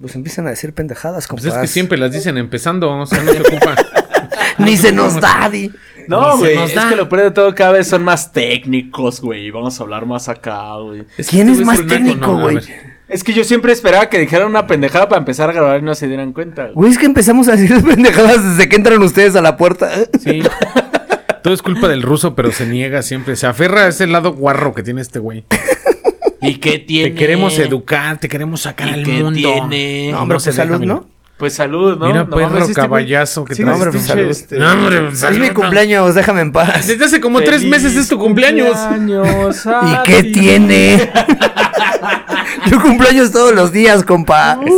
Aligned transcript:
Pues 0.00 0.14
empiezan 0.14 0.46
a 0.46 0.50
decir 0.50 0.72
pendejadas, 0.74 1.26
Pues 1.26 1.42
compas. 1.42 1.56
es 1.56 1.60
que 1.60 1.66
siempre 1.66 1.98
las 1.98 2.12
dicen 2.12 2.38
empezando, 2.38 2.90
o 2.90 3.06
sea, 3.06 3.20
no 3.22 3.32
se 3.32 3.40
ocupa. 3.40 3.74
Ni 4.58 4.76
se 4.76 4.92
nos 4.92 5.20
da, 5.20 5.48
di. 5.50 5.70
No, 6.08 6.38
güey, 6.38 6.54
nos 6.56 6.70
es 6.70 6.76
da. 6.76 6.88
que 6.88 6.96
lo 6.96 7.08
peor 7.08 7.22
de 7.24 7.30
todo 7.32 7.54
cada 7.54 7.72
vez 7.72 7.88
son 7.88 8.02
más 8.04 8.32
técnicos, 8.32 9.20
güey. 9.20 9.50
Vamos 9.50 9.78
a 9.78 9.82
hablar 9.82 10.06
más 10.06 10.28
acá, 10.28 10.76
güey. 10.76 11.04
¿Quién 11.28 11.48
es 11.48 11.60
más 11.60 11.84
técnico, 11.86 12.36
güey? 12.38 12.58
Es 13.08 13.24
que 13.24 13.32
yo 13.32 13.42
siempre 13.44 13.72
esperaba 13.72 14.08
que 14.08 14.18
dijeran 14.18 14.48
una 14.48 14.66
pendejada 14.66 15.08
para 15.08 15.18
empezar 15.18 15.48
a 15.50 15.52
grabar 15.52 15.80
y 15.80 15.82
no 15.82 15.94
se 15.94 16.06
dieran 16.08 16.32
cuenta. 16.32 16.62
güey. 16.64 16.74
Güey, 16.74 16.92
es 16.92 16.98
que 16.98 17.06
empezamos 17.06 17.48
a 17.48 17.56
decir 17.56 17.82
pendejadas 17.86 18.42
desde 18.56 18.68
que 18.68 18.76
entran 18.76 19.02
ustedes 19.02 19.34
a 19.36 19.40
la 19.42 19.56
puerta. 19.56 19.90
Sí. 20.20 20.42
Todo 21.42 21.54
es 21.54 21.62
culpa 21.62 21.86
del 21.88 22.02
ruso, 22.02 22.34
pero 22.34 22.50
se 22.52 22.66
niega 22.66 23.00
siempre. 23.02 23.36
Se 23.36 23.46
aferra 23.46 23.82
a 23.84 23.88
ese 23.88 24.06
lado 24.06 24.32
guarro 24.34 24.74
que 24.74 24.82
tiene 24.82 25.00
este 25.00 25.18
güey. 25.20 25.44
¿Y 26.40 26.54
qué 26.56 26.78
tiene? 26.78 27.10
Te 27.10 27.14
queremos 27.16 27.58
educar, 27.58 28.18
te 28.18 28.28
queremos 28.28 28.60
sacar 28.60 28.88
¿Y 28.88 28.92
al 28.94 29.02
qué 29.04 29.22
mundo. 29.22 29.38
tiene? 29.38 30.12
No, 30.12 30.22
hombre, 30.22 30.38
pues 30.42 30.54
salud. 30.54 30.80
¿no? 30.80 31.06
Pues 31.36 31.52
salud, 31.54 31.96
¿no? 31.98 32.06
Mira, 32.08 32.24
No 32.24 32.30
perro 32.30 32.66
güey- 32.66 32.74
caballazo 32.74 33.44
que 33.44 33.54
Sí, 33.54 33.62
traes. 33.62 33.68
no, 33.78 33.84
hombre, 33.84 33.90
pues, 33.92 34.04
salud. 34.08 34.28
este- 34.30 34.58
No, 34.58 34.72
hombre, 34.72 35.00
pues, 35.02 35.14
Es 35.14 35.20
salud, 35.20 35.38
mi 35.38 35.48
no. 35.48 35.54
cumpleaños, 35.54 36.14
déjame 36.16 36.40
en 36.40 36.50
paz. 36.52 36.86
Desde 36.88 37.04
hace 37.04 37.20
como 37.20 37.40
tres 37.42 37.64
meses 37.64 37.94
es 37.96 38.08
tu 38.08 38.18
cumpleaños. 38.18 38.76
cumpleaños 38.76 39.64
¿Y 39.66 40.02
qué 40.04 40.22
ti. 40.24 40.32
tiene? 40.32 41.10
Yo 42.70 42.80
cumpleaños 42.82 43.32
todos 43.32 43.54
los 43.54 43.72
días, 43.72 44.04
compa. 44.04 44.60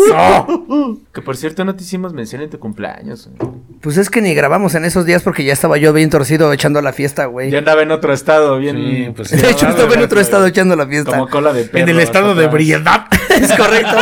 Que 1.12 1.22
por 1.22 1.36
cierto 1.36 1.64
no 1.64 1.74
te 1.74 1.82
hicimos 1.82 2.12
mención 2.12 2.40
en 2.42 2.50
tu 2.50 2.58
cumpleaños. 2.60 3.28
güey. 3.38 3.50
Pues 3.80 3.96
es 3.96 4.10
que 4.10 4.22
ni 4.22 4.32
grabamos 4.34 4.74
en 4.76 4.84
esos 4.84 5.04
días 5.06 5.22
porque 5.22 5.42
ya 5.42 5.52
estaba 5.52 5.76
yo 5.76 5.92
bien 5.92 6.08
torcido 6.08 6.52
echando 6.52 6.80
la 6.82 6.92
fiesta, 6.92 7.24
güey. 7.26 7.50
Ya 7.50 7.58
andaba 7.58 7.82
en 7.82 7.90
otro 7.90 8.12
estado, 8.12 8.58
bien. 8.58 8.76
Sí, 8.76 9.12
pues, 9.16 9.30
De 9.30 9.50
hecho, 9.50 9.68
estaba 9.68 9.92
en 9.94 10.02
otro 10.02 10.20
estado 10.20 10.46
echando 10.46 10.76
la 10.76 10.86
fiesta. 10.86 11.10
Como 11.12 11.28
cola 11.28 11.52
de 11.52 11.64
perro. 11.64 11.82
En 11.82 11.88
el 11.88 11.98
estado 12.00 12.34
de 12.34 12.46
briedad. 12.46 13.06
Es 13.30 13.52
correcto. 13.54 13.96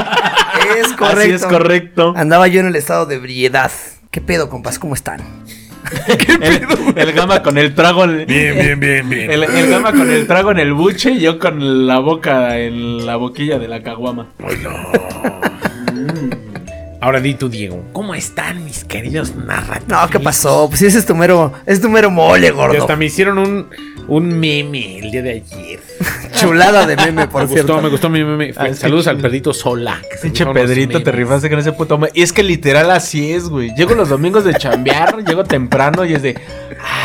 Es 0.79 0.89
correcto. 0.95 1.05
Así 1.21 1.31
es 1.31 1.45
correcto. 1.45 2.13
Andaba 2.17 2.49
yo 2.49 2.61
en 2.61 2.67
el 2.67 2.77
estado 2.77 3.07
de 3.07 3.19
briedad. 3.19 3.71
¿Qué 4.11 4.21
pedo, 4.21 4.49
compas? 4.49 4.79
¿Cómo 4.79 4.95
están? 4.95 5.21
El, 6.41 6.99
el 6.99 7.13
gama 7.13 7.43
con 7.43 7.59
el 7.59 7.75
trago. 7.75 8.05
en- 8.05 8.27
Bien, 8.27 8.55
bien, 8.57 8.81
bien, 8.81 9.09
bien. 9.11 9.31
El, 9.31 9.43
el 9.45 9.71
gama 9.71 9.93
con 9.93 10.11
el 10.11 10.27
trago 10.27 10.51
en 10.53 10.59
el 10.59 10.73
buche 10.73 11.11
y 11.13 11.21
yo 11.21 11.39
con 11.39 11.87
la 11.87 11.99
boca 11.99 12.59
en 12.59 13.05
la 13.07 13.17
boquilla 13.17 13.59
de 13.59 13.69
la 13.69 13.83
caguama. 13.83 14.27
Ahora 17.01 17.21
di 17.21 17.35
tú, 17.35 17.49
Diego. 17.49 17.85
¿Cómo 17.93 18.15
están 18.15 18.65
mis 18.65 18.85
queridos 18.85 19.35
narrativos? 19.37 19.89
No, 19.89 20.09
¿qué 20.11 20.19
pasó? 20.19 20.67
Pues 20.69 20.81
sí, 20.81 20.87
ese 20.87 20.99
es 20.99 21.07
tu 21.07 21.15
mero, 21.15 21.53
es 21.65 21.81
tu 21.81 21.89
mero 21.89 22.11
mole, 22.11 22.49
Que 22.49 22.53
gordo. 22.53 22.77
hasta 22.81 22.97
me 22.97 23.05
hicieron 23.07 23.39
un, 23.39 23.69
un 24.09 24.39
meme 24.39 24.99
el 24.99 25.11
día 25.11 25.23
de 25.23 25.31
ayer. 25.31 25.81
Chulada 26.39 26.87
de 26.87 26.97
meme, 26.97 27.27
por 27.29 27.43
me 27.43 27.49
cierto. 27.49 27.73
gustó, 27.75 27.83
me 27.83 27.89
gustó 27.91 28.09
mi 28.09 28.25
meme. 28.25 28.53
Ah, 28.57 28.73
Saludos 28.75 29.07
al 29.09 29.19
perrito 29.19 29.53
Sola. 29.53 30.01
Pinche 30.23 30.47
Pedrito, 30.47 31.03
te 31.03 31.11
rifaste 31.13 31.49
con 31.51 31.59
ese 31.59 31.73
puto. 31.73 31.99
me- 31.99 32.09
Y 32.15 32.23
es 32.23 32.33
que 32.33 32.43
literal 32.43 32.91
así 32.91 33.33
es, 33.33 33.49
güey. 33.49 33.75
Llego 33.75 33.95
los 33.95 34.09
domingos 34.09 34.45
de 34.45 34.55
chambear, 34.55 35.25
llego 35.27 35.45
temprano 35.45 36.05
y 36.05 36.15
es 36.15 36.23
de. 36.23 36.39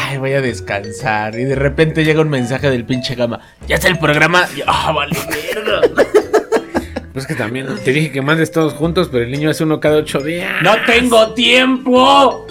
Ay, 0.07 0.17
voy 0.17 0.33
a 0.33 0.41
descansar. 0.41 1.37
Y 1.39 1.43
de 1.45 1.55
repente 1.55 2.03
llega 2.05 2.21
un 2.21 2.29
mensaje 2.29 2.69
del 2.69 2.85
pinche 2.85 3.15
gama. 3.15 3.39
Ya 3.67 3.75
está 3.75 3.87
el 3.87 3.97
programa. 3.99 4.45
Y, 4.55 4.61
Ah, 4.67 4.91
vale, 4.91 5.15
verga. 5.53 5.81
Pues 7.13 7.25
es 7.25 7.27
que 7.27 7.35
también 7.35 7.67
te 7.85 7.91
dije 7.93 8.11
que 8.11 8.23
mandes 8.23 8.51
todos 8.51 8.73
juntos, 8.73 9.07
pero 9.11 9.23
el 9.23 9.29
niño 9.29 9.51
hace 9.51 9.63
uno 9.63 9.79
cada 9.79 9.97
ocho 9.97 10.19
días. 10.19 10.51
¡No 10.63 10.71
tengo 10.87 11.31
tiempo! 11.35 12.47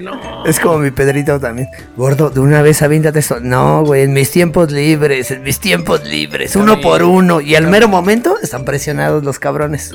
No. 0.00 0.44
Es 0.46 0.58
como 0.58 0.78
mi 0.78 0.90
Pedrito 0.90 1.38
también. 1.38 1.68
Gordo, 1.96 2.30
de 2.30 2.40
una 2.40 2.62
vez 2.62 2.82
aviéntate 2.82 3.18
esto. 3.18 3.38
No, 3.40 3.84
güey, 3.84 4.02
en 4.02 4.12
mis 4.12 4.30
tiempos 4.30 4.72
libres, 4.72 5.30
en 5.30 5.42
mis 5.42 5.60
tiempos 5.60 6.04
libres, 6.04 6.56
uno 6.56 6.80
por 6.80 7.02
uno. 7.02 7.40
Y 7.40 7.54
al 7.54 7.66
mero 7.66 7.86
momento 7.88 8.36
están 8.42 8.64
presionados 8.64 9.22
los 9.24 9.38
cabrones. 9.38 9.92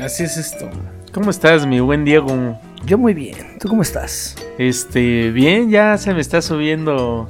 Así 0.00 0.24
es 0.24 0.36
esto. 0.36 0.70
¿Cómo 1.12 1.30
estás, 1.30 1.66
mi 1.66 1.80
buen 1.80 2.04
Diego? 2.04 2.58
Yo 2.86 2.96
muy 2.98 3.12
bien. 3.14 3.58
¿Tú 3.60 3.68
cómo 3.68 3.82
estás? 3.82 4.36
Este, 4.58 5.30
bien, 5.30 5.70
ya 5.70 5.98
se 5.98 6.14
me 6.14 6.20
está 6.20 6.40
subiendo. 6.40 7.26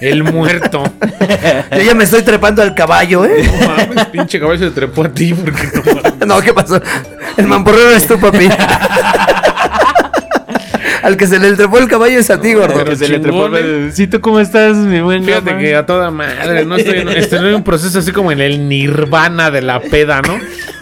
El 0.00 0.24
muerto. 0.24 0.82
Yo 1.70 1.82
ya 1.82 1.94
me 1.94 2.04
estoy 2.04 2.22
trepando 2.22 2.62
al 2.62 2.74
caballo, 2.74 3.24
¿eh? 3.24 3.48
No 3.60 3.68
mames, 3.68 4.06
pinche 4.06 4.38
caballo 4.38 4.68
se 4.68 4.74
trepó 4.74 5.04
a 5.04 5.08
ti 5.08 5.32
porque 5.32 5.62
no 5.74 5.82
mames. 6.02 6.26
No, 6.26 6.40
¿qué 6.40 6.52
pasó? 6.52 6.80
El 7.36 7.46
mamporrero 7.46 7.90
eres 7.90 8.06
tú, 8.06 8.18
papi. 8.18 8.48
Al 11.06 11.16
que 11.16 11.26
se 11.28 11.38
le 11.38 11.52
trepó 11.52 11.78
el 11.78 11.86
caballo 11.88 12.18
es 12.18 12.28
a 12.30 12.40
ti, 12.40 12.52
gordo. 12.54 12.74
Pero 12.74 12.90
Que 12.90 12.96
se 12.96 13.08
le 13.08 13.20
trepó 13.20 13.46
el- 13.46 13.92
Sí, 13.92 14.08
¿tú 14.08 14.20
cómo 14.20 14.40
estás, 14.40 14.76
mi 14.76 15.00
buen 15.00 15.24
Fíjate 15.24 15.50
gama? 15.50 15.60
que 15.62 15.76
a 15.76 15.86
toda 15.86 16.10
madre, 16.10 16.64
no 16.64 16.74
estoy 16.76 16.98
en, 16.98 17.08
estoy 17.10 17.38
en 17.48 17.54
un 17.54 17.62
proceso 17.62 18.00
así 18.00 18.10
como 18.10 18.32
en 18.32 18.40
el 18.40 18.68
nirvana 18.68 19.50
de 19.52 19.62
la 19.62 19.78
peda, 19.80 20.20
¿no? 20.22 20.36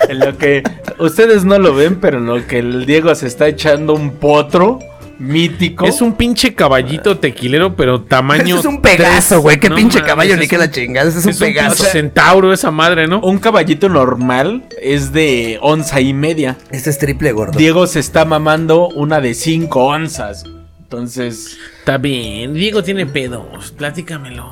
En 0.09 0.19
lo 0.21 0.37
que 0.39 0.63
ustedes 0.99 1.45
no 1.45 1.59
lo 1.59 1.75
ven, 1.75 1.97
pero 2.01 2.19
en 2.19 2.27
lo 2.27 2.47
que 2.47 2.59
el 2.59 2.87
Diego 2.87 3.15
se 3.15 3.27
está 3.27 3.49
echando 3.49 3.93
un 3.95 4.13
potro 4.17 4.79
mítico. 5.19 5.87
Es 5.87 6.01
un 6.01 6.15
pinche 6.15 6.55
caballito 6.55 7.19
tequilero, 7.19 7.75
pero 7.77 8.03
tamaño. 8.03 8.43
Ese 8.57 8.59
es 8.61 8.65
un 8.65 8.81
pegazo, 8.83 9.29
tres. 9.37 9.41
güey. 9.43 9.61
Qué 9.61 9.69
No 9.69 9.77
pinche 9.77 10.03
caballo 10.03 10.37
ni 10.37 10.43
un- 10.43 10.49
que 10.49 10.59
la 10.59 10.71
chingada. 10.71 11.09
Ese 11.09 11.19
es 11.21 11.25
un 11.25 11.31
Es 11.31 11.41
un 11.41 11.47
pegazo. 11.47 11.77
pinche 11.77 11.91
centauro 11.93 12.53
esa 12.53 12.71
madre, 12.71 13.07
¿no? 13.07 13.21
un 13.21 13.39
caballito 13.39 13.89
normal 13.89 14.65
es 14.83 15.13
de 15.13 15.59
onza 15.63 16.01
y 16.01 16.13
media. 16.15 16.57
Este 16.71 16.91
es 16.91 16.99
triple 16.99 17.33
gordo. 17.33 17.59
Diego 17.59 17.87
se 17.87 18.01
está 18.01 18.25
mamando 18.25 18.89
una 18.89 19.21
de 19.21 19.35
cinco 19.35 19.85
onzas. 19.87 20.45
Entonces, 20.83 21.57
Está 21.81 21.99
bien. 21.99 22.55
Diego 22.55 22.83
tiene 22.83 23.05
pedos. 23.07 23.73
Platícamelos. 23.73 24.47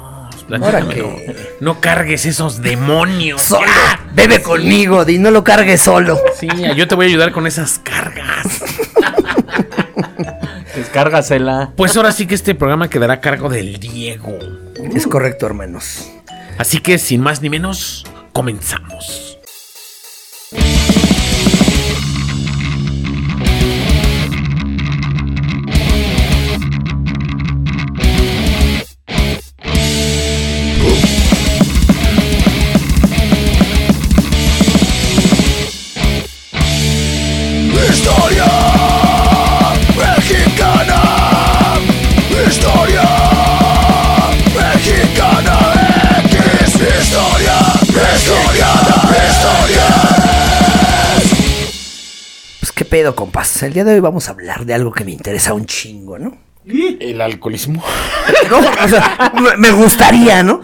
¿Ahora 0.51 0.81
Platícamelo. 0.81 1.15
No 1.61 1.81
cargues 1.81 2.27
esos 2.27 2.61
demonios. 2.63 3.41
Solo. 3.43 3.71
Bebe 4.15 4.43
conmigo, 4.43 5.05
di, 5.05 5.19
no 5.19 5.31
lo 5.31 5.45
cargues 5.45 5.81
solo. 5.81 6.19
Sí, 6.39 6.49
yo 6.77 6.87
te 6.89 6.95
voy 6.95 7.07
a 7.07 7.09
ayudar 7.09 7.33
con 7.33 7.47
esas 7.47 7.79
cargas. 7.79 8.47
descárgasela. 10.83 11.73
Pues 11.77 11.97
ahora 11.97 12.13
sí 12.13 12.27
que 12.27 12.35
este 12.35 12.55
programa 12.55 12.89
quedará 12.89 13.15
a 13.15 13.21
cargo 13.21 13.49
del 13.49 13.79
Diego. 13.79 14.39
Es 14.95 15.07
correcto, 15.07 15.47
hermanos. 15.47 16.11
Así 16.59 16.79
que 16.79 16.99
sin 16.99 17.21
más 17.21 17.41
ni 17.41 17.49
menos, 17.51 18.05
comenzamos. 18.33 19.32
Pedo, 52.93 53.15
compas. 53.15 53.63
El 53.63 53.73
día 53.73 53.85
de 53.85 53.95
hoy 53.95 54.01
vamos 54.01 54.29
a 54.29 54.33
hablar 54.33 54.67
de 54.67 54.75
algo 54.75 54.93
que 54.93 55.03
me 55.03 55.13
interesa 55.13 55.55
un 55.55 55.65
chingo, 55.65 56.19
¿no? 56.19 56.37
El 56.67 57.23
alcoholismo. 57.23 57.83
No, 58.51 58.59
o 58.59 58.87
sea, 58.87 59.33
me- 59.57 59.71
gustaría, 59.71 60.43
¿no? 60.43 60.61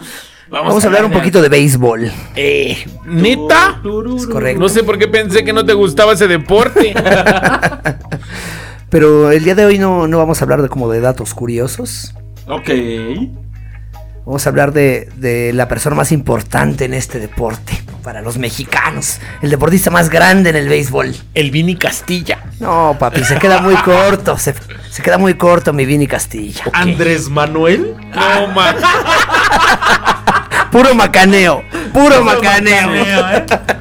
Vamos, 0.47 0.83
a 0.83 0.87
hablar 0.87 1.05
un 1.05 1.11
poquito 1.11 1.41
de 1.41 1.49
béisbol. 1.49 2.11
Eh, 2.35 2.85
¿Neta? 3.05 3.81
Es 4.15 4.27
correcto. 4.27 4.59
No 4.59 4.69
sé 4.69 4.83
por 4.83 4.99
qué 4.99 5.07
pensé 5.07 5.43
que 5.43 5.53
no 5.53 5.65
te 5.65 5.73
gustaba 5.73 6.13
ese 6.13 6.27
deporte. 6.27 6.93
Pero 8.91 9.31
el 9.31 9.43
día 9.43 9.55
de 9.55 9.65
hoy 9.65 9.79
no, 9.79 10.07
no 10.07 10.19
vamos 10.19 10.39
a 10.39 10.45
hablar 10.45 10.61
de 10.61 10.69
como 10.69 10.87
de 10.91 11.01
datos 11.01 11.33
curiosos. 11.33 12.13
Ok. 12.47 12.69
Vamos 14.29 14.45
a 14.45 14.49
hablar 14.51 14.73
de, 14.73 15.09
de 15.15 15.53
la 15.53 15.67
persona 15.67 15.95
más 15.95 16.11
importante 16.11 16.85
en 16.85 16.93
este 16.93 17.19
deporte. 17.19 17.81
Para 18.03 18.21
los 18.21 18.37
mexicanos. 18.37 19.19
El 19.41 19.49
deportista 19.49 19.89
más 19.89 20.11
grande 20.11 20.51
en 20.51 20.55
el 20.55 20.69
béisbol. 20.69 21.15
El 21.33 21.49
Vini 21.49 21.75
Castilla. 21.75 22.43
No, 22.59 22.95
papi, 22.99 23.23
se 23.23 23.39
queda 23.39 23.59
muy 23.59 23.73
corto. 23.77 24.37
Se, 24.37 24.53
se 24.91 25.01
queda 25.01 25.17
muy 25.17 25.33
corto 25.33 25.73
mi 25.73 25.83
Vini 25.83 26.05
Castilla. 26.05 26.65
Andrés 26.73 27.27
Manuel. 27.27 27.95
No, 28.13 28.47
man. 28.49 28.75
Puro 30.71 30.93
macaneo. 30.93 31.63
Puro 31.91 32.23
macaneo. 32.23 32.87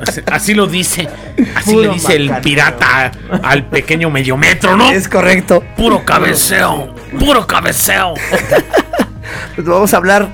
Así, 0.06 0.22
así 0.32 0.54
lo 0.54 0.66
dice. 0.66 1.10
Así 1.56 1.72
Puro 1.74 1.82
le 1.82 1.88
dice 1.90 2.16
el 2.16 2.34
pirata 2.40 3.12
al 3.42 3.66
pequeño 3.66 4.08
medio 4.08 4.38
metro, 4.38 4.78
¿no? 4.78 4.90
Es 4.90 5.10
correcto. 5.10 5.62
Puro 5.76 6.06
cabeceo. 6.06 6.94
Puro 7.18 7.46
cabeceo. 7.46 8.14
Pues 9.54 9.66
vamos 9.66 9.94
a 9.94 9.96
hablar 9.96 10.28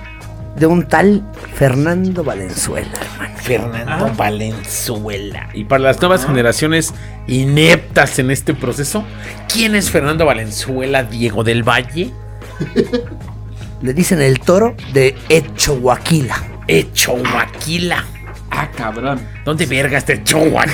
de 0.56 0.66
un 0.66 0.86
tal 0.86 1.22
Fernando 1.54 2.22
Valenzuela, 2.22 2.88
hermano. 3.00 3.38
Fernando 3.38 4.12
Valenzuela. 4.16 5.48
Y 5.52 5.64
para 5.64 5.82
las 5.82 6.00
nuevas 6.00 6.26
generaciones 6.26 6.94
ineptas 7.26 8.18
en 8.18 8.30
este 8.30 8.54
proceso, 8.54 9.04
¿quién 9.52 9.74
es 9.74 9.90
Fernando 9.90 10.24
Valenzuela 10.26 11.02
Diego 11.02 11.44
del 11.44 11.62
Valle? 11.62 12.12
Le 13.82 13.92
dicen 13.92 14.20
el 14.22 14.40
toro 14.40 14.74
de 14.92 15.14
Maquila. 17.34 18.04
Ah, 18.06 18.13
cabrón. 18.76 19.20
¿Dónde 19.44 19.66
verga 19.66 19.98
este 19.98 20.22
show 20.24 20.58
aquí? 20.58 20.72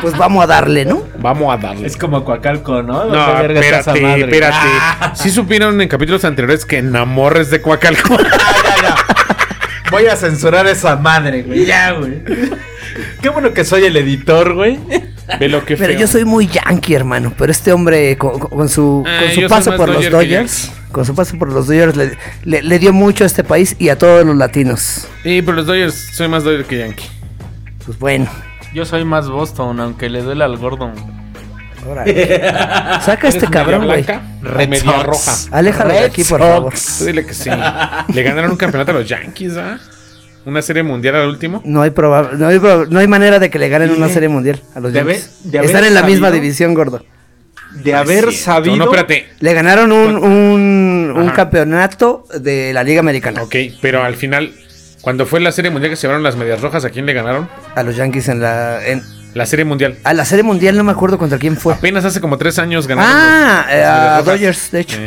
Pues 0.00 0.16
vamos 0.16 0.44
a 0.44 0.46
darle, 0.46 0.84
¿no? 0.84 1.02
Vamos 1.18 1.52
a 1.52 1.56
darle. 1.56 1.86
Es 1.86 1.96
como 1.96 2.24
Coacalco, 2.24 2.82
¿no? 2.82 3.04
No, 3.04 3.14
¿Dónde 3.14 3.42
verga 3.48 3.60
está 3.60 3.78
esa 3.80 3.90
espérate, 3.92 4.02
madre? 4.02 4.20
espérate. 4.24 4.56
Ah, 5.00 5.12
Sí 5.14 5.30
supieron 5.30 5.80
en 5.80 5.88
capítulos 5.88 6.24
anteriores 6.24 6.64
que 6.64 6.82
Namorres 6.82 7.50
de 7.50 7.60
Coacalco. 7.60 8.16
ya, 8.18 8.82
ya. 8.82 8.96
Voy 9.90 10.06
a 10.06 10.16
censurar 10.16 10.66
esa 10.66 10.96
madre, 10.96 11.42
güey. 11.42 11.66
Ya, 11.66 11.92
güey. 11.92 12.22
Qué 13.20 13.28
bueno 13.28 13.52
que 13.52 13.64
soy 13.64 13.84
el 13.84 13.96
editor, 13.96 14.54
güey. 14.54 14.78
Ve 15.38 15.48
lo 15.48 15.64
que 15.64 15.76
Pero 15.76 15.92
feo. 15.92 16.00
yo 16.00 16.06
soy 16.06 16.24
muy 16.24 16.46
yankee, 16.46 16.94
hermano. 16.94 17.32
Pero 17.38 17.52
este 17.52 17.72
hombre, 17.72 18.16
con, 18.18 18.38
su, 18.40 18.48
con 18.50 18.68
su 18.68 19.40
yo 19.40 19.48
soy 19.48 19.48
paso 19.48 19.76
por 19.76 19.88
los 19.88 20.10
Dodgers, 20.10 20.72
con 20.92 21.04
su 21.04 21.14
paso 21.14 21.36
por 21.38 21.50
los 21.52 21.66
Dodgers, 21.66 21.96
le, 21.96 22.16
le- 22.44 22.62
le 22.62 22.78
dio 22.78 22.92
mucho 22.92 23.24
a 23.24 23.26
este 23.26 23.42
país 23.44 23.74
y 23.78 23.88
a 23.88 23.98
todos 23.98 24.24
los 24.24 24.36
latinos. 24.36 25.08
Sí, 25.22 25.42
pero 25.42 25.52
los 25.54 25.66
Dodgers, 25.66 25.94
soy 26.14 26.28
más 26.28 26.44
Dodger 26.44 26.64
que 26.66 26.78
Yankee. 26.78 27.06
Pues 27.84 27.98
bueno. 27.98 28.28
Yo 28.74 28.84
soy 28.84 29.04
más 29.04 29.28
Boston, 29.28 29.80
aunque 29.80 30.08
le 30.08 30.22
duele 30.22 30.44
al 30.44 30.56
Gordon. 30.56 30.92
Saca 31.82 33.26
este 33.28 33.38
¿Eres 33.38 33.50
cabrón, 33.50 33.86
güey. 33.86 34.04
media 34.68 34.78
Sox. 34.80 35.02
roja. 35.04 35.32
Aléjalo 35.50 35.92
de 35.94 35.98
aquí, 36.04 36.22
por 36.24 36.40
favor. 36.40 36.72
Tú 36.98 37.04
dile 37.04 37.26
que 37.26 37.34
sí. 37.34 37.50
Le 38.14 38.22
ganaron 38.22 38.52
un 38.52 38.56
campeonato 38.56 38.92
a 38.92 38.94
los 38.94 39.08
Yankees, 39.08 39.56
¿ah? 39.56 39.78
Una 40.44 40.60
serie 40.62 40.82
mundial 40.82 41.16
al 41.16 41.28
último. 41.28 41.60
No 41.64 41.82
hay, 41.82 41.90
proba- 41.90 42.32
no, 42.32 42.46
hay 42.48 42.58
proba- 42.58 42.88
no 42.88 42.98
hay 42.98 43.06
manera 43.06 43.38
de 43.38 43.48
que 43.50 43.58
le 43.58 43.68
ganen 43.68 43.90
una 43.90 44.08
serie 44.08 44.28
mundial 44.28 44.60
a 44.74 44.80
los 44.80 44.92
De 44.92 45.00
haber- 45.00 45.16
Yankees. 45.44 45.64
Están 45.70 45.84
en 45.84 45.94
la 45.94 46.02
misma 46.02 46.30
división, 46.30 46.74
gordo. 46.74 47.04
De 47.74 47.94
haber 47.94 48.26
No, 48.26 48.32
sabido. 48.32 48.76
No, 48.76 48.84
espérate. 48.84 49.28
Le 49.40 49.54
ganaron 49.54 49.92
un, 49.92 50.16
un, 50.16 51.12
un 51.16 51.30
campeonato 51.30 52.24
de 52.38 52.72
la 52.72 52.84
Liga 52.84 53.00
Americana 53.00 53.42
Ok, 53.42 53.56
pero 53.80 54.02
al 54.04 54.14
final, 54.14 54.52
cuando 55.00 55.26
fue 55.26 55.40
la 55.40 55.52
serie 55.52 55.70
mundial 55.70 55.90
que 55.90 55.96
se 55.96 56.02
llevaron 56.02 56.22
las 56.22 56.36
medias 56.36 56.60
rojas, 56.60 56.84
¿a 56.84 56.90
quién 56.90 57.06
le 57.06 57.12
ganaron? 57.12 57.48
a 57.74 57.82
los 57.82 57.96
Yankees 57.96 58.28
en 58.28 58.40
la. 58.40 58.86
En, 58.86 59.02
La 59.34 59.46
serie 59.46 59.64
mundial. 59.64 59.96
a 60.04 60.12
la 60.14 60.24
serie 60.24 60.42
mundial 60.42 60.76
no 60.76 60.84
me 60.84 60.92
acuerdo 60.92 61.16
contra 61.18 61.38
quién 61.38 61.56
fue. 61.56 61.72
Apenas 61.74 62.04
hace 62.04 62.20
como 62.20 62.36
tres 62.38 62.58
años 62.58 62.86
ganaron. 62.86 63.10
Ah, 63.12 63.64
los- 63.66 63.74
eh, 63.74 63.84
a. 63.84 64.22
Dodgers, 64.22 64.70
de 64.70 64.80
hecho. 64.80 64.98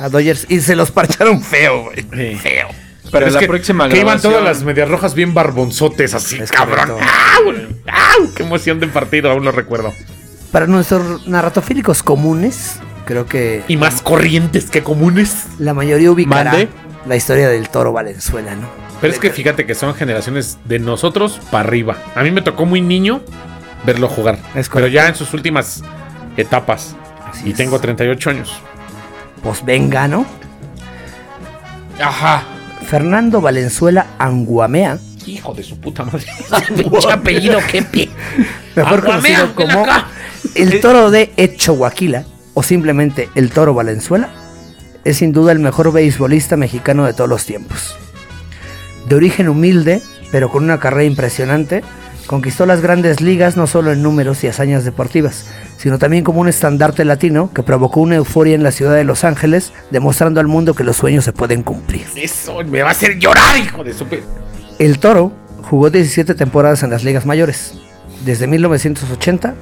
A 0.00 0.08
Dodgers. 0.08 0.46
Y 0.48 0.60
se 0.60 0.74
los 0.76 0.90
parcharon 0.90 1.42
feo, 1.42 1.84
güey. 1.84 2.04
Sí. 2.32 2.36
Feo. 2.40 2.68
Pero 3.10 3.26
es 3.26 3.32
la 3.32 3.40
que, 3.40 3.46
próxima 3.46 3.88
que 3.88 4.00
iban 4.00 4.20
todas 4.20 4.44
las 4.44 4.62
medias 4.64 4.86
rojas 4.86 5.14
bien 5.14 5.32
barbonzotes 5.32 6.12
así, 6.12 6.36
Es 6.38 6.50
cabrón. 6.52 6.90
¡Au! 6.90 7.48
¡Au! 7.50 8.34
¡Qué 8.34 8.42
emoción 8.42 8.80
de 8.80 8.86
partido! 8.88 9.30
Aún 9.30 9.44
lo 9.46 9.50
recuerdo. 9.52 9.94
Para 10.52 10.66
nuestros 10.66 11.26
narratofílicos 11.26 12.02
comunes, 12.02 12.76
creo 13.04 13.26
que 13.26 13.62
Y 13.68 13.76
más 13.76 14.00
corrientes 14.02 14.70
que 14.70 14.82
comunes. 14.82 15.46
la 15.58 15.74
mayoría 15.74 16.10
ubicará 16.10 16.52
Mande. 16.52 16.68
la 17.06 17.16
historia 17.16 17.48
del 17.48 17.68
toro 17.68 17.92
Valenzuela, 17.92 18.54
¿no? 18.54 18.66
Pero 19.00 19.12
es 19.12 19.18
que 19.20 19.30
fíjate 19.30 19.64
que 19.66 19.74
son 19.74 19.94
generaciones 19.94 20.58
de 20.64 20.78
nosotros 20.78 21.40
para 21.50 21.68
arriba. 21.68 21.96
A 22.14 22.22
mí 22.22 22.30
me 22.30 22.42
tocó 22.42 22.66
muy 22.66 22.80
niño 22.80 23.20
verlo 23.86 24.08
jugar. 24.08 24.38
Es 24.54 24.68
pero 24.68 24.86
ya 24.88 25.06
en 25.06 25.14
sus 25.14 25.32
últimas 25.34 25.82
etapas. 26.36 26.96
Así 27.30 27.48
y 27.48 27.50
es. 27.52 27.56
tengo 27.56 27.78
38 27.78 28.30
años. 28.30 28.52
Pues 29.42 29.64
venga, 29.64 30.08
¿no? 30.08 30.26
Ajá. 32.02 32.42
Fernando 32.86 33.40
Valenzuela 33.40 34.06
Anguamea, 34.18 34.98
Hijo 35.26 35.52
de 35.52 35.62
su 35.62 35.78
puta 35.78 36.04
madre. 36.04 36.24
pinche 36.74 37.12
apellido 37.12 37.60
que 37.70 37.82
pie. 37.82 38.08
Mejor 38.74 39.00
Anguamea, 39.00 39.52
conocido 39.52 39.54
como 39.54 39.84
acá. 39.84 40.06
El 40.54 40.80
toro 40.80 41.10
de 41.10 41.32
Echohuaquila 41.36 42.24
o 42.54 42.62
simplemente 42.62 43.28
el 43.34 43.50
toro 43.50 43.74
Valenzuela, 43.74 44.30
es 45.04 45.18
sin 45.18 45.32
duda 45.32 45.52
el 45.52 45.58
mejor 45.58 45.92
beisbolista 45.92 46.56
mexicano 46.56 47.06
de 47.06 47.12
todos 47.12 47.30
los 47.30 47.46
tiempos. 47.46 47.96
De 49.08 49.14
origen 49.14 49.48
humilde, 49.48 50.02
pero 50.32 50.50
con 50.50 50.64
una 50.64 50.80
carrera 50.80 51.04
impresionante, 51.04 51.82
conquistó 52.26 52.66
las 52.66 52.80
grandes 52.80 53.20
ligas 53.20 53.56
no 53.56 53.66
solo 53.66 53.92
en 53.92 54.02
números 54.02 54.44
y 54.44 54.48
hazañas 54.48 54.84
deportivas, 54.84 55.46
sino 55.78 55.98
también 55.98 56.24
como 56.24 56.40
un 56.40 56.48
estandarte 56.48 57.04
latino 57.04 57.50
que 57.54 57.62
provocó 57.62 58.00
una 58.00 58.16
euforia 58.16 58.54
en 58.54 58.62
la 58.62 58.72
ciudad 58.72 58.96
de 58.96 59.04
Los 59.04 59.24
Ángeles, 59.24 59.72
demostrando 59.90 60.40
al 60.40 60.46
mundo 60.46 60.74
que 60.74 60.84
los 60.84 60.96
sueños 60.96 61.24
se 61.24 61.32
pueden 61.32 61.62
cumplir. 61.62 62.06
Eso 62.16 62.62
me 62.64 62.82
va 62.82 62.88
a 62.88 62.92
hacer 62.92 63.18
llorar, 63.18 63.56
hijo 63.56 63.84
de 63.84 63.94
su 63.94 64.04
El 64.78 64.98
Toro 64.98 65.32
jugó 65.62 65.90
17 65.90 66.34
temporadas 66.34 66.82
en 66.82 66.90
las 66.90 67.04
ligas 67.04 67.24
mayores, 67.24 67.74
desde 68.24 68.46
1980 68.46 69.54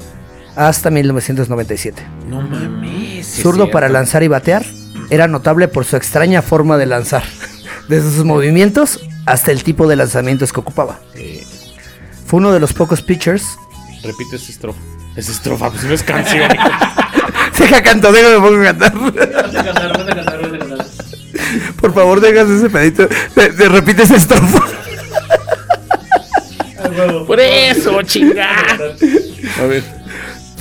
hasta 0.56 0.90
1997. 0.90 2.02
No 2.28 2.42
mames. 2.42 3.26
Zurdo 3.42 3.70
para 3.70 3.88
lanzar 3.88 4.22
y 4.22 4.28
batear, 4.28 4.64
era 5.10 5.28
notable 5.28 5.68
por 5.68 5.84
su 5.84 5.96
extraña 5.96 6.42
forma 6.42 6.76
de 6.78 6.86
lanzar, 6.86 7.22
desde 7.88 8.10
sus 8.10 8.24
movimientos 8.24 9.00
hasta 9.26 9.52
el 9.52 9.62
tipo 9.62 9.86
de 9.86 9.96
lanzamientos 9.96 10.52
que 10.52 10.60
ocupaba. 10.60 11.00
Eh, 11.14 11.44
Fue 12.26 12.38
uno 12.38 12.52
de 12.52 12.60
los 12.60 12.72
pocos 12.72 13.02
pitchers. 13.02 13.44
repite 14.02 14.36
esa 14.36 14.50
estrofa. 14.50 14.80
Esa 15.16 15.32
estrofa, 15.32 15.70
pues 15.70 15.84
no 15.84 15.94
es 15.94 16.02
canción. 16.02 16.48
Deja 17.58 17.82
canto, 17.82 18.12
déjame 18.12 18.36
pongo 18.36 18.60
a 18.60 18.64
cantar. 18.64 18.92
Por 21.80 21.94
favor, 21.94 22.20
dejas 22.20 22.48
ese 22.50 22.68
pedito. 22.68 23.08
Te, 23.34 23.48
te 23.52 23.68
repites 23.68 24.04
esa 24.10 24.16
estrofa. 24.16 24.62
Por 27.26 27.40
eso, 27.40 28.02
chingada. 28.02 28.76
A 29.60 29.64
ver. 29.66 29.82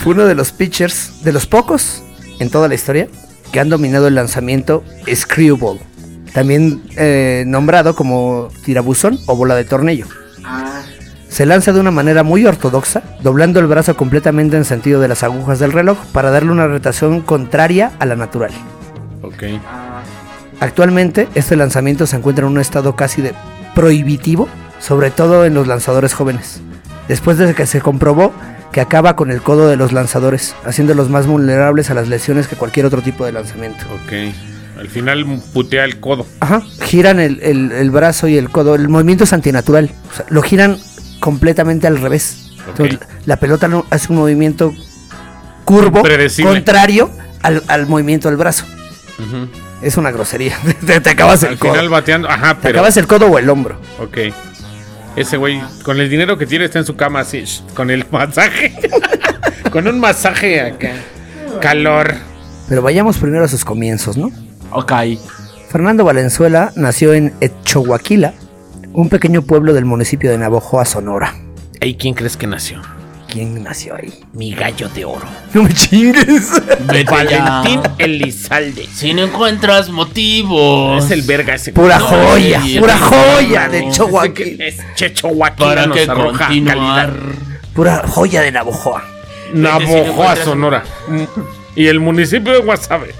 Fue 0.06 0.13
uno 0.13 0.28
de 0.28 0.36
los 0.36 0.52
pitchers, 0.52 1.24
de 1.24 1.34
los 1.34 1.48
pocos 1.48 2.04
en 2.40 2.52
toda 2.52 2.68
la 2.68 2.75
historia, 2.75 3.07
que 3.52 3.60
han 3.60 3.69
dominado 3.69 4.07
el 4.07 4.13
lanzamiento 4.13 4.84
Screwball, 5.12 5.80
también 6.31 6.84
eh, 6.96 7.44
nombrado 7.48 7.96
como 7.96 8.50
tirabuzón 8.63 9.18
o 9.25 9.36
bola 9.36 9.56
de 9.56 9.63
tornillo. 9.63 10.06
Se 11.28 11.48
lanza 11.48 11.74
de 11.74 11.80
una 11.80 11.90
manera 11.90 12.22
muy 12.22 12.46
ortodoxa, 12.46 13.02
doblando 13.24 13.60
el 13.60 13.66
brazo 13.66 13.98
completamente 13.98 14.56
en 14.57 14.63
sentido 14.63 15.02
de 15.02 15.07
las 15.07 15.24
agujas 15.24 15.57
del 15.57 15.72
reloj 15.72 15.98
para 16.13 16.30
darle 16.30 16.52
una 16.52 16.68
rotación 16.68 17.22
contraria 17.22 17.92
a 17.98 18.06
la 18.06 18.16
natural. 18.16 18.52
Ok. 19.24 19.46
Actualmente, 20.60 21.28
este 21.34 21.56
lanzamiento 21.56 22.06
se 22.06 22.16
encuentra 22.16 22.46
en 22.46 22.52
un 22.52 22.60
estado 22.60 22.96
casi 22.96 23.24
de 23.24 23.34
prohibitivo, 23.74 24.50
sobre 24.80 25.10
todo 25.10 25.46
en 25.46 25.56
los 25.56 25.66
lanzadores 25.66 26.13
jóvenes, 26.13 26.62
después 27.07 27.40
de 27.40 27.56
que 27.56 27.66
se 27.66 27.81
comprobó 27.81 28.34
que 28.75 28.81
acaba 28.81 29.16
con 29.16 29.31
el 29.31 29.42
codo 29.42 29.69
de 29.69 29.77
los 29.77 29.94
lanzadores, 29.94 30.54
haciéndolos 30.66 31.10
más 31.10 31.27
vulnerables 31.27 31.89
a 31.89 31.94
las 31.94 32.10
lesiones 32.10 32.50
que 32.50 32.57
cualquier 32.57 32.86
otro 32.86 33.01
tipo 33.01 33.25
de 33.25 33.31
lanzamiento. 33.31 33.86
Ok. 34.04 34.12
Al 34.77 34.89
final 34.89 35.25
putea 35.54 35.86
el 35.86 36.01
codo. 36.01 36.27
Ajá, 36.42 36.62
giran 36.83 37.22
el, 37.22 37.39
el- 37.42 37.72
el 37.72 37.89
brazo 37.89 38.27
y 38.27 38.38
el 38.38 38.50
codo, 38.50 38.75
el 38.75 38.89
movimiento 38.89 39.24
es 39.24 39.31
antinatural, 39.31 39.89
o 40.12 40.13
sea, 40.18 40.25
lo 40.27 40.42
giran 40.42 40.77
completamente 41.22 41.88
al 41.88 42.01
revés. 42.01 42.51
Ok. 42.69 42.80
Entonces, 42.81 43.00
la 43.25 43.38
pelota 43.38 43.69
no 43.69 43.86
hace 43.92 44.07
un 44.12 44.18
movimiento 44.19 44.74
curvo, 45.64 46.04
contrario 46.44 47.09
al, 47.44 47.64
al 47.69 47.88
movimiento 47.88 48.28
del 48.28 48.35
brazo. 48.38 48.66
Ujú. 49.19 49.47
Es 49.81 49.95
una 49.95 50.11
grosería. 50.11 50.57
te, 50.85 50.99
te 50.99 51.09
acabas 51.11 51.44
el 51.44 51.52
Al 51.52 51.59
codo. 51.59 51.71
final 51.71 51.88
bateando. 51.88 52.30
Ajá, 52.30 52.56
te 52.56 52.59
pero. 52.64 52.80
acabas 52.80 52.97
el 52.97 53.07
codo 53.07 53.28
o 53.28 53.40
el 53.40 53.49
hombro. 53.49 53.80
Ok. 53.99 54.18
Ese 55.16 55.38
güey, 55.38 55.62
con 55.84 56.00
el 56.00 56.10
dinero 56.10 56.38
que 56.38 56.45
tiene, 56.45 56.66
está 56.66 56.80
en 56.80 56.86
su 56.86 56.95
cama 56.95 57.22
así, 57.22 57.44
con 57.74 57.90
el 57.90 58.06
masaje. 58.12 58.74
con 59.72 59.88
un 59.88 60.00
masaje 60.00 60.62
acá. 60.62 60.92
Calor. 61.62 62.16
Pero 62.68 62.81
vayamos 62.81 63.18
primero 63.18 63.45
a 63.45 63.48
sus 63.48 63.64
comienzos, 63.64 64.18
¿no? 64.18 64.31
Ok. 64.72 64.92
Fernando 65.69 66.04
Valenzuela 66.04 66.72
nació 66.76 67.14
en 67.14 67.34
Echohuaquila, 67.40 68.34
un 68.94 69.10
pequeño 69.10 69.42
pueblo 69.42 69.74
del 69.74 69.86
municipio 69.86 70.31
de 70.31 70.38
Navojoa, 70.38 70.86
Sonora. 70.86 71.34
¿Y 71.81 71.95
quién 71.95 72.14
crees 72.14 72.36
que 72.38 72.48
nació? 72.48 72.81
¿Quién 73.35 73.63
nació 73.63 73.95
ahí? 73.95 74.13
Mi 74.31 74.54
gallo 74.54 74.87
de 74.87 75.04
oro. 75.04 75.27
No 75.54 75.63
me 75.63 75.73
chingues. 75.73 76.54
Valentín 77.06 77.81
Elizalde. 77.97 78.87
Si 78.94 79.13
no 79.13 79.23
encuentras 79.23 79.89
motivos. 79.89 81.04
Es 81.04 81.11
el 81.11 81.23
verga 81.23 81.56
ese. 81.56 81.73
Pura 81.73 81.99
No, 81.99 82.06
joya, 82.06 82.61
pura 82.80 82.97
joya 82.97 83.68
de 83.68 83.89
que 84.33 84.57
es 84.65 84.77
Checho 84.95 85.27
Huaquila 85.27 85.68
para 85.68 85.85
nos 85.85 85.97
que 85.97 86.04
arroja 86.04 86.47
continuar. 86.47 86.77
calidad. 86.77 87.13
Pura 87.73 88.04
joya 88.07 88.42
de 88.42 88.54
Navojoa. 88.54 89.04
Navojoa, 89.54 90.37
Sonora. 90.37 90.85
Mm. 91.09 91.23
Y 91.75 91.87
el 91.87 91.99
municipio 91.99 92.54
de 92.54 92.59
Guasave. 92.59 93.13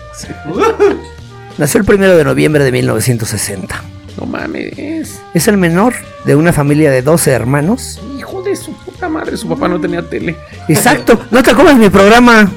Nació 1.58 1.82
el 1.82 1.86
primero 1.86 2.16
de 2.16 2.24
noviembre 2.24 2.64
de 2.64 2.72
1960. 2.72 3.84
No 4.18 4.26
mames. 4.26 5.20
Es 5.34 5.48
el 5.48 5.58
menor 5.58 5.94
de 6.24 6.36
una 6.36 6.54
familia 6.54 6.90
de 6.92 7.02
12 7.02 7.32
hermanos. 7.32 8.00
Hijo 8.18 8.42
de 8.42 8.56
su 8.56 8.74
puta 8.74 9.10
madre, 9.10 9.36
su 9.38 9.48
papá 9.50 9.68
no 9.68 9.80
tenía 9.80 10.02
tele. 10.10 10.36
Exacto, 10.70 11.20
no 11.32 11.44
te 11.44 11.54
comas 11.54 11.76
mi 11.78 11.90
programa. 11.90 12.50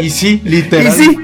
Y 0.00 0.10
sí, 0.10 0.40
Y 0.44 0.48
literal. 0.48 0.92
sí, 0.92 1.16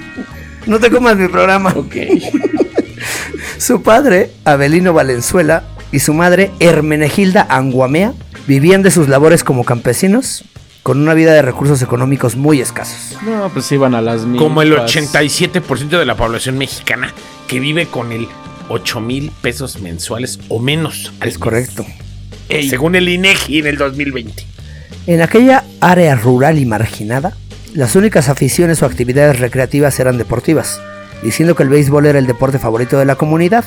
no 0.67 0.79
te 0.79 0.91
comas 0.91 1.17
mi 1.17 1.29
programa. 1.29 1.73
Ok. 1.77 1.95
Su 3.59 3.83
padre, 3.83 4.31
Abelino 4.45 4.93
Valenzuela, 4.95 5.65
y 5.93 5.99
su 5.99 6.15
madre, 6.15 6.51
Hermenegilda 6.61 7.47
Anguamea, 7.51 8.15
vivían 8.47 8.83
de 8.83 8.91
sus 8.91 9.09
labores 9.09 9.45
como 9.45 9.65
campesinos, 9.65 10.45
con 10.83 11.01
una 11.01 11.15
vida 11.15 11.33
de 11.35 11.43
recursos 11.43 11.83
económicos 11.83 12.37
muy 12.37 12.61
escasos. 12.61 13.17
No, 13.23 13.49
pues 13.51 13.71
iban 13.73 13.95
a 13.95 14.01
las 14.01 14.23
mismas. 14.23 14.43
Como 14.43 14.63
el 14.63 14.73
87% 14.77 15.99
de 15.99 16.07
la 16.07 16.17
población 16.17 16.57
mexicana 16.59 17.13
que 17.47 17.61
vive 17.61 17.87
con 17.87 18.13
el 18.13 18.29
8 18.69 19.01
mil 19.01 19.31
pesos 19.43 19.81
mensuales 19.81 20.39
o 20.49 20.59
menos. 20.59 21.13
al 21.21 21.29
Es 21.29 21.35
mes. 21.35 21.39
correcto. 21.39 21.85
Según 22.69 22.95
el 22.97 23.09
INEGI 23.09 23.59
en 23.61 23.67
el 23.67 23.77
2020. 23.77 24.45
En 25.07 25.23
aquella 25.23 25.65
área 25.81 26.15
rural 26.17 26.59
y 26.59 26.67
marginada, 26.67 27.37
las 27.75 27.95
únicas 27.95 28.29
aficiones 28.29 28.83
o 28.83 28.87
actividades 28.87 29.39
recreativas 29.39 29.99
eran 30.01 30.19
deportivas, 30.19 30.81
diciendo 31.23 31.55
que 31.55 31.63
el 31.63 31.69
béisbol 31.69 32.07
era 32.07 32.19
el 32.19 32.27
deporte 32.27 32.59
favorito 32.59 32.99
de 32.99 33.05
la 33.05 33.15
comunidad. 33.17 33.65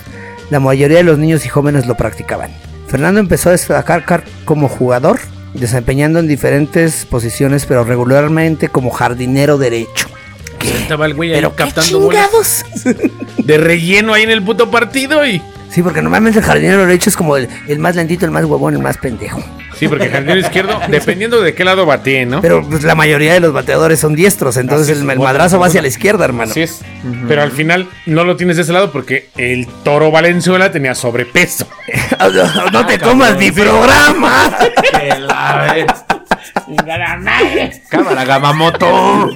La 0.49 0.59
mayoría 0.59 0.97
de 0.97 1.03
los 1.03 1.17
niños 1.17 1.45
y 1.45 1.49
jóvenes 1.49 1.85
lo 1.87 1.95
practicaban. 1.95 2.51
Fernando 2.87 3.19
empezó 3.21 3.49
a 3.49 3.53
destacar 3.53 4.03
car- 4.05 4.25
como 4.45 4.67
jugador, 4.67 5.19
desempeñando 5.53 6.19
en 6.19 6.27
diferentes 6.27 7.05
posiciones, 7.05 7.65
pero 7.65 7.83
regularmente 7.83 8.69
como 8.69 8.89
jardinero 8.89 9.57
derecho. 9.57 10.07
Estaba 10.81 11.05
el 11.05 11.13
güey 11.13 11.31
ahí 11.31 11.35
Pero 11.37 11.51
qué 11.51 11.63
captando 11.63 11.99
bolas 11.99 12.65
chingados. 12.73 13.05
de 13.37 13.57
relleno 13.57 14.13
ahí 14.13 14.23
en 14.23 14.31
el 14.31 14.43
puto 14.43 14.69
partido 14.71 15.25
y. 15.25 15.41
Sí, 15.73 15.81
porque 15.81 16.03
normalmente 16.03 16.37
el 16.37 16.45
jardinero 16.45 16.85
derecho 16.85 17.09
es 17.09 17.17
como 17.17 17.35
el, 17.35 17.49
el 17.67 17.79
más 17.79 17.95
lentito, 17.95 18.25
el 18.25 18.31
más 18.31 18.45
huevón, 18.45 18.75
el 18.75 18.81
más 18.81 18.97
pendejo. 18.97 19.43
Sí, 19.75 19.87
porque 19.87 20.05
el 20.05 20.11
jardinero 20.11 20.39
izquierdo, 20.39 20.79
dependiendo 20.87 21.41
de 21.41 21.55
qué 21.55 21.65
lado 21.65 21.87
batee, 21.87 22.27
¿no? 22.27 22.41
Pero 22.41 22.63
pues, 22.67 22.83
la 22.83 22.93
mayoría 22.93 23.33
de 23.33 23.39
los 23.39 23.53
bateadores 23.53 23.99
son 23.99 24.13
diestros, 24.13 24.57
entonces 24.57 24.89
es, 24.89 25.03
el, 25.03 25.17
madrazo 25.17 25.57
va 25.57 25.65
hacia 25.65 25.81
la 25.81 25.87
izquierda, 25.87 26.25
hermano. 26.25 26.51
Así 26.51 26.61
es. 26.61 26.81
Pero 27.27 27.41
al 27.41 27.51
final 27.51 27.89
no 28.05 28.23
lo 28.23 28.35
tienes 28.35 28.57
de 28.57 28.61
ese 28.61 28.71
lado 28.71 28.91
porque 28.91 29.29
el 29.35 29.65
toro 29.83 30.11
Valenzuela 30.11 30.71
tenía 30.71 30.93
sobrepeso. 30.93 31.67
no, 32.19 32.69
no 32.69 32.85
te 32.85 32.99
comas 32.99 33.35
mi 33.37 33.49
programa. 33.49 34.51
Que 34.93 35.19
la 35.19 35.73
vez. 35.73 35.85
Cámara, 37.89 38.25
Gamamoto. 38.25 39.29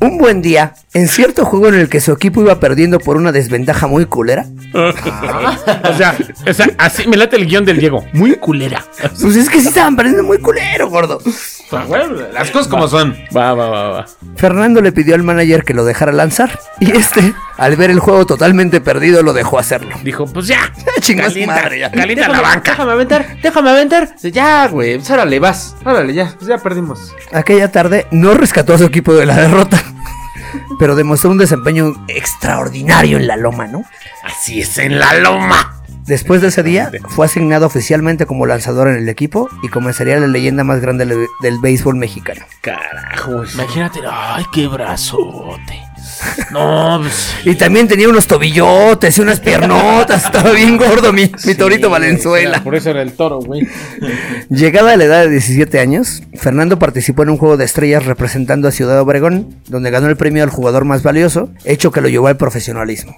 Un 0.00 0.16
buen 0.16 0.40
día, 0.40 0.74
en 0.94 1.08
cierto 1.08 1.44
juego 1.44 1.68
en 1.68 1.74
el 1.74 1.88
que 1.90 2.00
su 2.00 2.12
equipo 2.12 2.40
iba 2.40 2.58
perdiendo 2.58 2.98
por 2.98 3.16
una 3.18 3.32
desventaja 3.32 3.86
muy 3.86 4.06
culera, 4.06 4.46
O 4.72 5.96
sea, 5.96 6.16
o 6.48 6.54
sea, 6.54 6.70
así 6.78 7.06
me 7.08 7.16
late 7.16 7.36
el 7.36 7.46
guion 7.46 7.64
del 7.64 7.78
Diego. 7.78 8.06
Muy 8.12 8.36
culera. 8.36 8.84
pues 9.20 9.36
es 9.36 9.50
que 9.50 9.60
sí 9.60 9.68
estaban 9.68 9.96
perdiendo 9.96 10.22
muy 10.22 10.38
culero, 10.38 10.88
gordo. 10.88 11.20
Las 11.70 12.50
cosas 12.50 12.68
como 12.68 12.88
son. 12.88 13.16
Va, 13.36 13.54
va, 13.54 13.68
va, 13.68 13.88
va. 13.90 14.06
Fernando 14.36 14.80
le 14.80 14.92
pidió 14.92 15.14
al 15.14 15.22
manager 15.22 15.64
que 15.64 15.74
lo 15.74 15.84
dejara 15.84 16.12
lanzar, 16.12 16.58
y 16.80 16.90
este, 16.96 17.32
al 17.56 17.76
ver 17.76 17.90
el 17.90 18.00
juego 18.00 18.26
totalmente 18.26 18.80
perdido, 18.80 19.22
lo 19.22 19.32
dejó 19.32 19.58
hacerlo. 19.58 19.96
Dijo, 20.02 20.26
pues 20.26 20.46
ya. 20.48 20.72
Chinga 21.00 21.24
su 21.24 21.30
Calienta, 21.34 21.54
madre, 21.54 21.78
ya. 21.78 21.90
calienta 21.90 22.28
la 22.28 22.40
banca. 22.40 22.70
Déjame 22.72 22.92
aventar, 22.92 23.36
déjame 23.42 23.70
aventar. 23.70 24.16
Ya, 24.22 24.66
güey, 24.68 24.96
pues 24.96 25.10
órale, 25.10 25.38
vas. 25.38 25.76
Órale, 25.84 26.12
ya, 26.12 26.34
pues 26.36 26.46
ya 26.48 26.58
perdimos. 26.58 27.14
Aquella 27.32 27.70
tarde 27.70 28.06
no 28.10 28.34
rescató 28.34 28.74
a 28.74 28.78
su 28.78 28.84
equipo 28.84 29.14
de 29.14 29.26
la 29.26 29.36
derrota, 29.36 29.82
pero 30.78 30.96
demostró 30.96 31.30
un 31.30 31.38
desempeño 31.38 31.92
extraordinario 32.08 33.16
en 33.16 33.26
la 33.26 33.36
loma, 33.36 33.66
¿no? 33.66 33.84
Así 34.24 34.60
es, 34.60 34.78
en 34.78 34.98
la 34.98 35.14
loma. 35.14 35.79
Después 36.10 36.42
de 36.42 36.48
ese 36.48 36.64
día, 36.64 36.90
fue 37.10 37.26
asignado 37.26 37.66
oficialmente 37.66 38.26
como 38.26 38.44
lanzador 38.44 38.88
en 38.88 38.96
el 38.96 39.08
equipo 39.08 39.48
y 39.62 39.68
comenzaría 39.68 40.18
la 40.18 40.26
leyenda 40.26 40.64
más 40.64 40.80
grande 40.80 41.06
del, 41.06 41.58
béisbol 41.60 41.94
mexicano. 41.94 42.44
Carajo. 42.62 43.44
Imagínate, 43.54 44.00
ay, 44.10 44.44
qué 44.52 44.66
brazote. 44.66 45.89
No, 46.52 46.98
pues. 47.02 47.34
Y 47.44 47.54
también 47.54 47.88
tenía 47.88 48.08
unos 48.08 48.26
tobillotes 48.26 49.16
y 49.16 49.20
unas 49.20 49.40
piernotas, 49.40 50.24
estaba 50.26 50.50
bien 50.52 50.76
gordo 50.76 51.12
mi, 51.12 51.30
mi 51.44 51.54
torito 51.54 51.88
Valenzuela. 51.90 52.62
Por 52.62 52.74
eso 52.74 52.90
era 52.90 53.02
el 53.02 53.12
toro, 53.12 53.38
güey. 53.40 53.66
Llegada 54.48 54.92
a 54.92 54.96
la 54.96 55.04
edad 55.04 55.24
de 55.24 55.30
17 55.30 55.78
años, 55.80 56.22
Fernando 56.34 56.78
participó 56.78 57.22
en 57.22 57.30
un 57.30 57.36
juego 57.38 57.56
de 57.56 57.64
estrellas 57.64 58.04
representando 58.06 58.68
a 58.68 58.72
Ciudad 58.72 59.00
Obregón, 59.00 59.54
donde 59.68 59.90
ganó 59.90 60.08
el 60.08 60.16
premio 60.16 60.42
al 60.42 60.50
jugador 60.50 60.84
más 60.84 61.02
valioso, 61.02 61.50
hecho 61.64 61.90
que 61.92 62.00
lo 62.00 62.08
llevó 62.08 62.28
al 62.28 62.36
profesionalismo. 62.36 63.16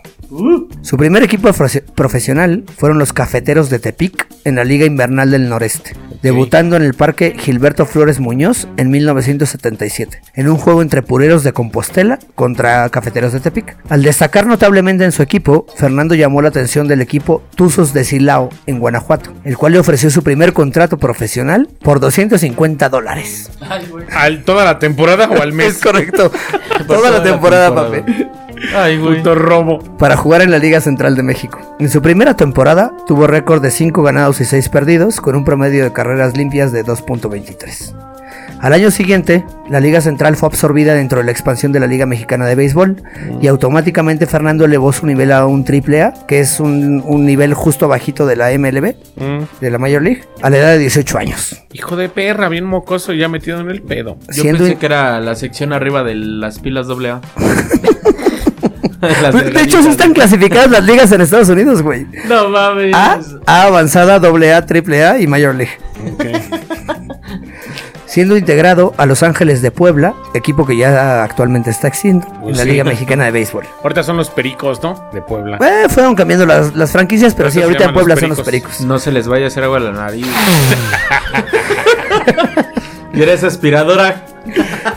Su 0.83 0.97
primer 0.97 1.23
equipo 1.23 1.49
profe- 1.51 1.83
profesional 1.95 2.65
fueron 2.79 2.99
los 2.99 3.12
Cafeteros 3.12 3.69
de 3.71 3.79
Tepic 3.79 4.27
en 4.45 4.57
la 4.57 4.65
Liga 4.65 4.87
Invernal 4.87 5.31
del 5.31 5.49
Noreste, 5.49 5.93
debutando 6.23 6.76
en 6.76 6.83
el 6.83 6.95
Parque 6.95 7.35
Gilberto 7.38 7.87
Flores 7.87 8.21
Muñoz 8.21 8.69
en 8.76 8.91
1977, 8.91 10.23
en 10.35 10.49
un 10.49 10.57
juego 10.57 10.83
entre 10.83 11.02
Pureros 11.02 11.45
de 11.45 11.52
Compostela 11.52 12.19
contra 12.35 12.88
Cafeteros 12.88 13.33
de 13.33 13.41
Tepic. 13.41 13.76
Al 13.88 14.02
destacar 14.02 14.47
notablemente 14.47 15.05
en 15.05 15.12
su 15.12 15.23
equipo, 15.23 15.67
Fernando 15.76 16.14
llamó 16.14 16.43
la 16.43 16.49
atención 16.49 16.88
del 16.88 17.00
equipo 17.00 17.43
Tuzos 17.57 17.93
de 17.93 18.05
Silao 18.05 18.50
en 18.67 18.79
Guanajuato, 18.79 19.33
el 19.45 19.57
cual 19.57 19.73
le 19.73 19.79
ofreció 19.79 20.11
su 20.11 20.23
primer 20.23 20.52
contrato 20.52 20.99
profesional 20.99 21.69
por 21.83 22.00
250 22.00 22.88
dólares. 22.88 23.50
¿Al 24.12 24.45
toda 24.45 24.64
la 24.64 24.79
temporada 24.79 25.29
o 25.29 25.43
al 25.43 25.52
mes? 25.52 25.62
Es 25.73 25.79
correcto. 25.79 26.31
Toda 26.87 27.11
la 27.11 27.23
temporada, 27.23 27.75
papi. 27.75 28.02
Ay, 28.75 28.99
güey. 28.99 29.18
Puto 29.18 29.35
robo. 29.35 29.78
para 29.99 30.16
jugar 30.16 30.42
en 30.42 30.50
la 30.50 30.59
Liga 30.59 30.80
Central 30.80 31.16
de 31.16 31.23
México. 31.23 31.59
En 31.78 31.88
su 31.90 32.02
primera 32.02 32.35
temporada 32.35 32.92
tuvo 33.06 33.26
récord 33.26 33.62
de 33.62 33.71
5 33.71 34.02
ganados 34.02 34.40
y 34.40 34.44
6 34.44 34.68
perdidos, 34.68 35.21
con 35.21 35.35
un 35.37 35.44
promedio 35.44 35.85
de 35.85 35.92
carreras 35.92 36.37
limpias 36.37 36.73
de 36.73 36.85
2.23. 36.85 37.94
Al 38.61 38.73
año 38.75 38.92
siguiente, 38.92 39.44
la 39.68 39.80
Liga 39.80 40.00
Central 40.00 40.37
fue 40.37 40.47
absorbida 40.47 40.94
dentro 40.94 41.18
de 41.18 41.25
la 41.25 41.32
expansión 41.32 41.73
de 41.73 41.80
la 41.80 41.88
Liga 41.88 42.06
Mexicana 42.06 42.47
de 42.47 42.54
Béisbol 42.54 43.02
y 43.40 43.49
automáticamente 43.49 44.26
Fernando 44.28 44.64
elevó 44.66 44.92
su 44.92 45.04
nivel 45.04 45.32
a 45.32 45.47
un 45.47 45.64
AAA, 45.64 46.26
que 46.28 46.38
es 46.38 46.61
un, 46.61 47.02
un 47.04 47.26
nivel 47.26 47.54
justo 47.54 47.87
abajito 47.87 48.25
de 48.25 48.37
la 48.37 48.50
MLB, 48.56 48.94
Mm, 49.16 49.42
de 49.61 49.71
la 49.71 49.78
Major 49.78 50.00
League, 50.00 50.23
a 50.42 50.49
la 50.49 50.59
edad 50.59 50.71
de 50.73 50.78
18 50.78 51.18
años. 51.18 51.56
hijo 51.73 51.97
de 51.97 52.09
perra, 52.09 52.49
bien 52.49 52.64
mocoso 52.64 53.12
y 53.12 53.18
ya 53.18 53.28
metido 53.28 53.59
en 53.61 53.68
el 53.68 53.82
pedo. 53.82 54.16
Yo 54.28 54.42
Siendo 54.42 54.59
pensé 54.59 54.73
in- 54.75 54.78
que 54.78 54.87
era 54.87 55.21
la 55.21 55.35
sección 55.35 55.73
arriba 55.73 56.04
de 56.04 56.14
las 56.14 56.61
pilas 56.61 56.87
AA. 56.88 57.21
Las 59.01 59.33
De 59.53 59.62
hecho, 59.62 59.83
sí 59.83 59.89
están 59.89 60.12
clasificadas 60.12 60.71
las 60.71 60.85
ligas 60.85 61.11
en 61.12 61.21
Estados 61.21 61.49
Unidos, 61.49 61.83
güey. 61.83 62.07
No 62.27 62.49
mames. 62.49 62.95
A, 62.95 63.21
A 63.47 63.62
avanzada, 63.65 64.17
AA, 64.17 64.57
AAA 64.59 65.21
y 65.21 65.27
Major 65.27 65.55
League. 65.55 65.79
Siendo 68.07 68.37
integrado 68.37 68.93
a 68.99 69.07
Los 69.07 69.23
Ángeles 69.23 69.62
de 69.62 69.71
Puebla, 69.71 70.15
equipo 70.35 70.67
que 70.67 70.77
ya 70.77 71.23
actualmente 71.25 71.71
está 71.71 71.89
extinto 71.89 72.27
en 72.35 72.41
Pues 72.43 72.57
la 72.59 72.65
sí. 72.65 72.71
Liga 72.71 72.85
Mexicana 72.85 73.25
de 73.25 73.31
Béisbol. 73.31 73.65
Ahorita 73.83 74.03
son 74.03 74.19
los 74.19 74.29
pericos, 74.29 74.83
¿no? 74.83 75.09
De 75.15 75.23
Puebla. 75.23 75.57
Eh, 75.62 75.89
fueron 75.89 76.15
cambiando 76.15 76.45
las, 76.45 76.75
las 76.77 76.91
franquicias, 76.93 77.35
pero 77.35 77.51
sí, 77.51 77.62
ahorita 77.62 77.85
en 77.85 77.89
los 77.93 77.95
Puebla 77.95 78.17
son 78.17 78.29
los 78.31 78.41
Pericos. 78.43 78.73
pericos. 78.73 78.87
No 78.87 78.99
se 78.99 79.12
les 79.12 79.29
vaya 79.29 79.45
a 79.45 79.49
hacer 79.49 79.65
agua 79.65 79.79
a 79.79 79.81
la 79.81 79.93
nariz. 79.93 80.27
y 83.15 83.23
eres 83.23 83.45
aspiradora. 83.45 84.27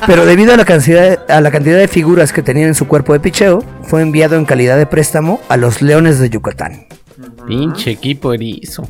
Pero 0.07 0.25
debido 0.25 0.53
a 0.53 0.57
la, 0.57 0.65
cantidad, 0.65 1.29
a 1.29 1.41
la 1.41 1.51
cantidad 1.51 1.77
de 1.77 1.87
figuras 1.87 2.33
que 2.33 2.41
tenían 2.41 2.69
en 2.69 2.75
su 2.75 2.87
cuerpo 2.87 3.13
de 3.13 3.19
picheo, 3.19 3.63
fue 3.83 4.01
enviado 4.01 4.35
en 4.35 4.45
calidad 4.45 4.77
de 4.77 4.85
préstamo 4.85 5.39
a 5.49 5.57
los 5.57 5.81
Leones 5.81 6.19
de 6.19 6.29
Yucatán. 6.29 6.87
Pinche 7.47 7.91
equipo 7.91 8.33
erizo. 8.33 8.89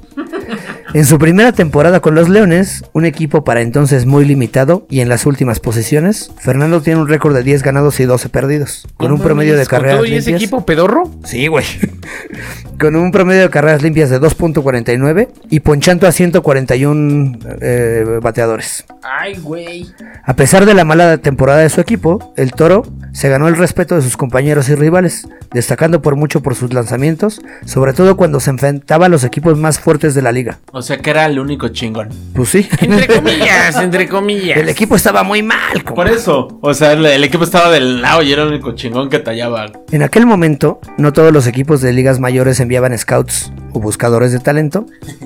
En 0.96 1.04
su 1.04 1.20
primera 1.20 1.52
temporada 1.52 2.00
con 2.00 2.16
los 2.16 2.30
Leones, 2.30 2.86
un 2.94 3.04
equipo 3.04 3.44
para 3.44 3.60
entonces 3.60 4.06
muy 4.06 4.24
limitado 4.24 4.88
y 4.90 5.02
en 5.02 5.10
las 5.10 5.26
últimas 5.26 5.60
posiciones, 5.60 6.32
Fernando 6.40 6.82
tiene 6.82 7.02
un 7.02 7.10
récord 7.10 7.36
de 7.36 7.44
10 7.44 7.64
ganados 7.64 8.00
y 8.00 8.06
12 8.06 8.30
perdidos, 8.30 8.88
con 8.96 9.12
un 9.12 9.20
promedio 9.20 9.58
de 9.58 9.66
carreras 9.66 9.98
¿Con 9.98 10.06
todo 10.06 10.14
y 10.14 10.18
ese 10.18 10.30
limpias. 10.30 10.44
equipo 10.44 10.66
pedorro? 10.66 11.12
Sí, 11.26 11.48
güey. 11.48 11.66
Con 12.80 12.98
un 12.98 13.12
promedio 13.12 13.44
de 13.44 13.50
carreras 13.50 13.82
limpias 13.82 14.10
de 14.10 14.20
2.49 14.20 15.30
y 15.50 15.62
ponchando 15.62 16.08
a 16.08 16.12
141 16.12 17.40
eh, 17.62 18.20
bateadores. 18.22 18.84
Ay, 19.02 19.36
güey. 19.36 19.86
A 20.26 20.36
pesar 20.36 20.66
de 20.66 20.74
la 20.74 20.84
mala 20.84 21.18
temporada 21.20 21.60
de 21.60 21.70
su 21.70 21.80
equipo, 21.80 22.34
el 22.36 22.52
Toro 22.52 22.84
se 23.14 23.30
ganó 23.30 23.48
el 23.48 23.56
respeto 23.56 23.96
de 23.96 24.02
sus 24.02 24.18
compañeros 24.18 24.68
y 24.68 24.76
rivales, 24.76 25.26
destacando 25.54 26.02
por 26.02 26.18
mucho 26.18 26.42
por 26.42 26.54
sus 26.54 26.74
lanzamientos, 26.74 27.42
sobre 27.66 27.94
todo 27.94 28.18
cuando 28.18 28.42
se 28.42 28.50
enfrentaba 28.50 29.06
a 29.06 29.10
los 29.10 29.24
equipos 29.24 29.58
más 29.58 29.80
fuertes 29.80 30.14
de 30.14 30.22
la 30.22 30.34
liga. 30.34 30.60
O 30.74 30.82
sea 30.86 30.98
que 30.98 31.10
era 31.10 31.26
el 31.26 31.40
único 31.40 31.68
chingón. 31.70 32.10
Pues 32.34 32.50
sí. 32.50 32.68
Entre 32.80 33.08
comillas, 33.16 33.76
entre 33.78 34.08
comillas. 34.08 34.58
El 34.58 34.70
equipo 34.70 34.96
estaba 34.96 35.24
muy 35.24 35.42
mal. 35.44 35.74
Por 35.84 35.96
compa. 35.96 36.10
eso. 36.12 36.60
O 36.62 36.74
sea, 36.74 36.94
el, 36.94 37.06
el 37.06 37.24
equipo 37.24 37.44
estaba 37.44 37.70
del 37.72 38.02
lado 38.02 38.22
y 38.22 38.32
era 38.32 38.44
el 38.44 38.50
único 38.50 38.74
chingón 38.74 39.10
que 39.10 39.20
tallaba. 39.20 39.66
En 39.92 40.04
aquel 40.04 40.26
momento, 40.26 40.80
no 40.98 41.14
todos 41.14 41.34
los 41.34 41.48
equipos 41.48 41.82
de 41.82 41.94
ligas 41.94 42.20
mayores 42.20 42.60
enviaban 42.60 42.98
scouts 42.98 43.52
o 43.76 43.80
buscadores 43.80 44.32
de 44.32 44.40
talento 44.40 44.86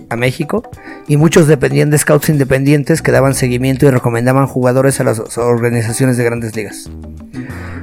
a 0.10 0.16
México 0.16 0.64
y 1.08 1.16
muchos 1.18 1.48
dependían 1.48 1.90
de 1.90 1.98
scouts 1.98 2.30
independientes 2.30 3.02
que 3.02 3.12
daban 3.12 3.34
seguimiento 3.34 3.86
y 3.86 3.92
recomendaban 3.92 4.48
jugadores 4.48 5.00
a 5.00 5.04
las 5.04 5.20
organizaciones 5.38 6.18
de 6.18 6.24
grandes 6.26 6.56
ligas. 6.56 6.90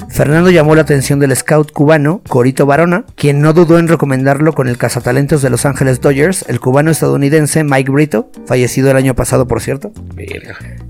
Fernando 0.08 0.50
llamó 0.50 0.74
la 0.74 0.82
atención 0.82 1.18
del 1.18 1.34
scout 1.36 1.72
cubano 1.72 2.22
Corito 2.28 2.64
Barona, 2.64 3.04
quien 3.16 3.40
no 3.40 3.52
dudó 3.52 3.78
en 3.78 3.88
recomendarlo 3.88 4.52
con 4.54 4.68
el 4.68 4.78
cazatalentos 4.78 5.42
de 5.42 5.50
Los 5.50 5.66
Ángeles 5.66 6.00
Dodgers, 6.00 6.44
el 6.48 6.60
cubano 6.60 6.90
estadounidense 6.90 7.64
Mike 7.64 7.90
Brito, 7.90 8.30
fallecido 8.46 8.90
el 8.90 8.96
año 8.96 9.14
pasado 9.14 9.46
por 9.46 9.60
cierto, 9.60 9.92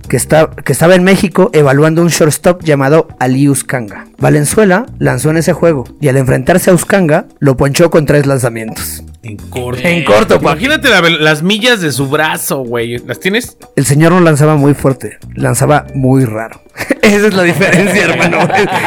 que, 0.08 0.16
está- 0.16 0.50
que 0.50 0.72
estaba 0.72 0.94
en 0.94 1.02
México 1.02 1.50
evaluando 1.54 2.02
un 2.02 2.08
shortstop 2.08 2.62
llamado 2.62 3.08
Ali 3.18 3.48
Uscanga. 3.48 4.04
Valenzuela 4.18 4.86
lanzó 4.98 5.30
en 5.30 5.38
ese 5.38 5.52
juego 5.54 5.84
y 6.00 6.08
al 6.08 6.18
enfrentarse 6.18 6.70
a 6.70 6.74
Uscanga 6.74 7.26
lo 7.40 7.56
ponchó 7.56 7.90
con 7.90 8.06
tres 8.06 8.26
lanzamientos. 8.26 9.02
En 9.26 9.36
corto. 9.36 9.80
En 9.82 10.04
corto, 10.04 10.40
pa. 10.40 10.52
Imagínate 10.52 10.88
la 10.88 11.00
las 11.00 11.42
millas 11.42 11.80
de 11.80 11.90
su 11.92 12.08
brazo, 12.08 12.58
güey. 12.58 12.98
¿Las 12.98 13.18
tienes? 13.20 13.56
El 13.76 13.84
señor 13.86 14.12
no 14.12 14.20
lanzaba 14.20 14.56
muy 14.56 14.74
fuerte, 14.74 15.18
lanzaba 15.34 15.86
muy 15.94 16.24
raro. 16.24 16.62
Esa 17.02 17.28
es 17.28 17.34
la 17.34 17.42
diferencia, 17.44 18.04
hermano. 18.08 18.38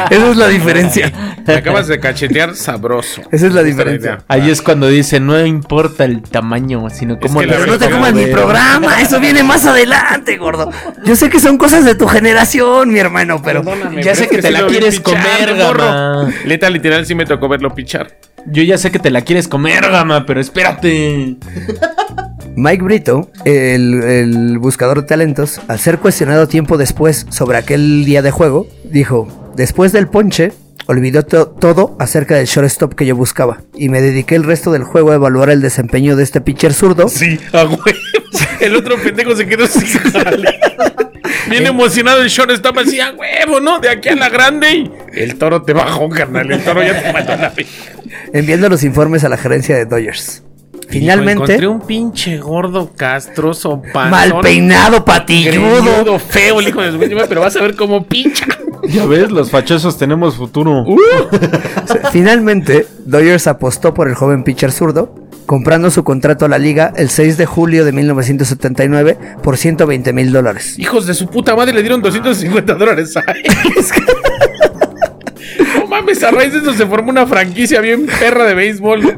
Esa 0.10 0.32
es 0.32 0.38
la 0.38 0.48
diferencia. 0.48 1.12
Me 1.48 1.56
acabas 1.56 1.88
de 1.88 2.00
cachetear 2.00 2.56
sabroso. 2.56 3.22
Esa 3.32 3.48
es 3.48 3.54
la 3.54 3.64
diferencia. 3.64 4.20
Ahí 4.28 4.50
es 4.52 4.62
cuando 4.62 4.88
dice, 4.88 5.20
no 5.20 5.44
importa 5.46 6.06
el 6.06 6.22
tamaño, 6.22 6.90
sino 6.90 7.20
cómo 7.20 7.40
que 7.40 7.48
la 7.48 7.54
Pero 7.58 7.66
no 7.72 7.78
te 7.80 7.90
comas 7.90 8.14
mi 8.14 8.26
ver". 8.26 8.34
programa, 8.34 9.02
eso 9.02 9.20
viene 9.20 9.42
más 9.44 9.66
adelante, 9.66 10.38
gordo. 10.38 10.70
Yo 11.06 11.16
sé 11.16 11.30
que 11.30 11.40
son 11.40 11.58
cosas 11.58 11.84
de 11.86 11.96
tu 11.96 12.08
generación, 12.08 12.92
mi 12.92 13.00
hermano, 13.00 13.42
pero 13.44 13.64
Perdóname, 13.64 14.04
Ya 14.04 14.12
pero 14.12 14.16
sé 14.16 14.24
es 14.26 14.30
que 14.30 14.38
te 14.42 14.52
la 14.52 14.68
quieres 14.68 15.00
pichar, 15.00 15.24
comer, 15.48 15.56
morro. 15.56 15.86
gama. 15.86 16.34
Leta, 16.46 16.70
literal, 16.70 17.06
sí 17.06 17.16
me 17.16 17.26
tocó 17.26 17.48
verlo 17.50 17.74
pichar. 17.74 18.18
Yo 18.48 18.64
ya 18.64 18.78
sé 18.78 18.92
que 18.92 19.00
te 19.00 19.12
la 19.12 19.22
quieres 19.22 19.48
comer, 19.48 19.82
gama, 19.90 20.26
pero 20.26 20.40
espérate. 20.42 21.36
Mike 22.56 22.84
Brito, 22.84 23.30
el, 23.46 24.04
el 24.04 24.58
buscador 24.60 25.02
de 25.02 25.08
talentos, 25.08 25.62
al 25.68 25.80
ser 25.80 26.00
cuestionado 26.00 26.48
tiempo 26.48 26.78
después 26.78 27.26
sobre 27.30 27.58
aquel 27.58 28.06
día 28.06 28.22
de 28.22 28.32
juego, 28.32 28.68
dijo, 28.84 29.52
después 29.56 29.92
del 29.92 30.08
ponche, 30.08 30.52
olvidó 30.88 31.24
to- 31.24 31.48
todo 31.50 31.96
acerca 32.00 32.36
del 32.36 32.48
shortstop 32.48 32.96
que 32.96 33.06
yo 33.06 33.16
buscaba 33.16 33.62
y 33.76 33.90
me 33.90 34.02
dediqué 34.02 34.36
el 34.36 34.44
resto 34.44 34.72
del 34.72 34.84
juego 34.84 35.12
a 35.12 35.16
evaluar 35.16 35.50
el 35.52 35.62
desempeño 35.62 36.16
de 36.16 36.24
este 36.24 36.42
pitcher 36.42 36.74
zurdo. 36.74 37.08
Sí, 37.08 37.40
a 37.54 37.64
huevo. 37.66 37.80
El 38.60 38.76
otro 38.76 38.98
pendejo 39.02 39.36
se 39.36 39.48
quedó 39.48 39.66
sin 39.68 39.88
jale. 40.12 40.60
Bien 41.50 41.66
emocionado 41.68 42.22
el 42.22 42.30
short 42.30 42.52
estaba 42.52 42.82
así 42.82 43.00
a 43.00 43.12
huevo, 43.12 43.60
¿no? 43.60 43.80
De 43.80 43.90
aquí 43.90 44.10
a 44.10 44.16
la 44.16 44.30
grande 44.30 44.72
y 44.72 44.92
el 45.14 45.38
toro 45.38 45.62
te 45.62 45.74
bajó, 45.74 46.10
carnal. 46.10 46.52
El 46.52 46.64
toro 46.64 46.82
ya 46.84 47.02
te 47.02 47.14
mató 47.14 47.36
la 47.36 47.50
vida. 47.50 47.70
enviando 48.34 48.70
los 48.70 48.84
informes 48.84 49.24
a 49.24 49.30
la 49.30 49.38
gerencia 49.38 49.76
de 49.76 49.86
Dodgers. 49.86 50.44
Finalmente, 50.90 51.44
Encontré 51.44 51.68
un 51.68 51.82
pinche 51.82 52.38
gordo 52.40 52.92
castroso, 52.96 53.82
panzón, 53.94 54.10
mal 54.10 54.42
peinado, 54.42 55.06
patilludo. 55.06 56.18
feo, 56.18 56.60
el 56.60 56.68
hijo 56.68 56.82
de 56.82 56.92
su 56.92 56.98
madre, 56.98 57.26
pero 57.30 57.42
vas 57.42 57.56
a 57.56 57.62
ver 57.62 57.76
cómo 57.76 58.06
pincha. 58.08 58.46
Ya 58.88 59.06
ves, 59.06 59.30
los 59.30 59.52
fachosos 59.52 59.98
tenemos 60.00 60.36
futuro. 60.36 60.84
Finalmente, 62.12 62.88
Dodgers 63.06 63.46
apostó 63.46 63.94
por 63.94 64.08
el 64.08 64.16
joven 64.16 64.44
pitcher 64.44 64.72
zurdo, 64.72 65.14
comprando 65.50 65.90
su 65.90 66.04
contrato 66.04 66.46
a 66.46 66.48
la 66.48 66.60
liga 66.60 66.94
el 66.96 67.10
6 67.10 67.36
de 67.36 67.48
julio 67.48 67.84
de 67.84 67.92
1979 67.92 69.18
por 69.42 69.58
120 69.58 70.14
mil 70.14 70.32
dólares. 70.32 70.78
Hijos 70.78 71.08
de 71.08 71.16
su 71.16 71.26
puta 71.26 71.56
madre 71.56 71.74
le 71.74 71.82
dieron 71.82 72.04
250 72.04 72.76
dólares 72.76 73.18
a. 73.18 73.24
No 75.74 75.88
mames, 75.88 76.22
a 76.22 76.30
raíz 76.30 76.54
de 76.54 76.60
eso 76.60 76.74
se 76.74 76.86
formó 76.86 77.10
una 77.10 77.26
franquicia 77.26 77.82
bien 77.82 78.06
perra 78.20 78.46
de 78.46 78.54
béisbol. 78.54 79.16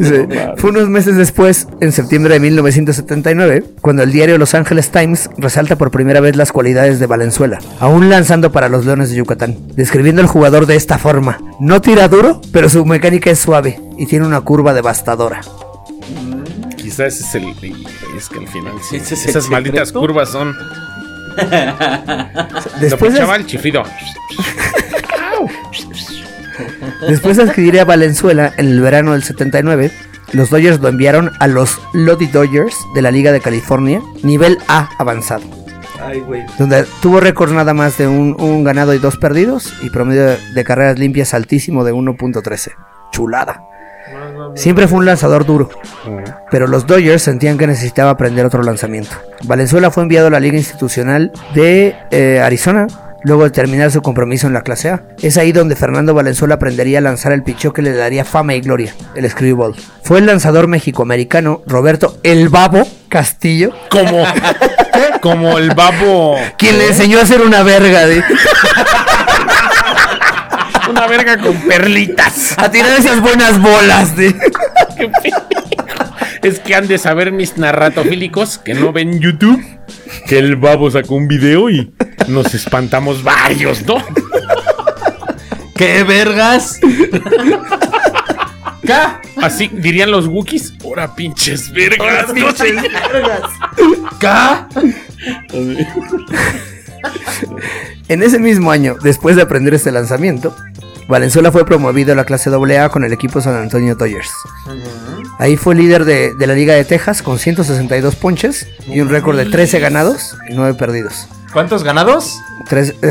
Sí. 0.00 0.14
Fue 0.56 0.70
unos 0.70 0.88
meses 0.88 1.16
después, 1.16 1.68
en 1.82 1.92
septiembre 1.92 2.32
de 2.32 2.40
1979, 2.40 3.64
cuando 3.82 4.04
el 4.04 4.10
diario 4.10 4.38
Los 4.38 4.54
Angeles 4.54 4.90
Times 4.90 5.28
resalta 5.36 5.76
por 5.76 5.90
primera 5.90 6.20
vez 6.20 6.34
las 6.34 6.50
cualidades 6.50 6.98
de 6.98 7.06
Valenzuela, 7.06 7.58
aún 7.78 8.08
lanzando 8.08 8.52
para 8.52 8.70
los 8.70 8.86
Leones 8.86 9.10
de 9.10 9.16
Yucatán, 9.16 9.58
describiendo 9.74 10.22
al 10.22 10.28
jugador 10.28 10.64
de 10.64 10.76
esta 10.76 10.96
forma. 10.96 11.38
No 11.60 11.82
tira 11.82 12.08
duro, 12.08 12.40
pero 12.52 12.70
su 12.70 12.86
mecánica 12.86 13.30
es 13.30 13.38
suave 13.38 13.78
y 13.98 14.06
tiene 14.06 14.26
una 14.26 14.40
curva 14.40 14.72
devastadora. 14.72 15.40
Quizás 16.76 17.20
ese 17.20 17.24
es 17.24 17.34
el. 17.34 17.74
Es 18.16 18.28
que 18.28 18.38
al 18.38 18.48
final 18.48 18.74
sí. 18.80 18.96
¿Ese 18.96 19.14
es 19.14 19.24
el 19.24 19.30
Esas 19.30 19.50
malditas 19.50 19.92
curvas 19.92 20.30
son. 20.30 20.56
Después 22.80 23.14
lo 23.14 23.34
el 23.34 23.46
chiflido. 23.46 23.82
después 27.08 27.36
de 27.36 27.44
adquirir 27.44 27.78
a 27.78 27.84
Valenzuela 27.84 28.52
en 28.56 28.66
el 28.66 28.80
verano 28.80 29.12
del 29.12 29.22
79, 29.22 29.92
los 30.32 30.50
Dodgers 30.50 30.80
lo 30.80 30.88
enviaron 30.88 31.30
a 31.38 31.46
los 31.46 31.80
Lodi 31.92 32.26
Dodgers 32.26 32.76
de 32.94 33.02
la 33.02 33.12
Liga 33.12 33.30
de 33.30 33.40
California, 33.40 34.02
nivel 34.22 34.58
A 34.66 34.88
avanzado. 34.98 35.44
donde 36.58 36.84
tuvo 37.00 37.20
récord 37.20 37.52
nada 37.52 37.72
más 37.74 37.98
de 37.98 38.08
un, 38.08 38.34
un 38.40 38.64
ganado 38.64 38.94
y 38.94 38.98
dos 38.98 39.16
perdidos 39.16 39.72
y 39.82 39.90
promedio 39.90 40.36
de 40.54 40.64
carreras 40.64 40.98
limpias 40.98 41.34
altísimo 41.34 41.84
de 41.84 41.92
1.13. 41.94 42.72
Chulada. 43.12 43.62
Siempre 44.54 44.88
fue 44.88 44.98
un 44.98 45.06
lanzador 45.06 45.44
duro, 45.46 45.68
pero 46.50 46.66
los 46.66 46.86
Dodgers 46.86 47.22
sentían 47.22 47.58
que 47.58 47.66
necesitaba 47.66 48.10
aprender 48.10 48.44
otro 48.46 48.62
lanzamiento. 48.62 49.10
Valenzuela 49.44 49.90
fue 49.90 50.02
enviado 50.02 50.26
a 50.28 50.30
la 50.30 50.40
Liga 50.40 50.56
Institucional 50.56 51.32
de 51.54 51.96
eh, 52.10 52.40
Arizona 52.42 52.86
luego 53.24 53.42
de 53.44 53.50
terminar 53.50 53.90
su 53.90 54.00
compromiso 54.00 54.46
en 54.46 54.52
la 54.52 54.62
clase 54.62 54.90
A. 54.90 55.02
Es 55.20 55.36
ahí 55.38 55.50
donde 55.52 55.74
Fernando 55.76 56.14
Valenzuela 56.14 56.54
aprendería 56.54 56.98
a 56.98 57.02
lanzar 57.02 57.32
el 57.32 57.42
picheo 57.42 57.72
que 57.72 57.82
le 57.82 57.92
daría 57.92 58.24
fama 58.24 58.54
y 58.54 58.60
gloria, 58.60 58.94
el 59.16 59.28
screwball. 59.28 59.74
Fue 60.04 60.18
el 60.20 60.26
lanzador 60.26 60.68
mexicoamericano 60.68 61.62
Roberto 61.66 62.16
El 62.22 62.48
Babo 62.48 62.86
Castillo 63.08 63.72
Como. 63.90 64.24
Como 65.22 65.58
el 65.58 65.74
babo. 65.74 66.36
quien 66.58 66.78
le 66.78 66.88
enseñó 66.88 67.18
a 67.18 67.22
hacer 67.22 67.40
una 67.40 67.64
verga, 67.64 68.06
de- 68.06 68.22
Una 70.88 71.06
verga 71.06 71.38
con 71.38 71.56
perlitas. 71.62 72.54
a 72.58 72.70
tirar 72.70 72.98
esas 72.98 73.20
buenas 73.20 73.60
bolas. 73.60 74.16
de-. 74.16 74.34
Es 76.42 76.60
que 76.60 76.74
han 76.74 76.86
de 76.86 76.98
saber 76.98 77.32
mis 77.32 77.56
narratofílicos 77.58 78.58
que 78.58 78.74
no 78.74 78.92
ven 78.92 79.20
YouTube 79.20 79.62
que 80.26 80.38
el 80.38 80.56
babo 80.56 80.90
sacó 80.90 81.14
un 81.14 81.28
video 81.28 81.70
y 81.70 81.92
nos 82.28 82.54
espantamos 82.54 83.22
varios, 83.22 83.84
¿no? 83.86 83.96
¿Qué 85.74 86.02
vergas? 86.04 86.78
¿Qué? 88.82 88.94
Así 89.40 89.70
dirían 89.72 90.10
los 90.10 90.26
Wookiees. 90.26 90.74
Ahora 90.84 91.14
pinches 91.14 91.72
vergas. 91.72 92.34
¿no? 92.34 92.48
¿Qué? 94.18 94.28
En 98.08 98.22
ese 98.22 98.38
mismo 98.38 98.70
año, 98.70 98.96
después 99.02 99.36
de 99.36 99.42
aprender 99.42 99.74
este 99.74 99.92
lanzamiento, 99.92 100.54
Valenzuela 101.08 101.50
fue 101.50 101.64
promovido 101.64 102.12
a 102.12 102.16
la 102.16 102.24
clase 102.24 102.50
AA 102.50 102.88
con 102.90 103.02
el 103.04 103.12
equipo 103.12 103.40
San 103.40 103.54
Antonio 103.54 103.94
Dodgers. 103.94 104.30
Ahí 105.38 105.56
fue 105.56 105.74
líder 105.74 106.04
de, 106.04 106.34
de 106.34 106.46
la 106.46 106.54
Liga 106.54 106.74
de 106.74 106.84
Texas 106.84 107.22
con 107.22 107.38
162 107.38 108.14
ponches 108.16 108.66
y 108.86 109.00
un 109.00 109.08
récord 109.08 109.36
de 109.36 109.46
13 109.46 109.80
ganados 109.80 110.36
y 110.50 110.54
9 110.54 110.74
perdidos. 110.74 111.26
¿Cuántos 111.52 111.82
ganados? 111.82 112.38
Tres- 112.68 112.94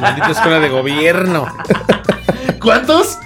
Maldita 0.00 0.30
escuela 0.32 0.58
de 0.58 0.68
gobierno. 0.68 1.46
¿Cuántos? 2.60 3.18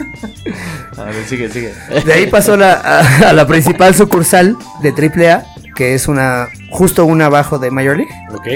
A 0.98 1.04
ver, 1.04 1.24
sigue, 1.26 1.48
sigue. 1.48 1.72
de 2.04 2.12
ahí 2.12 2.26
pasó 2.26 2.56
la- 2.58 2.74
a, 2.74 3.30
a 3.30 3.32
la 3.32 3.46
principal 3.46 3.94
sucursal 3.94 4.56
de 4.82 4.90
AAA, 4.90 5.44
que 5.74 5.94
es 5.94 6.08
una 6.08 6.48
justo 6.70 7.04
una 7.04 7.26
abajo 7.26 7.58
de 7.58 7.70
Major 7.70 7.96
League. 7.96 8.12
Ok. 8.34 8.46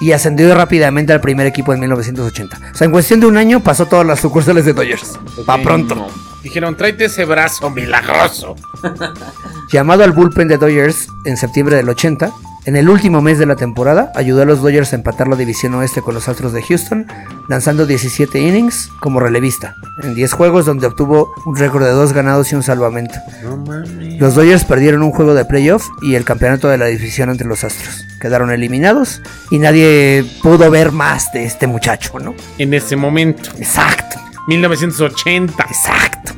y 0.00 0.12
ascendió 0.12 0.54
rápidamente 0.54 1.12
al 1.12 1.20
primer 1.20 1.46
equipo 1.46 1.72
en 1.72 1.80
1980. 1.80 2.58
O 2.72 2.76
sea, 2.76 2.84
en 2.84 2.90
cuestión 2.90 3.20
de 3.20 3.26
un 3.26 3.36
año 3.36 3.60
pasó 3.60 3.86
todas 3.86 4.04
las 4.04 4.20
sucursales 4.20 4.64
de 4.64 4.72
Dodgers. 4.72 5.18
Pa' 5.46 5.62
pronto. 5.62 6.06
Dijeron, 6.42 6.76
tráete 6.76 7.06
ese 7.06 7.24
brazo 7.24 7.70
milagroso. 7.70 8.54
Llamado 9.72 10.04
al 10.04 10.12
bullpen 10.12 10.48
de 10.48 10.58
Dodgers 10.58 11.08
en 11.24 11.36
septiembre 11.36 11.76
del 11.76 11.88
80, 11.88 12.30
en 12.66 12.76
el 12.76 12.88
último 12.88 13.20
mes 13.20 13.38
de 13.38 13.46
la 13.46 13.56
temporada, 13.56 14.10
ayudó 14.14 14.42
a 14.42 14.44
los 14.46 14.62
Dodgers 14.62 14.92
a 14.92 14.96
empatar 14.96 15.28
la 15.28 15.36
división 15.36 15.74
oeste 15.74 16.00
con 16.02 16.14
los 16.14 16.28
Astros 16.28 16.52
de 16.52 16.62
Houston, 16.62 17.06
lanzando 17.48 17.86
17 17.86 18.40
innings 18.40 18.90
como 19.00 19.20
relevista, 19.20 19.74
en 20.02 20.14
10 20.14 20.32
juegos 20.32 20.64
donde 20.64 20.86
obtuvo 20.86 21.32
un 21.44 21.56
récord 21.56 21.84
de 21.84 21.90
2 21.90 22.12
ganados 22.14 22.50
y 22.52 22.54
un 22.54 22.62
salvamento. 22.62 23.14
No 23.42 23.56
mames. 23.58 24.18
Los 24.20 24.34
Dodgers 24.34 24.64
perdieron 24.64 25.02
un 25.02 25.10
juego 25.12 25.34
de 25.34 25.44
playoff 25.44 25.86
y 26.02 26.14
el 26.14 26.24
campeonato 26.24 26.68
de 26.68 26.78
la 26.78 26.86
división 26.86 27.28
entre 27.30 27.46
los 27.46 27.64
Astros. 27.64 28.04
Quedaron 28.20 28.50
eliminados 28.50 29.20
y 29.50 29.58
nadie 29.58 30.24
pudo 30.42 30.70
ver 30.70 30.92
más 30.92 31.32
de 31.32 31.44
este 31.44 31.66
muchacho, 31.66 32.18
¿no? 32.18 32.34
En 32.58 32.72
ese 32.72 32.96
momento. 32.96 33.50
Exacto. 33.58 34.18
1980. 34.46 35.62
Exacto. 35.64 36.32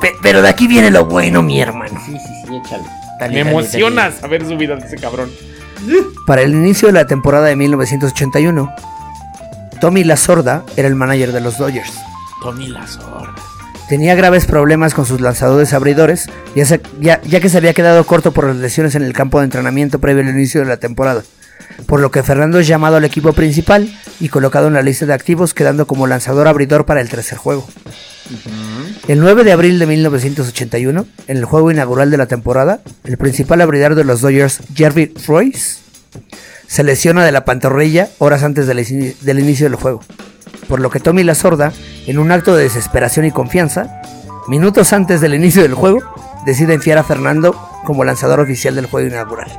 Pe- 0.00 0.14
pero 0.22 0.42
de 0.42 0.48
aquí 0.48 0.66
viene 0.68 0.90
lo 0.90 1.04
bueno, 1.06 1.42
mi 1.42 1.60
hermano. 1.60 2.00
Me 3.20 3.40
emociona 3.40 4.10
saber 4.12 4.44
su 4.46 4.56
vida 4.56 4.76
de 4.76 4.86
ese 4.86 4.96
cabrón. 4.96 5.30
Para 6.26 6.42
el 6.42 6.52
inicio 6.52 6.88
de 6.88 6.92
la 6.94 7.06
temporada 7.06 7.46
de 7.46 7.56
1981, 7.56 8.74
Tommy 9.80 10.04
La 10.04 10.16
Sorda 10.16 10.64
era 10.76 10.88
el 10.88 10.94
manager 10.94 11.32
de 11.32 11.40
los 11.40 11.56
Dodgers. 11.58 11.92
Tommy 12.42 12.68
la 12.68 12.86
sorda. 12.86 13.34
Tenía 13.88 14.14
graves 14.14 14.44
problemas 14.44 14.92
con 14.94 15.06
sus 15.06 15.20
lanzadores 15.20 15.72
abridores, 15.72 16.28
ya, 16.54 16.64
se- 16.66 16.80
ya- 17.00 17.20
ya 17.22 17.40
que 17.40 17.48
se 17.48 17.56
había 17.58 17.72
quedado 17.74 18.04
corto 18.04 18.32
por 18.32 18.44
las 18.46 18.56
lesiones 18.56 18.94
en 18.94 19.02
el 19.02 19.12
campo 19.14 19.38
de 19.38 19.44
entrenamiento 19.44 19.98
previo 19.98 20.22
al 20.22 20.28
inicio 20.28 20.60
de 20.60 20.66
la 20.66 20.76
temporada. 20.76 21.22
Por 21.86 22.00
lo 22.00 22.10
que 22.10 22.22
Fernando 22.22 22.58
es 22.58 22.66
llamado 22.66 22.96
al 22.96 23.04
equipo 23.04 23.32
principal 23.32 23.92
y 24.20 24.28
colocado 24.28 24.66
en 24.68 24.74
la 24.74 24.82
lista 24.82 25.06
de 25.06 25.14
activos, 25.14 25.54
quedando 25.54 25.86
como 25.86 26.06
lanzador 26.06 26.48
abridor 26.48 26.84
para 26.86 27.00
el 27.00 27.08
tercer 27.08 27.38
juego. 27.38 27.66
El 29.06 29.20
9 29.20 29.44
de 29.44 29.52
abril 29.52 29.78
de 29.78 29.86
1981, 29.86 31.06
en 31.28 31.36
el 31.36 31.44
juego 31.44 31.70
inaugural 31.70 32.10
de 32.10 32.16
la 32.18 32.26
temporada, 32.26 32.80
el 33.04 33.16
principal 33.16 33.60
abridor 33.60 33.94
de 33.94 34.04
los 34.04 34.20
Dodgers, 34.20 34.60
Jerry 34.74 35.14
Royce, 35.26 35.78
se 36.66 36.84
lesiona 36.84 37.24
de 37.24 37.32
la 37.32 37.44
pantorrilla 37.46 38.08
horas 38.18 38.42
antes 38.42 38.66
del, 38.66 38.78
inici- 38.80 39.16
del 39.20 39.38
inicio 39.38 39.64
del 39.66 39.76
juego. 39.76 40.00
Por 40.68 40.80
lo 40.80 40.90
que 40.90 41.00
Tommy 41.00 41.24
La 41.24 41.34
Sorda, 41.34 41.72
en 42.06 42.18
un 42.18 42.30
acto 42.30 42.54
de 42.54 42.64
desesperación 42.64 43.24
y 43.24 43.30
confianza, 43.30 44.02
Minutos 44.48 44.94
antes 44.94 45.20
del 45.20 45.34
inicio 45.34 45.60
del 45.60 45.74
juego, 45.74 45.98
decide 46.46 46.72
enfiar 46.72 46.96
a 46.96 47.04
Fernando 47.04 47.52
como 47.84 48.02
lanzador 48.02 48.40
oficial 48.40 48.74
del 48.74 48.86
juego 48.86 49.06
inaugural. 49.06 49.50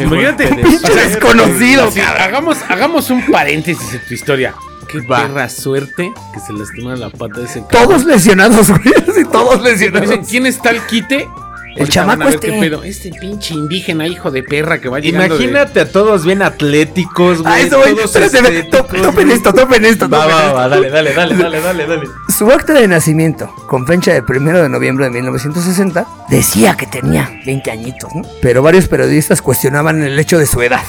Imagínate, 0.00 0.44
de 0.50 1.08
desconocido, 1.08 1.90
hagamos, 2.18 2.58
hagamos 2.68 3.10
un 3.10 3.24
paréntesis 3.30 3.94
en 3.94 4.00
tu 4.06 4.14
historia. 4.14 4.54
Qué 4.88 5.00
Va. 5.00 5.22
perra 5.22 5.48
suerte 5.48 6.12
que 6.32 6.40
se 6.40 6.52
lastima 6.52 6.94
la 6.94 7.10
pata 7.10 7.40
de 7.40 7.46
ese 7.46 7.60
cabrón. 7.60 7.88
Todos 7.88 8.04
lesionados, 8.04 8.68
güey. 8.68 8.82
Sí, 9.14 9.24
todos 9.30 9.62
lesionados. 9.62 10.08
dicen, 10.08 10.24
¿quién 10.24 10.46
está 10.46 10.70
al 10.70 10.86
quite? 10.86 11.28
El 11.76 11.88
chamaco 11.88 12.28
qué 12.28 12.34
este. 12.34 12.60
pedo. 12.60 12.82
Este 12.84 13.10
pinche 13.10 13.54
indígena, 13.54 14.06
hijo 14.06 14.30
de 14.30 14.42
perra 14.42 14.80
que 14.80 14.88
va 14.88 15.00
llegando. 15.00 15.36
de- 15.36 15.44
Imagínate 15.44 15.80
a 15.80 15.90
todos 15.90 16.24
bien 16.24 16.42
atléticos, 16.42 17.42
güey. 17.42 17.52
Ah, 17.54 17.60
eso, 17.60 17.78
güey. 17.78 17.94
todos 17.94 18.14
Espérate, 18.16 18.62
Topen 18.64 19.30
esto, 19.30 19.52
topen 19.52 19.84
esto. 19.84 20.08
Va, 20.08 20.26
va, 20.26 20.52
va, 20.52 20.68
dale, 20.68 20.90
dale, 20.90 21.12
dale, 21.14 21.36
dale, 21.36 21.60
dale, 21.60 21.86
dale. 21.86 22.02
Su 22.36 22.50
acta 22.50 22.74
de 22.74 22.88
nacimiento, 22.88 23.48
con 23.68 23.86
fecha 23.86 24.12
de 24.12 24.20
1 24.26 24.62
de 24.62 24.68
noviembre 24.68 25.04
de 25.06 25.10
1960, 25.12 26.06
decía 26.28 26.76
que 26.76 26.86
tenía 26.86 27.30
20 27.46 27.70
añitos, 27.70 28.10
¿no? 28.14 28.22
Pero 28.40 28.62
varios 28.62 28.88
periodistas 28.88 29.42
cuestionaban 29.42 30.02
el 30.02 30.18
hecho 30.18 30.38
de 30.38 30.46
su 30.46 30.60
edad, 30.62 30.82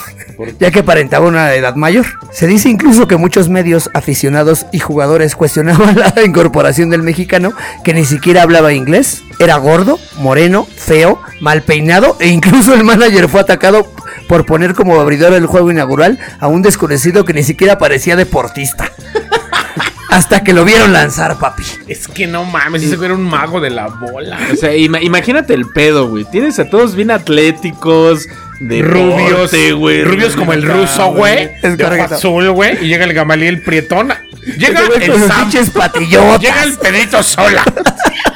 ya 0.58 0.70
que 0.70 0.80
aparentaba 0.80 1.26
una 1.26 1.54
edad 1.54 1.74
mayor. 1.76 2.06
Se 2.32 2.46
dice 2.46 2.68
incluso 2.68 3.06
que 3.08 3.16
muchos 3.16 3.48
medios, 3.48 3.90
aficionados 3.94 4.66
y 4.72 4.78
jugadores 4.78 5.36
cuestionaban 5.36 5.96
la 6.16 6.22
incorporación 6.24 6.90
del 6.90 7.02
mexicano, 7.02 7.52
que 7.84 7.94
ni 7.94 8.04
siquiera 8.04 8.42
hablaba 8.42 8.72
inglés, 8.72 9.22
era 9.38 9.56
gordo, 9.56 9.98
moreno, 10.18 10.66
feo, 10.76 11.20
mal 11.40 11.62
peinado 11.62 12.16
e 12.20 12.28
incluso 12.28 12.74
el 12.74 12.84
manager 12.84 13.28
fue 13.28 13.40
atacado 13.40 13.86
por 14.28 14.46
poner 14.46 14.74
como 14.74 15.00
abridor 15.00 15.32
el 15.34 15.46
juego 15.46 15.70
inaugural 15.70 16.18
a 16.40 16.48
un 16.48 16.62
desconocido 16.62 17.24
que 17.24 17.34
ni 17.34 17.42
siquiera 17.42 17.78
parecía 17.78 18.16
deportista. 18.16 18.90
Hasta 20.10 20.42
que 20.42 20.54
lo 20.54 20.64
vieron 20.64 20.92
lanzar, 20.94 21.38
papi. 21.38 21.62
Es 21.88 22.08
que 22.08 22.26
no 22.26 22.44
mames, 22.44 22.82
ese 22.82 22.96
güey 22.96 23.06
era 23.06 23.14
un 23.14 23.24
mago 23.24 23.60
de 23.60 23.68
la 23.68 23.88
bola. 23.88 24.38
O 24.50 24.56
sea, 24.56 24.74
ima- 24.74 25.02
imagínate 25.02 25.52
el 25.52 25.66
pedo, 25.66 26.08
güey. 26.08 26.24
Tienes 26.24 26.58
a 26.58 26.70
todos 26.70 26.94
bien 26.94 27.10
atléticos, 27.10 28.26
de 28.60 28.80
rubios, 28.80 29.50
güey. 29.76 30.04
rubios 30.04 30.34
como 30.34 30.54
el 30.54 30.62
ruso, 30.62 31.12
güey. 31.12 31.50
Es 31.62 31.76
de 31.76 31.84
ojo 31.84 32.14
azul, 32.14 32.50
güey. 32.52 32.82
Y 32.82 32.88
llega 32.88 33.04
el 33.04 33.12
Gamaliel 33.12 33.60
Prietona. 33.62 34.22
Llega 34.56 34.80
Ese 34.80 34.86
güey 34.86 35.04
el 35.10 35.28
Sam. 35.28 35.50
Llega 35.50 36.62
el 36.62 36.78
Pedrito 36.78 37.22
sola. 37.22 37.62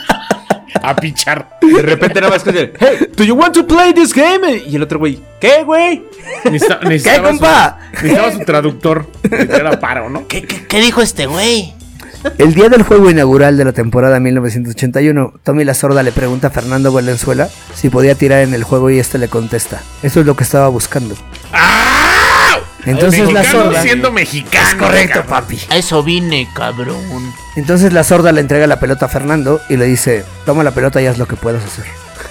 A 0.82 0.94
pichar. 0.96 1.58
De 1.60 1.82
repente 1.82 2.20
nada 2.20 2.32
más 2.32 2.42
que 2.42 2.52
decir, 2.52 2.72
hey, 2.78 3.08
do 3.16 3.24
you 3.24 3.34
want 3.34 3.54
to 3.54 3.66
play 3.66 3.92
this 3.92 4.12
game? 4.14 4.62
Y 4.66 4.76
el 4.76 4.82
otro 4.82 4.98
güey, 4.98 5.18
¿qué, 5.40 5.62
güey? 5.64 6.02
Necesita- 6.44 6.80
necesitaba 6.88 7.28
compa? 7.28 7.78
Su, 7.92 8.02
necesitaba 8.02 8.32
su 8.32 8.38
traductor. 8.40 9.06
Que 9.28 9.36
era 9.42 9.78
paro, 9.80 10.08
¿no? 10.10 10.26
¿Qué, 10.28 10.42
qué, 10.42 10.66
qué 10.66 10.80
dijo 10.80 11.02
este 11.02 11.26
güey? 11.26 11.74
El 12.36 12.52
día 12.52 12.68
del 12.68 12.82
juego 12.82 13.08
inaugural 13.10 13.56
de 13.56 13.64
la 13.64 13.72
temporada 13.72 14.20
1981, 14.20 15.34
Tommy 15.42 15.64
La 15.64 15.72
Sorda 15.72 16.02
le 16.02 16.12
pregunta 16.12 16.48
a 16.48 16.50
Fernando 16.50 16.92
Valenzuela 16.92 17.48
si 17.74 17.88
podía 17.88 18.14
tirar 18.14 18.42
en 18.42 18.52
el 18.52 18.62
juego 18.62 18.90
y 18.90 18.98
este 18.98 19.16
le 19.16 19.28
contesta. 19.28 19.80
Eso 20.02 20.20
es 20.20 20.26
lo 20.26 20.36
que 20.36 20.44
estaba 20.44 20.68
buscando. 20.68 21.14
¡Ah! 21.52 22.09
Entonces 22.86 23.32
la 23.32 23.44
sorda... 23.44 23.82
siendo 23.82 24.10
mexicano. 24.12 24.68
Es 24.68 24.74
correcto, 24.74 25.20
cabrón. 25.20 25.28
papi. 25.42 25.58
A 25.70 25.76
eso 25.76 26.02
vine, 26.02 26.48
cabrón. 26.54 27.32
Entonces 27.56 27.92
la 27.92 28.04
sorda 28.04 28.32
le 28.32 28.40
entrega 28.40 28.66
la 28.66 28.80
pelota 28.80 29.06
a 29.06 29.08
Fernando 29.08 29.60
y 29.68 29.76
le 29.76 29.86
dice, 29.86 30.24
toma 30.46 30.62
la 30.64 30.70
pelota 30.72 31.00
y 31.02 31.06
haz 31.06 31.18
lo 31.18 31.26
que 31.26 31.36
puedas 31.36 31.64
hacer. 31.64 31.84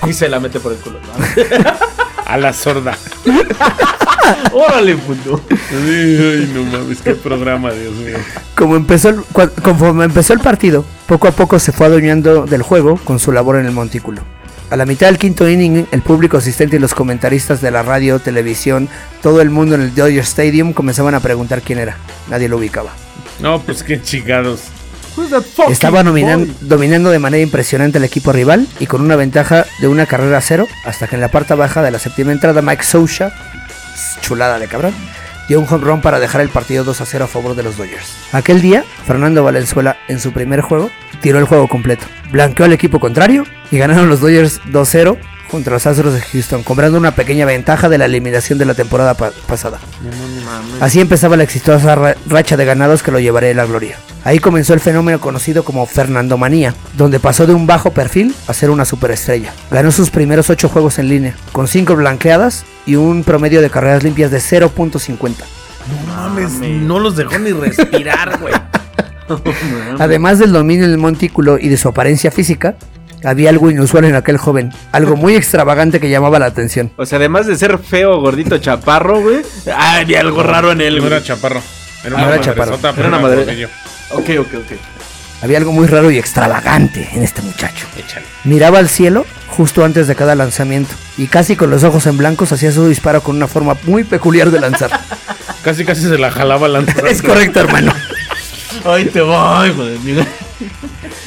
Y 0.07 0.13
se 0.13 0.29
la 0.29 0.39
mete 0.39 0.59
por 0.59 0.71
el 0.73 0.77
culo. 0.79 0.99
A 2.25 2.37
la 2.37 2.53
sorda. 2.53 2.95
Órale, 4.53 4.95
puto. 4.95 5.41
Ay, 5.51 6.51
no 6.53 6.63
mames, 6.63 7.01
qué 7.01 7.15
programa, 7.15 7.71
Dios 7.71 7.93
mío. 7.95 8.17
Como 8.55 8.75
empezó 8.75 9.09
el- 9.09 9.23
conforme 9.63 10.05
empezó 10.05 10.33
el 10.33 10.39
partido, 10.39 10.85
poco 11.07 11.27
a 11.27 11.31
poco 11.31 11.57
se 11.57 11.71
fue 11.71 11.87
adueñando 11.87 12.45
del 12.45 12.61
juego 12.61 12.97
con 13.03 13.17
su 13.19 13.31
labor 13.31 13.55
en 13.57 13.65
el 13.65 13.71
montículo. 13.71 14.21
A 14.69 14.75
la 14.75 14.85
mitad 14.85 15.07
del 15.07 15.17
quinto 15.17 15.49
inning, 15.49 15.87
el 15.91 16.01
público 16.03 16.37
asistente 16.37 16.75
y 16.75 16.79
los 16.79 16.93
comentaristas 16.93 17.59
de 17.59 17.71
la 17.71 17.81
radio, 17.81 18.19
televisión, 18.19 18.87
todo 19.21 19.41
el 19.41 19.49
mundo 19.49 19.73
en 19.73 19.81
el 19.81 19.95
Dodger 19.95 20.19
Stadium 20.19 20.73
comenzaban 20.73 21.15
a 21.15 21.21
preguntar 21.21 21.63
quién 21.63 21.79
era. 21.79 21.97
Nadie 22.29 22.47
lo 22.49 22.57
ubicaba. 22.57 22.91
No, 23.39 23.59
pues 23.61 23.81
qué 23.81 23.99
chingados. 23.99 24.61
Estaba 25.69 26.03
dominando 26.03 27.09
de 27.09 27.19
manera 27.19 27.41
impresionante 27.41 27.97
al 27.97 28.03
equipo 28.03 28.31
rival 28.31 28.67
y 28.79 28.85
con 28.85 29.01
una 29.01 29.15
ventaja 29.15 29.65
de 29.81 29.87
una 29.87 30.05
carrera 30.05 30.37
a 30.37 30.41
cero, 30.41 30.67
hasta 30.85 31.07
que 31.07 31.15
en 31.15 31.21
la 31.21 31.31
parte 31.31 31.55
baja 31.55 31.81
de 31.81 31.89
la 31.91 31.99
séptima 31.99 32.31
entrada 32.31 32.61
Mike 32.61 32.83
Sousha, 32.83 33.33
chulada 34.21 34.59
de 34.59 34.67
cabrón, 34.67 34.93
dio 35.47 35.59
un 35.59 35.65
home 35.67 35.83
run 35.83 36.01
para 36.01 36.19
dejar 36.19 36.41
el 36.41 36.49
partido 36.49 36.83
2 36.83 37.01
a 37.01 37.05
0 37.05 37.25
a 37.25 37.27
favor 37.27 37.55
de 37.55 37.63
los 37.63 37.75
Dodgers. 37.75 38.13
Aquel 38.31 38.61
día, 38.61 38.85
Fernando 39.07 39.43
Valenzuela, 39.43 39.97
en 40.07 40.19
su 40.19 40.31
primer 40.31 40.61
juego, 40.61 40.91
tiró 41.21 41.39
el 41.39 41.45
juego 41.45 41.67
completo, 41.67 42.05
blanqueó 42.31 42.65
al 42.65 42.73
equipo 42.73 42.99
contrario 42.99 43.45
y 43.71 43.77
ganaron 43.77 44.09
los 44.09 44.21
Dodgers 44.21 44.61
2-0 44.71 45.17
contra 45.49 45.73
los 45.73 45.87
Astros 45.87 46.13
de 46.13 46.21
Houston, 46.21 46.61
cobrando 46.61 46.97
una 46.99 47.15
pequeña 47.15 47.43
ventaja 47.45 47.89
de 47.89 47.97
la 47.97 48.05
eliminación 48.05 48.59
de 48.59 48.65
la 48.65 48.75
temporada 48.75 49.15
pa- 49.15 49.31
pasada. 49.47 49.79
Así 50.79 50.99
empezaba 51.01 51.35
la 51.37 51.43
exitosa 51.43 51.95
ra- 51.95 52.15
racha 52.27 52.55
de 52.55 52.65
ganados 52.65 53.01
que 53.01 53.09
lo 53.11 53.19
llevaría 53.19 53.49
a 53.51 53.55
la 53.55 53.65
gloria. 53.65 53.97
Ahí 54.23 54.37
comenzó 54.37 54.75
el 54.75 54.79
fenómeno 54.79 55.19
conocido 55.19 55.63
como 55.63 55.87
Fernandomanía, 55.87 56.75
donde 56.95 57.19
pasó 57.19 57.47
de 57.47 57.53
un 57.55 57.65
bajo 57.65 57.91
perfil 57.91 58.35
a 58.47 58.53
ser 58.53 58.69
una 58.69 58.85
superestrella. 58.85 59.51
Ganó 59.71 59.91
sus 59.91 60.11
primeros 60.11 60.51
8 60.51 60.69
juegos 60.69 60.99
en 60.99 61.09
línea, 61.09 61.33
con 61.51 61.67
5 61.67 61.95
blanqueadas 61.95 62.63
y 62.85 62.95
un 62.95 63.23
promedio 63.23 63.61
de 63.61 63.71
carreras 63.71 64.03
limpias 64.03 64.29
de 64.29 64.37
0.50. 64.39 65.33
No 65.89 66.13
mames, 66.13 66.51
no 66.59 66.99
los 66.99 67.15
dejó 67.15 67.39
ni 67.39 67.53
respirar, 67.53 68.37
güey. 68.39 68.53
Además 69.99 70.39
del 70.39 70.51
dominio 70.51 70.87
del 70.87 70.97
montículo 70.97 71.57
y 71.59 71.69
de 71.69 71.77
su 71.77 71.87
apariencia 71.89 72.31
física, 72.31 72.75
había 73.23 73.49
algo 73.49 73.69
inusual 73.69 74.05
en 74.05 74.15
aquel 74.15 74.37
joven, 74.37 74.71
algo 74.91 75.15
muy 75.17 75.35
extravagante 75.35 75.99
que 75.99 76.09
llamaba 76.09 76.39
la 76.39 76.45
atención. 76.47 76.91
O 76.97 77.05
sea, 77.05 77.17
además 77.17 77.47
de 77.47 77.57
ser 77.57 77.77
feo, 77.77 78.19
gordito, 78.21 78.57
chaparro, 78.59 79.21
güey. 79.21 79.41
Ah, 79.73 79.97
había 80.01 80.21
algo 80.21 80.41
raro 80.43 80.71
en 80.71 80.81
él, 80.81 80.95
No 80.95 81.01
güey. 81.01 81.13
era 81.13 81.23
chaparro. 81.23 81.61
Era 82.03 82.15
una 82.15 82.27
era 82.27 82.41
chaparro. 82.41 82.79
Era 82.97 83.07
una 83.07 83.19
madre-. 83.19 83.65
Ok, 84.11 84.29
ok, 84.39 84.47
ok. 84.55 84.77
Había 85.41 85.57
algo 85.57 85.71
muy 85.71 85.87
raro 85.87 86.11
y 86.11 86.17
extravagante 86.17 87.09
en 87.13 87.23
este 87.23 87.41
muchacho. 87.41 87.85
Échale. 87.97 88.25
Miraba 88.43 88.79
al 88.79 88.89
cielo 88.89 89.25
justo 89.47 89.83
antes 89.85 90.07
de 90.07 90.15
cada 90.15 90.35
lanzamiento 90.35 90.93
y 91.17 91.27
casi 91.27 91.55
con 91.55 91.69
los 91.69 91.83
ojos 91.83 92.05
en 92.07 92.17
blancos 92.17 92.51
hacía 92.51 92.71
su 92.73 92.87
disparo 92.87 93.21
con 93.21 93.35
una 93.37 93.47
forma 93.47 93.75
muy 93.83 94.03
peculiar 94.03 94.51
de 94.51 94.59
lanzar. 94.59 94.91
Casi, 95.63 95.83
casi 95.83 96.03
se 96.07 96.17
la 96.17 96.31
jalaba 96.31 96.69
lanzando. 96.69 97.05
es 97.07 97.21
correcto, 97.21 97.59
hermano. 97.59 97.91
Te. 98.69 100.25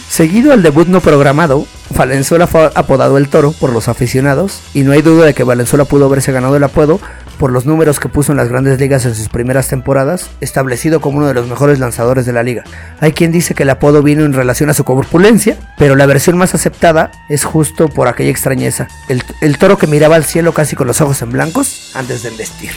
Seguido 0.09 0.52
al 0.52 0.62
debut 0.62 0.88
no 0.88 1.00
programado, 1.00 1.66
Valenzuela 1.96 2.46
fue 2.46 2.70
apodado 2.74 3.18
el 3.18 3.28
Toro 3.28 3.52
por 3.52 3.72
los 3.72 3.88
aficionados 3.88 4.61
y 4.74 4.83
no 4.83 4.92
hay 4.92 5.02
duda 5.02 5.26
de 5.26 5.35
que 5.35 5.42
Valenzuela 5.42 5.85
pudo 5.85 6.05
haberse 6.05 6.33
ganado 6.33 6.57
el 6.57 6.64
apodo 6.64 7.00
por 7.38 7.50
los 7.50 7.66
números 7.66 7.98
que 7.98 8.09
puso 8.09 8.33
en 8.33 8.38
las 8.38 8.48
grandes 8.48 8.78
ligas 8.78 9.05
en 9.05 9.14
sus 9.14 9.28
primeras 9.28 9.68
temporadas, 9.68 10.31
establecido 10.40 11.00
como 11.00 11.18
uno 11.18 11.26
de 11.26 11.35
los 11.35 11.48
mejores 11.48 11.78
lanzadores 11.78 12.26
de 12.26 12.33
la 12.33 12.42
liga. 12.42 12.62
Hay 13.00 13.12
quien 13.12 13.33
dice 13.33 13.55
que 13.55 13.64
el 13.64 13.70
apodo 13.70 14.02
vino 14.02 14.24
en 14.24 14.35
relación 14.35 14.70
a 14.70 14.74
su 14.74 14.85
corpulencia, 14.85 15.57
pero 15.78 15.96
la 15.96 16.07
versión 16.07 16.38
más 16.38 16.55
aceptada 16.55 17.11
es 17.28 17.44
justo 17.44 17.88
por 17.88 18.07
aquella 18.07 18.31
extrañeza, 18.31 18.88
el, 19.09 19.24
el 19.40 19.59
toro 19.59 19.78
que 19.78 19.87
miraba 19.87 20.16
al 20.16 20.24
cielo 20.24 20.52
casi 20.52 20.76
con 20.76 20.87
los 20.87 21.00
ojos 21.00 21.22
en 21.22 21.33
blancos 21.33 21.90
antes 21.94 22.22
de 22.22 22.28
embestir. 22.28 22.70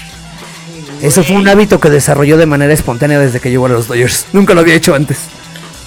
Eso 1.01 1.23
fue 1.23 1.35
un 1.35 1.47
hábito 1.47 1.79
que 1.79 1.89
desarrolló 1.89 2.37
de 2.37 2.45
manera 2.45 2.73
espontánea 2.73 3.19
desde 3.19 3.39
que 3.39 3.49
llegó 3.49 3.65
a 3.67 3.69
los 3.69 3.87
Dodgers. 3.87 4.25
Nunca 4.33 4.53
lo 4.53 4.61
había 4.61 4.75
hecho 4.75 4.95
antes. 4.95 5.19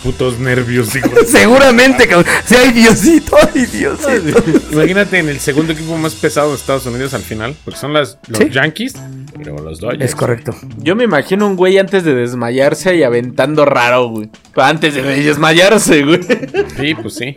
Putos 0.03 0.39
nervios, 0.39 0.95
hijo. 0.95 1.11
Seguramente, 1.27 2.07
cabrón. 2.07 2.31
Sí, 2.45 2.55
ay, 2.57 2.71
Diosito, 2.71 3.37
ay, 3.53 3.67
Diosito. 3.67 4.43
Imagínate 4.71 5.19
en 5.19 5.29
el 5.29 5.41
segundo 5.41 5.73
equipo 5.73 5.97
más 5.97 6.15
pesado 6.15 6.51
de 6.51 6.57
Estados 6.57 6.87
Unidos 6.87 7.15
al 7.15 7.23
final, 7.23 7.57
porque 7.65 7.81
son 7.81 7.93
las, 7.93 8.17
los 8.29 8.39
Sí. 8.39 8.49
Yankees, 8.51 8.95
pero 9.37 9.59
los 9.59 9.81
Dodgers. 9.81 10.05
Es 10.05 10.15
correcto. 10.15 10.55
Yo 10.79 10.95
me 10.95 11.03
imagino 11.03 11.49
un 11.49 11.57
güey 11.57 11.79
antes 11.79 12.05
de 12.05 12.15
desmayarse 12.15 12.95
y 12.95 13.03
aventando 13.03 13.65
raro, 13.65 14.09
güey. 14.09 14.31
Antes 14.61 14.95
de 14.95 15.03
desmayarse, 15.03 16.03
güey. 16.05 16.21
Sí, 16.79 16.95
pues 16.95 17.15
sí. 17.15 17.35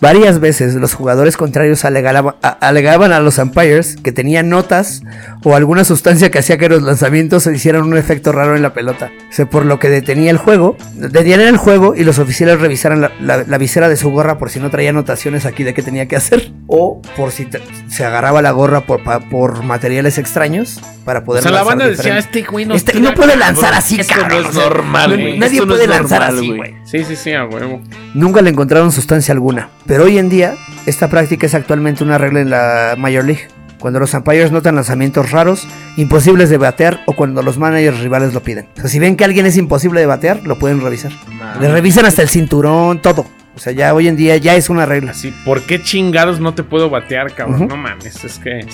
Varias 0.00 0.40
veces 0.40 0.74
los 0.74 0.94
jugadores 0.94 1.36
contrarios 1.36 1.84
alegaba- 1.84 2.36
a- 2.42 2.48
alegaban 2.48 3.12
a 3.12 3.20
los 3.20 3.38
umpires 3.38 3.96
que 4.02 4.12
tenían 4.12 4.48
notas 4.48 5.02
o 5.44 5.54
alguna 5.56 5.84
sustancia 5.84 6.30
que 6.30 6.38
hacía 6.38 6.58
que 6.58 6.68
los 6.68 6.82
lanzamientos 6.82 7.42
se 7.44 7.54
hicieran 7.54 7.82
un 7.84 7.96
efecto 7.96 8.32
raro 8.32 8.56
en 8.56 8.62
la 8.62 8.72
pelota. 8.74 9.10
O 9.30 9.32
sea, 9.32 9.46
por 9.46 9.64
lo 9.64 9.78
que 9.78 9.88
detenía 9.88 10.30
el 10.30 10.36
juego, 10.38 10.76
detenían 10.94 11.40
el 11.42 11.56
juego 11.56 11.94
y 11.94 12.04
los 12.04 12.18
oficiales 12.18 12.60
revisaran 12.60 13.00
la, 13.00 13.12
la- 13.20 13.44
la 13.44 13.58
visera 13.58 13.88
de 13.88 13.96
su 13.96 14.10
gorra 14.10 14.38
por 14.38 14.50
si 14.50 14.60
no 14.60 14.70
traía 14.70 14.90
anotaciones 14.90 15.46
aquí 15.46 15.64
de 15.64 15.74
qué 15.74 15.82
tenía 15.82 16.06
que 16.06 16.16
hacer 16.16 16.52
o 16.66 17.00
por 17.16 17.30
si 17.32 17.44
te- 17.46 17.60
se 17.88 18.04
agarraba 18.04 18.42
la 18.42 18.50
gorra 18.50 18.82
por, 18.86 19.02
pa- 19.02 19.20
por 19.20 19.62
materiales 19.62 20.18
extraños 20.18 20.80
para 21.04 21.20
O 21.20 21.24
poder 21.24 21.42
sea, 21.42 21.50
la 21.52 21.58
lanzar 21.58 21.70
banda 21.78 21.84
decía, 21.88 22.02
diferente. 22.14 22.38
este 22.38 22.50
güey 22.50 22.64
no 22.64 22.74
Este- 22.74 22.94
no 23.00 23.14
puede 23.14 23.32
cabrón". 23.32 23.38
lanzar 23.40 23.74
así, 23.74 24.00
Esto 24.00 24.14
cabrón. 24.14 24.42
no 24.42 24.46
O 24.46 24.50
es 24.50 24.54
sea, 24.56 24.64
normal, 24.68 25.10
güey. 25.20 25.38
Nadie 25.38 25.52
Esto 25.54 25.66
no 25.66 25.72
puede 25.72 25.84
es 25.84 25.90
lanzar 25.90 26.20
normal, 26.20 26.38
así, 26.38 26.48
güey. 26.56 26.61
Güey. 26.62 26.74
Sí, 26.84 27.04
sí, 27.04 27.16
sí, 27.16 27.32
a 27.32 27.44
huevo. 27.44 27.80
Nunca 28.14 28.42
le 28.42 28.50
encontraron 28.50 28.92
sustancia 28.92 29.32
alguna, 29.32 29.70
pero 29.86 30.04
hoy 30.04 30.18
en 30.18 30.28
día 30.28 30.54
esta 30.86 31.08
práctica 31.08 31.46
es 31.46 31.54
actualmente 31.54 32.04
una 32.04 32.18
regla 32.18 32.40
en 32.40 32.50
la 32.50 32.94
Major 32.96 33.24
League. 33.24 33.48
Cuando 33.78 33.98
los 33.98 34.14
umpires 34.14 34.52
notan 34.52 34.76
lanzamientos 34.76 35.32
raros, 35.32 35.66
imposibles 35.96 36.50
de 36.50 36.56
batear 36.56 37.00
o 37.06 37.14
cuando 37.14 37.42
los 37.42 37.58
managers 37.58 37.98
rivales 37.98 38.32
lo 38.32 38.40
piden. 38.40 38.68
O 38.76 38.80
sea, 38.80 38.88
si 38.88 39.00
ven 39.00 39.16
que 39.16 39.24
alguien 39.24 39.44
es 39.44 39.56
imposible 39.56 39.98
de 39.98 40.06
batear, 40.06 40.40
lo 40.44 40.56
pueden 40.56 40.80
revisar. 40.80 41.10
Le 41.60 41.68
revisan 41.68 42.04
hasta 42.04 42.22
el 42.22 42.28
cinturón, 42.28 43.02
todo. 43.02 43.26
O 43.56 43.58
sea, 43.58 43.72
ya 43.72 43.92
hoy 43.92 44.06
en 44.06 44.16
día 44.16 44.36
ya 44.36 44.54
es 44.54 44.70
una 44.70 44.86
regla. 44.86 45.10
Así, 45.10 45.34
¿por 45.44 45.62
qué 45.62 45.82
chingados 45.82 46.38
no 46.38 46.54
te 46.54 46.62
puedo 46.62 46.90
batear, 46.90 47.34
cabrón? 47.34 47.66
No 47.66 47.76
mames, 47.76 48.24
es 48.24 48.38
que. 48.38 48.64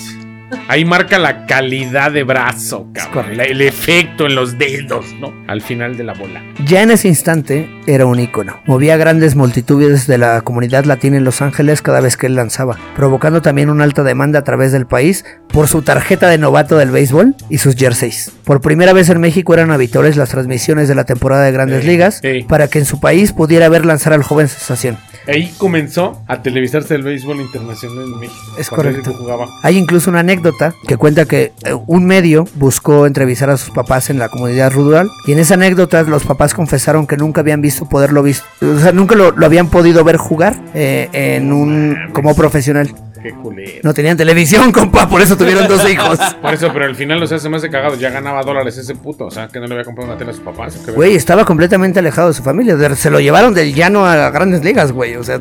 Ahí 0.68 0.84
marca 0.84 1.18
la 1.18 1.46
calidad 1.46 2.12
de 2.12 2.24
brazo, 2.24 2.88
cabrón. 2.92 3.40
el 3.40 3.60
efecto 3.60 4.26
en 4.26 4.34
los 4.34 4.58
dedos, 4.58 5.06
¿no? 5.20 5.32
Al 5.46 5.62
final 5.62 5.96
de 5.96 6.04
la 6.04 6.14
bola. 6.14 6.42
Ya 6.64 6.82
en 6.82 6.90
ese 6.90 7.08
instante 7.08 7.68
era 7.86 8.06
un 8.06 8.18
ícono. 8.18 8.60
Movía 8.66 8.96
grandes 8.96 9.34
multitudes 9.34 10.06
de 10.06 10.18
la 10.18 10.40
comunidad 10.42 10.84
latina 10.84 11.16
en 11.16 11.24
Los 11.24 11.42
Ángeles 11.42 11.82
cada 11.82 12.00
vez 12.00 12.16
que 12.16 12.26
él 12.26 12.34
lanzaba, 12.34 12.78
provocando 12.96 13.42
también 13.42 13.70
una 13.70 13.84
alta 13.84 14.02
demanda 14.02 14.40
a 14.40 14.44
través 14.44 14.72
del 14.72 14.86
país 14.86 15.24
por 15.48 15.68
su 15.68 15.82
tarjeta 15.82 16.28
de 16.28 16.38
novato 16.38 16.76
del 16.76 16.90
béisbol 16.90 17.34
y 17.48 17.58
sus 17.58 17.74
jerseys. 17.74 18.32
Por 18.44 18.60
primera 18.60 18.92
vez 18.92 19.08
en 19.08 19.20
México 19.20 19.54
eran 19.54 19.70
habituales 19.70 20.16
las 20.16 20.30
transmisiones 20.30 20.88
de 20.88 20.94
la 20.94 21.04
temporada 21.04 21.44
de 21.44 21.52
Grandes 21.52 21.84
Ligas 21.84 22.20
para 22.48 22.68
que 22.68 22.78
en 22.78 22.84
su 22.84 23.00
país 23.00 23.32
pudiera 23.32 23.68
ver 23.68 23.84
lanzar 23.84 24.12
al 24.12 24.22
joven 24.22 24.48
sensación. 24.48 24.98
Ahí 25.28 25.52
comenzó 25.58 26.22
a 26.26 26.42
televisarse 26.42 26.94
el 26.94 27.02
béisbol 27.02 27.40
internacional 27.40 28.04
en 28.04 28.18
México. 28.18 28.54
Es 28.58 28.70
correcto. 28.70 29.12
jugaba. 29.12 29.46
Hay 29.62 29.76
incluso 29.76 30.10
una 30.10 30.20
anécdota 30.20 30.74
que 30.86 30.96
cuenta 30.96 31.26
que 31.26 31.52
eh, 31.64 31.74
un 31.86 32.06
medio 32.06 32.46
buscó 32.54 33.06
entrevistar 33.06 33.50
a 33.50 33.58
sus 33.58 33.70
papás 33.70 34.08
en 34.08 34.18
la 34.18 34.30
comunidad 34.30 34.72
rural 34.72 35.10
y 35.26 35.32
en 35.32 35.38
esa 35.38 35.54
anécdota 35.54 36.02
los 36.04 36.24
papás 36.24 36.54
confesaron 36.54 37.06
que 37.06 37.18
nunca 37.18 37.42
habían 37.42 37.60
visto 37.60 37.86
poderlo 37.86 38.22
visto, 38.22 38.46
o 38.62 38.78
sea, 38.78 38.92
nunca 38.92 39.14
lo, 39.14 39.32
lo 39.32 39.46
habían 39.46 39.68
podido 39.68 40.02
ver 40.02 40.16
jugar 40.16 40.56
eh, 40.74 41.08
en 41.12 41.52
un 41.52 41.96
como 42.12 42.34
profesional. 42.34 42.94
Qué 43.22 43.30
culero. 43.32 43.80
No 43.82 43.94
tenían 43.94 44.16
televisión, 44.16 44.72
compa, 44.72 45.08
por 45.08 45.20
eso 45.20 45.36
tuvieron 45.36 45.66
dos 45.68 45.88
hijos. 45.90 46.18
Por 46.40 46.54
eso, 46.54 46.70
pero 46.72 46.84
al 46.84 46.94
final, 46.94 47.22
o 47.22 47.26
sea, 47.26 47.38
se 47.38 47.48
me 47.48 47.56
hace 47.56 47.70
cagado. 47.70 47.96
Ya 47.96 48.10
ganaba 48.10 48.42
dólares 48.42 48.76
ese 48.78 48.94
puto. 48.94 49.26
O 49.26 49.30
sea, 49.30 49.48
que 49.48 49.60
no 49.60 49.66
le 49.66 49.74
había 49.74 49.84
comprado 49.84 50.08
una 50.10 50.18
tele 50.18 50.30
a 50.30 50.34
sus 50.34 50.42
papás. 50.42 50.76
¿o 50.80 50.86
qué 50.86 50.92
Güey, 50.92 51.14
estaba 51.14 51.44
completamente 51.44 51.98
alejado 51.98 52.28
de 52.28 52.34
su 52.34 52.42
familia. 52.42 52.76
Se 52.94 53.10
lo 53.10 53.20
llevaron 53.20 53.54
del 53.54 53.74
llano 53.74 54.06
a 54.06 54.30
grandes 54.30 54.62
ligas, 54.64 54.92
güey. 54.92 55.16
O 55.16 55.24
sea, 55.24 55.40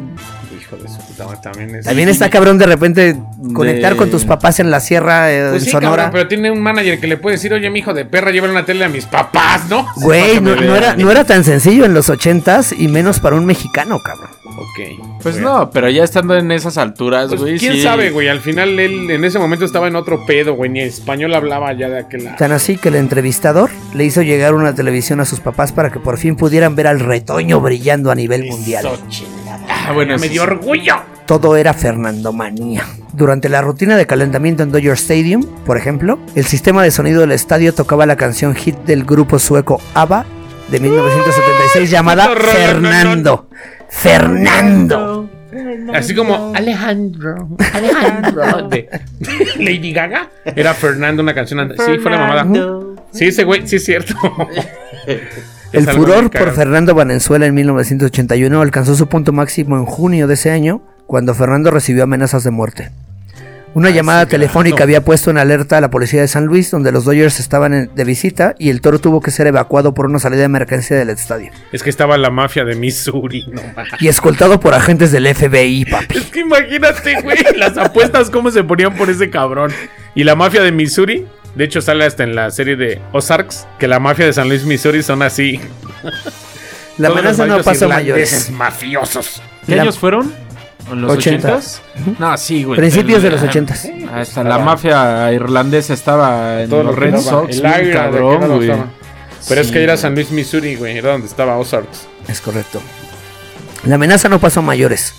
Hijo 0.59 0.75
de 0.75 0.89
su 0.89 0.97
puta 0.97 1.23
madre, 1.25 1.39
también 1.41 1.75
es. 1.75 1.85
también 1.85 2.09
está 2.09 2.29
cabrón 2.29 2.57
de 2.57 2.65
repente 2.65 3.15
conectar 3.53 3.93
De- 3.93 3.97
con 3.97 4.09
tus 4.11 4.25
papás 4.25 4.59
en 4.59 4.69
la 4.69 4.81
sierra 4.81 5.31
eh, 5.31 5.47
Pues 5.51 5.61
en 5.61 5.65
sí, 5.65 5.71
Sonora. 5.71 5.95
cabrón, 6.03 6.11
pero 6.11 6.27
tiene 6.27 6.51
un 6.51 6.59
manager 6.59 6.99
que 6.99 7.07
le 7.07 7.15
puede 7.15 7.37
decir, 7.37 7.53
oye, 7.53 7.69
mi 7.69 7.79
hijo 7.79 7.93
de 7.93 8.03
perra, 8.03 8.31
llévale 8.31 8.51
una 8.51 8.65
tele 8.65 8.83
a 8.83 8.89
mis 8.89 9.05
papás, 9.05 9.69
¿no? 9.69 9.87
Güey, 9.95 10.41
no, 10.41 10.55
no 10.57 10.75
era, 10.75 10.97
no 10.97 11.09
era 11.09 11.23
tan 11.23 11.45
sencillo 11.45 11.85
en 11.85 11.93
los 11.93 12.09
ochentas 12.09 12.73
y 12.77 12.89
menos 12.89 13.21
para 13.21 13.37
un 13.37 13.45
mexicano, 13.45 13.99
cabrón. 14.03 14.29
Ok. 14.57 15.21
Pues 15.21 15.35
Bueno. 15.35 15.59
no, 15.59 15.69
pero 15.71 15.87
ya 15.89 16.03
estando 16.03 16.35
en 16.35 16.51
esas 16.51 16.77
alturas, 16.77 17.27
Pues, 17.29 17.41
güey. 17.41 17.59
quién 17.59 17.73
sí. 17.73 17.81
sabe, 17.83 18.09
güey. 18.09 18.27
Al 18.27 18.39
final 18.39 18.79
él 18.79 19.09
en 19.11 19.23
ese 19.23 19.37
momento 19.39 19.65
estaba 19.65 19.87
en 19.87 19.95
otro 19.95 20.25
pedo, 20.25 20.55
güey. 20.55 20.69
Ni 20.71 20.81
español 20.81 21.33
hablaba 21.35 21.73
ya 21.73 21.89
de 21.89 21.99
aquel 21.99 22.23
lado. 22.25 22.37
Tan 22.37 22.51
así 22.51 22.77
que 22.77 22.89
el 22.89 22.95
entrevistador 22.95 23.69
le 23.93 24.03
hizo 24.05 24.21
llegar 24.23 24.53
una 24.55 24.73
televisión 24.73 25.19
a 25.19 25.25
sus 25.25 25.39
papás 25.39 25.71
para 25.71 25.91
que 25.91 25.99
por 25.99 26.17
fin 26.17 26.35
pudieran 26.35 26.75
ver 26.75 26.87
al 26.87 26.99
retoño 26.99 27.61
brillando 27.61 28.09
a 28.11 28.15
nivel 28.15 28.45
mundial. 28.45 28.85
Eso, 28.85 28.99
chingada. 29.09 29.65
Ah, 29.69 29.91
bueno, 29.93 30.13
me 30.13 30.27
sí, 30.27 30.29
dio 30.29 30.41
sí. 30.43 30.47
orgullo. 30.49 30.95
Todo 31.27 31.55
era 31.57 31.73
Fernando 31.73 32.31
Manía. 32.33 32.83
Durante 33.13 33.49
la 33.49 33.61
rutina 33.61 33.95
de 33.97 34.07
calentamiento 34.07 34.63
en 34.63 34.71
Dodger 34.71 34.93
Stadium, 34.93 35.45
por 35.65 35.77
ejemplo, 35.77 36.17
el 36.35 36.45
sistema 36.45 36.81
de 36.83 36.89
sonido 36.91 37.21
del 37.21 37.31
estadio 37.33 37.73
tocaba 37.73 38.05
la 38.05 38.15
canción 38.15 38.55
hit 38.55 38.75
del 38.85 39.03
grupo 39.03 39.37
sueco 39.37 39.81
ABBA 39.93 40.25
de 40.69 40.79
1976 40.79 41.89
llamada 41.91 42.27
rollo, 42.27 43.47
Fernando. 43.89 45.29
Fernando. 45.49 45.93
Así 45.93 46.13
como 46.13 46.53
Alejandro, 46.53 47.49
Alejandro 47.73 48.67
de 48.67 48.89
Lady 49.57 49.93
Gaga. 49.93 50.29
Era 50.43 50.73
Fernando 50.73 51.23
una 51.23 51.33
canción 51.33 51.59
antes. 51.59 51.77
Sí, 51.83 51.97
fue 51.99 52.11
la 52.11 52.17
mamada. 52.17 52.45
Sí, 53.11 53.25
ese 53.25 53.43
güey, 53.43 53.67
sí 53.67 53.77
es 53.77 53.85
cierto. 53.85 54.13
El 55.73 55.83
Es 55.87 55.95
furor 55.95 56.29
por. 56.31 56.53
Fernando 56.53 56.95
Valenzuela 56.95 57.45
en 57.45 57.53
1981 57.53 58.61
alcanzó 58.61 58.95
su 58.95 59.07
punto 59.07 59.33
máximo 59.33 59.77
en 59.77 59.85
junio 59.85 60.27
de 60.27 60.35
ese 60.35 60.51
año, 60.51 60.81
cuando 61.05 61.33
Fernando 61.33 61.71
recibió 61.71 62.03
amenazas 62.03 62.43
de 62.43 62.51
muerte. 62.51 62.91
Una 63.73 63.91
llamada 63.91 64.25
telefónica 64.25 64.83
había 64.83 65.01
puesto 65.05 65.29
en 65.29 65.37
alerta 65.37 65.77
a 65.77 65.81
la 65.81 65.91
policía 65.91 66.21
de 66.21 66.27
San 66.27 66.45
Luis, 66.45 66.71
donde 66.71 66.91
los 66.91 67.05
Dodgers 67.05 67.39
estaban 67.39 67.73
en- 67.75 67.91
de 67.93 68.03
visita 68.05 68.55
y 68.57 68.69
el 68.71 68.81
toro 68.81 68.97
tuvo 68.97 69.21
que 69.21 69.29
ser 69.29 69.45
evacuado 69.45 69.93
por 69.93 70.07
una 70.07 70.17
salida 70.17 70.39
de 70.39 70.45
emergencia 70.45 70.97
del 70.97 71.11
estadio. 71.11 71.51
Es 71.71 71.83
que 71.83 71.91
estaba 71.91 72.17
la 72.17 72.31
mafia 72.31 72.65
de 72.65 72.73
Missouri, 72.75 73.45
no. 73.51 73.61
Y 73.99 74.07
escoltado 74.07 74.59
por 74.59 74.73
agentes 74.73 75.11
del 75.11 75.27
FBI, 75.27 75.85
papi. 75.85 76.17
Es 76.17 76.25
que 76.25 76.39
imagínate, 76.39 77.21
güey, 77.21 77.37
las 77.55 77.77
apuestas 77.77 78.31
cómo 78.31 78.49
se 78.49 78.63
ponían 78.63 78.95
por 78.95 79.11
ese 79.11 79.29
cabrón. 79.29 79.71
Y 80.15 80.23
la 80.23 80.35
mafia 80.35 80.63
de 80.63 80.71
Missouri, 80.71 81.27
de 81.53 81.63
hecho 81.63 81.79
sale 81.81 82.03
hasta 82.05 82.23
en 82.23 82.33
la 82.33 82.49
serie 82.49 82.77
de 82.77 82.99
Ozarks, 83.11 83.67
que 83.77 83.87
la 83.87 83.99
mafia 83.99 84.25
de 84.25 84.33
San 84.33 84.49
Luis, 84.49 84.63
Missouri 84.65 85.03
son 85.03 85.21
así. 85.21 85.59
La 86.97 87.09
Todos 87.09 87.19
amenaza 87.19 87.45
no 87.45 87.57
irlandeses 87.59 87.87
mayores. 87.87 88.49
mafiosos. 88.49 89.41
¿Qué 89.67 89.75
La- 89.75 89.83
años 89.83 89.99
fueron? 89.99 90.33
¿En 90.91 91.01
los 91.01 91.11
Ochentas. 91.11 91.81
No, 92.19 92.37
sí, 92.37 92.63
güey. 92.63 92.77
Principios 92.77 93.21
de 93.23 93.31
los 93.31 93.41
ochentas. 93.41 93.87
Hasta 94.13 94.43
la 94.43 94.59
mafia 94.59 95.31
irlandesa 95.33 95.93
estaba 95.93 96.61
en 96.61 96.69
Todo 96.69 96.83
los 96.83 96.95
Red. 96.95 97.17
Sox. 97.17 97.57
El 97.57 97.91
cabrón, 97.91 98.55
güey. 98.55 98.71
Pero 99.47 99.61
es 99.61 99.71
que 99.71 99.83
era. 99.83 99.97
San 99.97 100.15
Luis, 100.15 100.31
Missouri, 100.31 100.75
güey, 100.75 100.97
era 100.97 101.11
donde 101.11 101.27
estaba 101.27 101.57
Ozarks. 101.57 102.07
Es 102.27 102.41
correcto. 102.41 102.81
La 103.85 103.95
amenaza 103.95 104.27
no 104.27 104.39
pasó 104.39 104.59
a 104.59 104.63
mayores, 104.63 105.13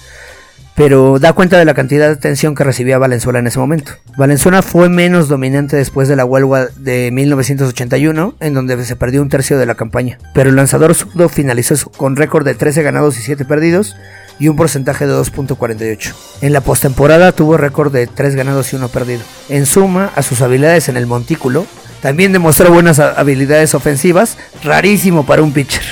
pero 0.74 1.18
da 1.18 1.32
cuenta 1.32 1.58
de 1.58 1.64
la 1.64 1.74
cantidad 1.74 2.06
de 2.06 2.12
atención 2.12 2.54
que 2.54 2.64
recibía 2.64 2.98
Valenzuela 2.98 3.38
en 3.38 3.46
ese 3.46 3.58
momento. 3.58 3.92
Valenzuela 4.16 4.62
fue 4.62 4.88
menos 4.88 5.28
dominante 5.28 5.76
después 5.76 6.08
de 6.08 6.16
la 6.16 6.24
huelga 6.24 6.68
de 6.76 7.10
1981, 7.10 8.34
en 8.40 8.54
donde 8.54 8.84
se 8.84 8.96
perdió 8.96 9.22
un 9.22 9.28
tercio 9.28 9.58
de 9.58 9.66
la 9.66 9.74
campaña. 9.74 10.18
Pero 10.34 10.50
el 10.50 10.56
lanzador 10.56 10.94
zurdo 10.94 11.28
finalizó 11.28 11.74
con 11.96 12.16
récord 12.16 12.44
de 12.44 12.54
13 12.54 12.82
ganados 12.82 13.18
y 13.18 13.22
7 13.22 13.44
perdidos 13.44 13.96
y 14.38 14.48
un 14.48 14.56
porcentaje 14.56 15.06
de 15.06 15.14
2.48. 15.14 16.14
En 16.40 16.52
la 16.52 16.60
postemporada 16.60 17.32
tuvo 17.32 17.56
récord 17.56 17.92
de 17.92 18.06
3 18.06 18.34
ganados 18.34 18.72
y 18.72 18.76
1 18.76 18.88
perdido. 18.88 19.22
En 19.48 19.66
suma, 19.66 20.12
a 20.14 20.22
sus 20.22 20.40
habilidades 20.42 20.88
en 20.88 20.96
el 20.96 21.06
montículo, 21.06 21.66
también 22.02 22.32
demostró 22.32 22.72
buenas 22.72 23.00
habilidades 23.00 23.74
ofensivas, 23.74 24.36
rarísimo 24.62 25.26
para 25.26 25.42
un 25.42 25.52
pitcher. 25.52 25.84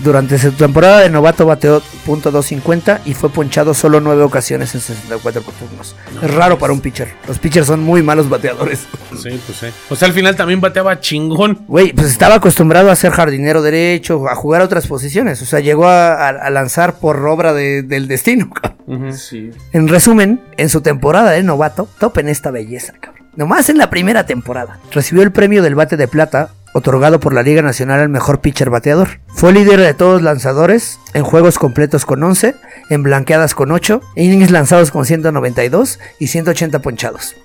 Durante 0.00 0.38
su 0.38 0.52
temporada 0.52 1.00
de 1.00 1.10
novato 1.10 1.46
bateó 1.46 1.80
.250 2.06 3.00
y 3.04 3.14
fue 3.14 3.30
ponchado 3.30 3.74
solo 3.74 4.00
9 4.00 4.22
ocasiones 4.22 4.74
en 4.74 4.80
64 4.80 5.42
turnos. 5.42 5.94
Es 6.22 6.34
raro 6.34 6.58
para 6.58 6.72
un 6.72 6.80
pitcher. 6.80 7.14
Los 7.28 7.38
pitchers 7.38 7.66
son 7.66 7.80
muy 7.80 8.02
malos 8.02 8.28
bateadores. 8.28 8.86
Sí, 9.20 9.40
pues 9.46 9.58
sí. 9.58 9.66
O 9.90 9.96
sea, 9.96 10.08
al 10.08 10.14
final 10.14 10.34
también 10.36 10.60
bateaba 10.60 10.98
chingón. 11.00 11.64
Güey, 11.68 11.92
pues 11.92 12.08
estaba 12.08 12.36
acostumbrado 12.36 12.90
a 12.90 12.96
ser 12.96 13.12
jardinero 13.12 13.62
derecho, 13.62 14.28
a 14.28 14.34
jugar 14.34 14.62
a 14.62 14.64
otras 14.64 14.86
posiciones. 14.86 15.40
O 15.42 15.46
sea, 15.46 15.60
llegó 15.60 15.86
a, 15.86 16.14
a- 16.14 16.28
a 16.28 16.50
lanzar 16.50 16.94
por 16.94 17.24
obra 17.26 17.52
de- 17.52 17.82
del 17.82 18.08
destino. 18.08 18.50
cabrón. 18.50 19.12
Sí. 19.16 19.50
En 19.72 19.88
resumen, 19.88 20.40
en 20.56 20.68
su 20.68 20.80
temporada 20.80 21.30
de 21.30 21.42
novato, 21.42 21.88
topen 21.98 22.28
esta 22.28 22.50
belleza, 22.50 22.94
cabrón. 23.00 23.22
Nomás 23.36 23.68
en 23.70 23.78
la 23.78 23.88
primera 23.88 24.26
temporada. 24.26 24.78
Recibió 24.90 25.22
el 25.22 25.32
premio 25.32 25.62
del 25.62 25.74
bate 25.74 25.96
de 25.96 26.06
plata, 26.08 26.50
otorgado 26.72 27.20
por 27.20 27.34
la 27.34 27.42
Liga 27.42 27.62
Nacional 27.62 28.00
al 28.00 28.08
mejor 28.08 28.40
pitcher 28.40 28.70
bateador. 28.70 29.20
Fue 29.28 29.52
líder 29.52 29.80
de 29.80 29.94
todos 29.94 30.14
los 30.14 30.22
lanzadores, 30.22 30.98
en 31.14 31.24
juegos 31.24 31.58
completos 31.58 32.04
con 32.04 32.22
11, 32.22 32.54
en 32.90 33.02
blanqueadas 33.02 33.54
con 33.54 33.70
8, 33.70 34.00
innings 34.16 34.50
lanzados 34.50 34.90
con 34.90 35.04
192 35.04 35.98
y 36.18 36.28
180 36.28 36.78
ponchados. 36.80 37.36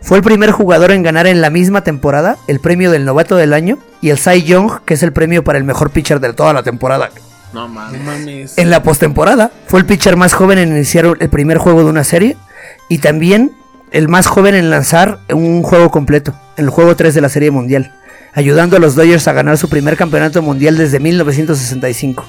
Fue 0.00 0.16
el 0.16 0.22
primer 0.22 0.50
jugador 0.50 0.92
en 0.92 1.02
ganar 1.02 1.26
en 1.26 1.40
la 1.40 1.50
misma 1.50 1.82
temporada 1.82 2.38
el 2.46 2.60
premio 2.60 2.90
del 2.90 3.04
novato 3.04 3.36
del 3.36 3.52
año 3.52 3.78
y 4.00 4.10
el 4.10 4.18
Cy 4.18 4.42
Young, 4.42 4.80
que 4.84 4.94
es 4.94 5.02
el 5.02 5.12
premio 5.12 5.44
para 5.44 5.58
el 5.58 5.64
mejor 5.64 5.90
pitcher 5.90 6.20
de 6.20 6.32
toda 6.32 6.52
la 6.52 6.62
temporada. 6.62 7.10
No 7.52 7.68
mames. 7.68 8.00
mames. 8.02 8.58
En 8.58 8.70
la 8.70 8.82
postemporada 8.82 9.50
fue 9.66 9.80
el 9.80 9.86
pitcher 9.86 10.16
más 10.16 10.34
joven 10.34 10.58
en 10.58 10.68
iniciar 10.70 11.06
el 11.18 11.28
primer 11.28 11.58
juego 11.58 11.80
de 11.84 11.90
una 11.90 12.04
serie 12.04 12.36
y 12.88 12.98
también 12.98 13.52
el 13.90 14.08
más 14.08 14.26
joven 14.26 14.54
en 14.54 14.70
lanzar 14.70 15.20
un 15.32 15.62
juego 15.62 15.90
completo, 15.90 16.34
en 16.56 16.66
el 16.66 16.70
juego 16.70 16.94
3 16.96 17.14
de 17.14 17.20
la 17.20 17.28
Serie 17.28 17.50
Mundial, 17.50 17.94
ayudando 18.32 18.76
a 18.76 18.80
los 18.80 18.94
Dodgers 18.94 19.26
a 19.28 19.32
ganar 19.32 19.58
su 19.58 19.68
primer 19.68 19.96
campeonato 19.96 20.42
mundial 20.42 20.76
desde 20.76 21.00
1965. 21.00 22.24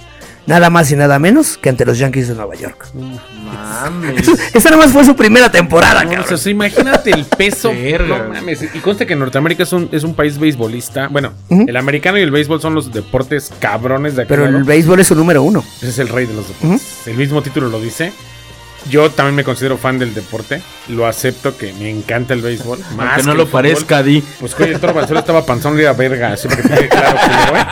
Nada 0.45 0.69
más 0.71 0.91
y 0.91 0.95
nada 0.95 1.19
menos 1.19 1.57
que 1.59 1.69
ante 1.69 1.85
los 1.85 1.99
Yankees 1.99 2.27
de 2.29 2.33
Nueva 2.33 2.55
York. 2.55 2.87
Mames. 2.95 4.27
Esa 4.53 4.71
nada 4.71 4.83
más 4.83 4.91
fue 4.91 5.03
su 5.05 5.15
primera 5.15 5.51
temporada, 5.51 6.03
No, 6.03 6.09
cabrón. 6.11 6.33
o 6.33 6.37
sea, 6.37 6.51
imagínate 6.51 7.11
el 7.11 7.25
peso. 7.25 7.71
No 8.07 8.29
mames. 8.33 8.63
Y 8.73 8.79
consta 8.79 9.05
que 9.05 9.15
Norteamérica 9.15 9.63
es 9.63 9.73
un, 9.73 9.89
es 9.91 10.03
un 10.03 10.15
país 10.15 10.39
beisbolista. 10.39 11.07
Bueno, 11.09 11.33
el 11.49 11.75
americano 11.77 12.17
y 12.17 12.21
el 12.21 12.31
béisbol 12.31 12.59
son 12.61 12.73
los 12.73 12.91
deportes 12.91 13.51
cabrones 13.59 14.15
de 14.15 14.23
aquí. 14.23 14.29
Pero 14.29 14.45
el 14.45 14.63
béisbol 14.63 14.99
es 15.01 15.07
su 15.07 15.15
número 15.15 15.43
uno. 15.43 15.63
Ese 15.77 15.89
es 15.89 15.99
el 15.99 16.07
rey 16.07 16.25
de 16.25 16.33
los 16.33 16.47
deportes. 16.47 16.81
El 17.05 17.17
mismo 17.17 17.41
título 17.43 17.69
lo 17.69 17.79
dice. 17.79 18.11
Yo 18.89 19.09
también 19.11 19.35
me 19.35 19.43
considero 19.43 19.77
fan 19.77 19.99
del 19.99 20.13
deporte. 20.13 20.61
Lo 20.87 21.05
acepto 21.05 21.57
que 21.57 21.73
me 21.73 21.89
encanta 21.89 22.33
el 22.33 22.41
béisbol. 22.41 22.79
Más 22.79 22.99
Aunque 22.99 23.21
que 23.21 23.27
no 23.27 23.33
lo 23.33 23.45
fútbol. 23.45 23.51
parezca, 23.51 24.01
Di. 24.03 24.23
Pues 24.39 24.55
oye, 24.59 24.71
el 24.73 24.79
toro 24.79 24.93
Valenzuela 24.93 25.19
estaba 25.19 25.45
panzón 25.45 25.77
y 25.77 25.81
era 25.81 25.93
verga. 25.93 26.33
Así 26.33 26.47
para 26.47 26.61
que 26.61 26.67
te 26.69 26.77
quede 26.77 26.87
claro, 26.89 27.19
culero, 27.19 27.57
¿eh? 27.57 27.65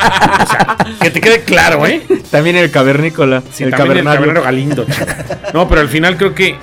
O 0.43 0.47
sea, 0.47 0.77
que 1.01 1.09
te 1.11 1.21
quede 1.21 1.43
claro, 1.43 1.85
¿eh? 1.87 2.01
También 2.29 2.55
el 2.57 2.69
cavernícola. 2.71 3.41
Sí, 3.51 3.63
el 3.63 3.71
también 3.71 3.99
el 3.99 4.03
cabernero 4.03 4.43
Galindo. 4.43 4.85
chico. 4.85 5.05
No, 5.53 5.67
pero 5.67 5.81
al 5.81 5.89
final 5.89 6.17
creo 6.17 6.33
que 6.35 6.55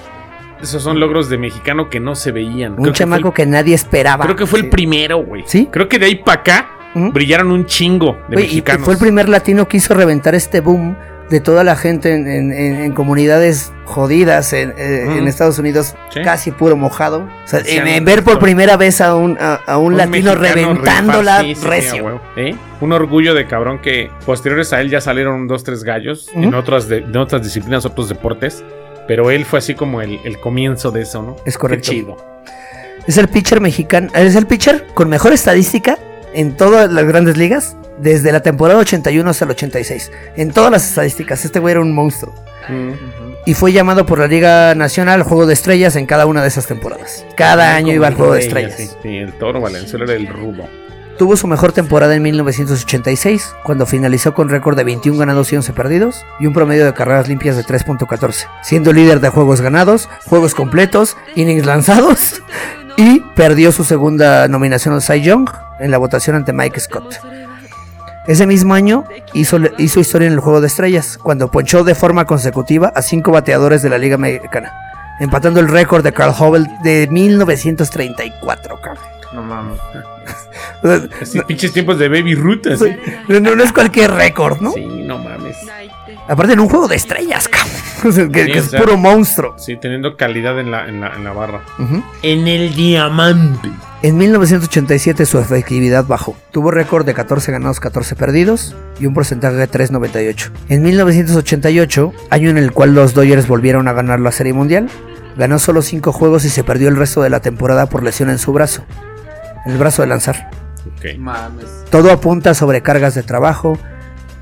esos 0.62 0.82
son 0.82 1.00
logros 1.00 1.28
de 1.28 1.38
mexicano 1.38 1.88
que 1.90 2.00
no 2.00 2.14
se 2.14 2.30
veían. 2.32 2.72
Un 2.72 2.82
Creo 2.82 2.92
que 2.92 2.98
chamaco 2.98 3.32
que 3.34 3.46
nadie 3.46 3.74
esperaba. 3.74 4.24
Creo 4.24 4.36
que 4.36 4.46
fue 4.46 4.60
el 4.60 4.68
primero, 4.70 5.18
güey. 5.24 5.44
¿Sí? 5.46 5.68
Creo 5.70 5.88
que 5.88 5.98
de 5.98 6.06
ahí 6.06 6.14
para 6.16 6.40
acá 6.40 6.70
Ujú. 6.94 7.12
brillaron 7.12 7.50
un 7.50 7.66
chingo 7.66 8.18
de 8.28 8.34
Güey, 8.36 8.44
y 8.44 8.48
mexicanos. 8.48 8.84
fue 8.84 8.94
el 8.94 9.00
primer 9.00 9.28
latino 9.28 9.66
que 9.68 9.78
hizo 9.78 9.94
reventar 9.94 10.34
este 10.34 10.60
boom 10.60 10.96
de 11.30 11.40
toda 11.40 11.64
la 11.64 11.74
gente 11.74 12.12
en, 12.14 12.28
en- 12.28 12.52
en- 12.52 12.76
en 12.84 12.92
comunidades 12.92 13.72
jodidas 13.86 14.52
en, 14.52 14.74
eh, 14.76 15.06
en. 15.18 15.26
Estados 15.26 15.58
Unidos, 15.58 15.94
Sí. 16.10 16.20
casi 16.22 16.50
puro 16.50 16.76
mojado. 16.76 17.20
O 17.44 17.48
sea, 17.48 17.64
Sí, 17.64 17.76
en, 17.76 17.88
en 17.88 18.04
ver 18.04 18.22
por 18.22 18.38
primera 18.38 18.76
vez 18.76 19.00
a 19.00 19.14
un, 19.14 19.36
a, 19.40 19.54
a 19.66 19.78
un, 19.78 19.92
Un 19.92 19.96
latino 19.98 20.34
reventándola 20.34 21.42
recio. 21.62 22.20
¿Eh? 22.36 22.54
Un 22.80 22.92
orgullo 22.92 23.34
de 23.34 23.46
cabrón 23.46 23.80
que 23.80 24.10
posteriores 24.26 24.72
a 24.72 24.80
él 24.80 24.90
ya 24.90 25.00
salieron 25.00 25.46
dos, 25.48 25.64
tres 25.64 25.82
gallos 25.82 26.28
en 26.34 26.54
otras, 26.54 26.88
de, 26.88 27.00
de 27.00 27.18
otras 27.18 27.42
disciplinas, 27.42 27.84
otros 27.86 28.08
deportes. 28.08 28.62
Pero 29.06 29.30
él 29.30 29.44
fue 29.44 29.58
así 29.58 29.74
como 29.74 30.00
el, 30.00 30.18
el 30.24 30.38
comienzo 30.40 30.90
de 30.90 31.02
eso, 31.02 31.22
¿no? 31.22 31.36
Es 31.44 31.58
correcto. 31.58 31.90
Qué 31.90 31.96
chido. 31.98 32.16
Es 33.06 33.18
el 33.18 33.28
pitcher 33.28 33.60
mexicano, 33.60 34.08
es 34.14 34.34
el 34.34 34.46
pitcher 34.46 34.86
con 34.94 35.10
mejor 35.10 35.32
estadística 35.34 35.98
en 36.32 36.56
todas 36.56 36.90
las 36.90 37.04
grandes 37.04 37.36
ligas 37.36 37.76
desde 37.98 38.32
la 38.32 38.40
temporada 38.40 38.80
81 38.80 39.28
hasta 39.28 39.44
el 39.44 39.50
86. 39.52 40.10
En 40.36 40.52
todas 40.52 40.70
las 40.70 40.88
estadísticas, 40.88 41.44
este 41.44 41.58
güey 41.58 41.72
era 41.72 41.80
un 41.80 41.94
monstruo. 41.94 42.34
Mm. 42.68 42.92
Y 43.46 43.54
fue 43.54 43.72
llamado 43.72 44.06
por 44.06 44.18
la 44.18 44.26
Liga 44.26 44.74
Nacional 44.74 45.20
al 45.20 45.22
Juego 45.22 45.46
de 45.46 45.52
Estrellas 45.52 45.96
en 45.96 46.06
cada 46.06 46.26
una 46.26 46.42
de 46.42 46.48
esas 46.48 46.66
temporadas. 46.66 47.26
Cada 47.36 47.74
año 47.74 47.86
Como 47.86 47.96
iba 47.96 48.06
al 48.06 48.14
Juego 48.14 48.34
de 48.34 48.40
Estrellas. 48.40 48.74
así. 48.74 48.90
Sí, 49.02 49.16
el 49.16 49.32
toro 49.34 49.60
Valenzuela 49.60 50.04
era 50.04 50.14
el 50.14 50.26
rudo. 50.26 50.64
Tuvo 51.18 51.36
su 51.36 51.46
mejor 51.46 51.70
temporada 51.70 52.16
en 52.16 52.22
1986, 52.22 53.54
cuando 53.62 53.86
finalizó 53.86 54.34
con 54.34 54.48
récord 54.48 54.76
de 54.76 54.82
21 54.82 55.16
ganados 55.16 55.52
y 55.52 55.56
11 55.56 55.72
perdidos 55.72 56.26
y 56.40 56.46
un 56.46 56.54
promedio 56.54 56.84
de 56.84 56.92
carreras 56.92 57.28
limpias 57.28 57.56
de 57.56 57.62
3.14, 57.62 58.48
siendo 58.62 58.92
líder 58.92 59.20
de 59.20 59.28
juegos 59.28 59.60
ganados, 59.60 60.08
juegos 60.26 60.56
completos, 60.56 61.16
innings 61.36 61.66
lanzados 61.66 62.42
y 62.96 63.20
perdió 63.36 63.70
su 63.70 63.84
segunda 63.84 64.48
nominación 64.48 64.94
al 64.94 65.02
Cy 65.02 65.20
Young 65.22 65.48
en 65.78 65.92
la 65.92 65.98
votación 65.98 66.34
ante 66.34 66.52
Mike 66.52 66.80
Scott. 66.80 67.20
Ese 68.26 68.46
mismo 68.46 68.74
año 68.74 69.04
hizo, 69.34 69.58
hizo 69.78 70.00
historia 70.00 70.26
en 70.28 70.32
el 70.34 70.40
Juego 70.40 70.60
de 70.60 70.66
Estrellas, 70.68 71.18
cuando 71.22 71.50
ponchó 71.50 71.84
de 71.84 71.94
forma 71.94 72.24
consecutiva 72.24 72.90
a 72.94 73.02
cinco 73.02 73.32
bateadores 73.32 73.82
de 73.82 73.90
la 73.90 73.98
Liga 73.98 74.14
Americana, 74.14 74.72
empatando 75.20 75.60
el 75.60 75.68
récord 75.68 76.02
de 76.02 76.12
Carl 76.12 76.34
Hubble 76.38 76.66
de 76.82 77.06
1934. 77.10 78.80
cabrón. 78.80 79.04
No 79.32 79.42
mames. 79.42 79.78
Así, 81.20 81.40
pinches 81.42 81.72
tiempos 81.72 81.98
de 81.98 82.08
Baby 82.08 82.34
Ruth, 82.34 82.66
así. 82.68 82.96
no, 83.28 83.40
no- 83.40 83.56
no 83.56 83.64
es 83.64 83.72
cualquier 83.72 84.10
récord, 84.12 84.60
¿no? 84.60 84.72
Sí, 84.72 84.84
no 84.86 85.18
mames. 85.18 85.56
Aparte 86.28 86.52
en 86.52 86.60
un 86.60 86.68
juego 86.68 86.86
de 86.88 86.96
estrellas, 86.96 87.48
cabrón. 87.48 87.63
O 88.08 88.12
sea, 88.12 88.28
que, 88.28 88.44
Sí, 88.44 88.52
que 88.52 88.58
o 88.58 88.62
es 88.62 88.70
sea. 88.70 88.80
puro 88.80 88.96
monstruo. 88.96 89.54
Sí, 89.58 89.76
teniendo 89.76 90.16
calidad 90.16 90.58
en 90.60 90.70
la, 90.70 90.88
en 90.88 91.00
la, 91.00 91.14
en 91.14 91.24
la 91.24 91.32
barra. 91.32 91.60
En 92.22 92.46
el 92.48 92.74
diamante. 92.74 93.70
En 94.02 94.18
1987 94.18 95.24
su 95.24 95.38
efectividad 95.38 96.04
bajó. 96.04 96.36
Tuvo 96.52 96.70
récord 96.70 97.06
de 97.06 97.14
14 97.14 97.52
ganados, 97.52 97.80
14 97.80 98.16
perdidos 98.16 98.76
y 99.00 99.06
un 99.06 99.14
porcentaje 99.14 99.56
de 99.56 99.68
3.98. 99.68 100.50
En 100.68 100.82
1988, 100.82 102.12
año 102.30 102.50
en 102.50 102.58
el 102.58 102.72
cual 102.72 102.94
los 102.94 103.14
Dodgers 103.14 103.48
volvieron 103.48 103.88
a 103.88 103.94
ganar 103.94 104.20
la 104.20 104.30
Serie 104.32 104.52
Mundial, 104.52 104.88
ganó 105.38 105.58
solo 105.58 105.80
5 105.80 106.12
juegos 106.12 106.44
y 106.44 106.50
se 106.50 106.64
perdió 106.64 106.88
el 106.88 106.96
resto 106.96 107.22
de 107.22 107.30
la 107.30 107.40
temporada 107.40 107.86
por 107.88 108.02
lesión 108.02 108.28
en 108.28 108.38
su 108.38 108.52
brazo. 108.52 108.84
El 109.64 109.78
brazo 109.78 110.02
de 110.02 110.08
lanzar. 110.08 110.50
Ok. 110.98 111.16
Mames. 111.18 111.64
Todo 111.90 112.12
apunta 112.12 112.50
a 112.50 112.54
sobrecargas 112.54 113.14
de 113.14 113.22
trabajo. 113.22 113.78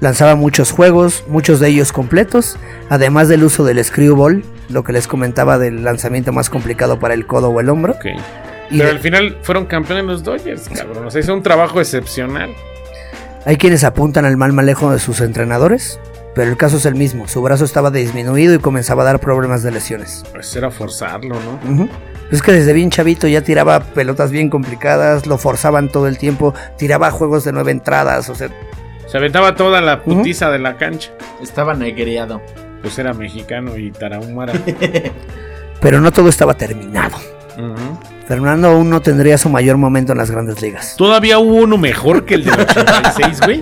Lanzaba 0.02 0.34
muchos 0.34 0.72
juegos, 0.72 1.22
muchos 1.28 1.60
de 1.60 1.68
ellos 1.68 1.92
completos, 1.92 2.56
además 2.90 3.28
del 3.28 3.44
uso 3.44 3.62
del 3.64 3.82
screwball, 3.84 4.42
lo 4.68 4.82
que 4.82 4.92
les 4.92 5.06
comentaba 5.06 5.58
del 5.58 5.84
lanzamiento 5.84 6.32
más 6.32 6.50
complicado 6.50 6.98
para 6.98 7.14
el 7.14 7.24
codo 7.24 7.50
o 7.50 7.60
el 7.60 7.68
hombro. 7.68 7.94
Y 8.68 8.78
Pero 8.78 8.84
de- 8.86 8.90
al 8.90 8.98
final 8.98 9.38
fueron 9.42 9.66
campeones 9.66 10.04
los 10.04 10.24
Dodgers, 10.24 10.68
cabrón. 10.68 11.06
O 11.06 11.10
sea, 11.10 11.20
hizo 11.20 11.32
un 11.32 11.42
trabajo 11.44 11.80
excepcional. 11.80 12.50
hay 13.44 13.56
quienes 13.58 13.84
apuntan 13.84 14.24
al 14.24 14.36
mal 14.36 14.52
manejo 14.52 14.90
de 14.92 14.98
sus 14.98 15.20
entrenadores, 15.20 16.00
pero 16.34 16.50
el 16.50 16.56
caso 16.56 16.78
es 16.78 16.86
el 16.86 16.94
mismo. 16.96 17.28
Su 17.28 17.40
brazo 17.42 17.64
estaba 17.64 17.90
disminuido 17.92 18.54
y 18.54 18.58
comenzaba 18.58 19.02
a 19.02 19.06
dar 19.06 19.20
problemas 19.20 19.62
de 19.62 19.70
lesiones. 19.70 20.24
Pues 20.32 20.54
era 20.56 20.70
forzarlo, 20.72 21.36
¿no? 21.40 21.88
Es 22.32 22.40
que 22.42 22.50
desde 22.52 22.72
bien 22.72 22.90
chavito 22.90 23.28
ya 23.28 23.42
tiraba 23.42 23.80
pelotas 23.80 24.30
bien 24.32 24.48
complicadas, 24.48 25.26
lo 25.26 25.38
forzaban 25.38 25.90
todo 25.90 26.06
el 26.08 26.18
tiempo, 26.18 26.54
tiraba 26.78 27.10
juegos 27.10 27.44
de 27.44 27.52
nueve 27.52 27.70
entradas, 27.72 28.28
o 28.30 28.34
sea, 28.34 28.48
Se 29.12 29.18
aventaba 29.18 29.54
toda 29.54 29.82
la 29.82 30.02
putiza 30.02 30.50
de 30.50 30.58
la 30.58 30.78
cancha. 30.78 31.10
Estaba 31.42 31.74
negreado. 31.74 32.40
Pues 32.80 32.98
era 32.98 33.12
mexicano 33.12 33.76
y 33.76 33.90
tarahumara. 33.90 34.54
pero 35.82 36.00
no 36.00 36.10
todo 36.12 36.30
estaba 36.30 36.54
terminado. 36.54 37.18
Fernando 38.26 38.68
aún 38.68 38.88
no 38.88 39.02
tendría 39.02 39.36
su 39.36 39.50
mayor 39.50 39.76
momento 39.76 40.12
en 40.12 40.18
las 40.18 40.30
grandes 40.30 40.62
ligas. 40.62 40.96
Todavía 40.96 41.38
hubo 41.38 41.56
uno 41.56 41.76
mejor 41.76 42.24
que 42.24 42.36
el 42.36 42.44
del 42.44 42.58
86, 42.58 43.40
güey. 43.44 43.60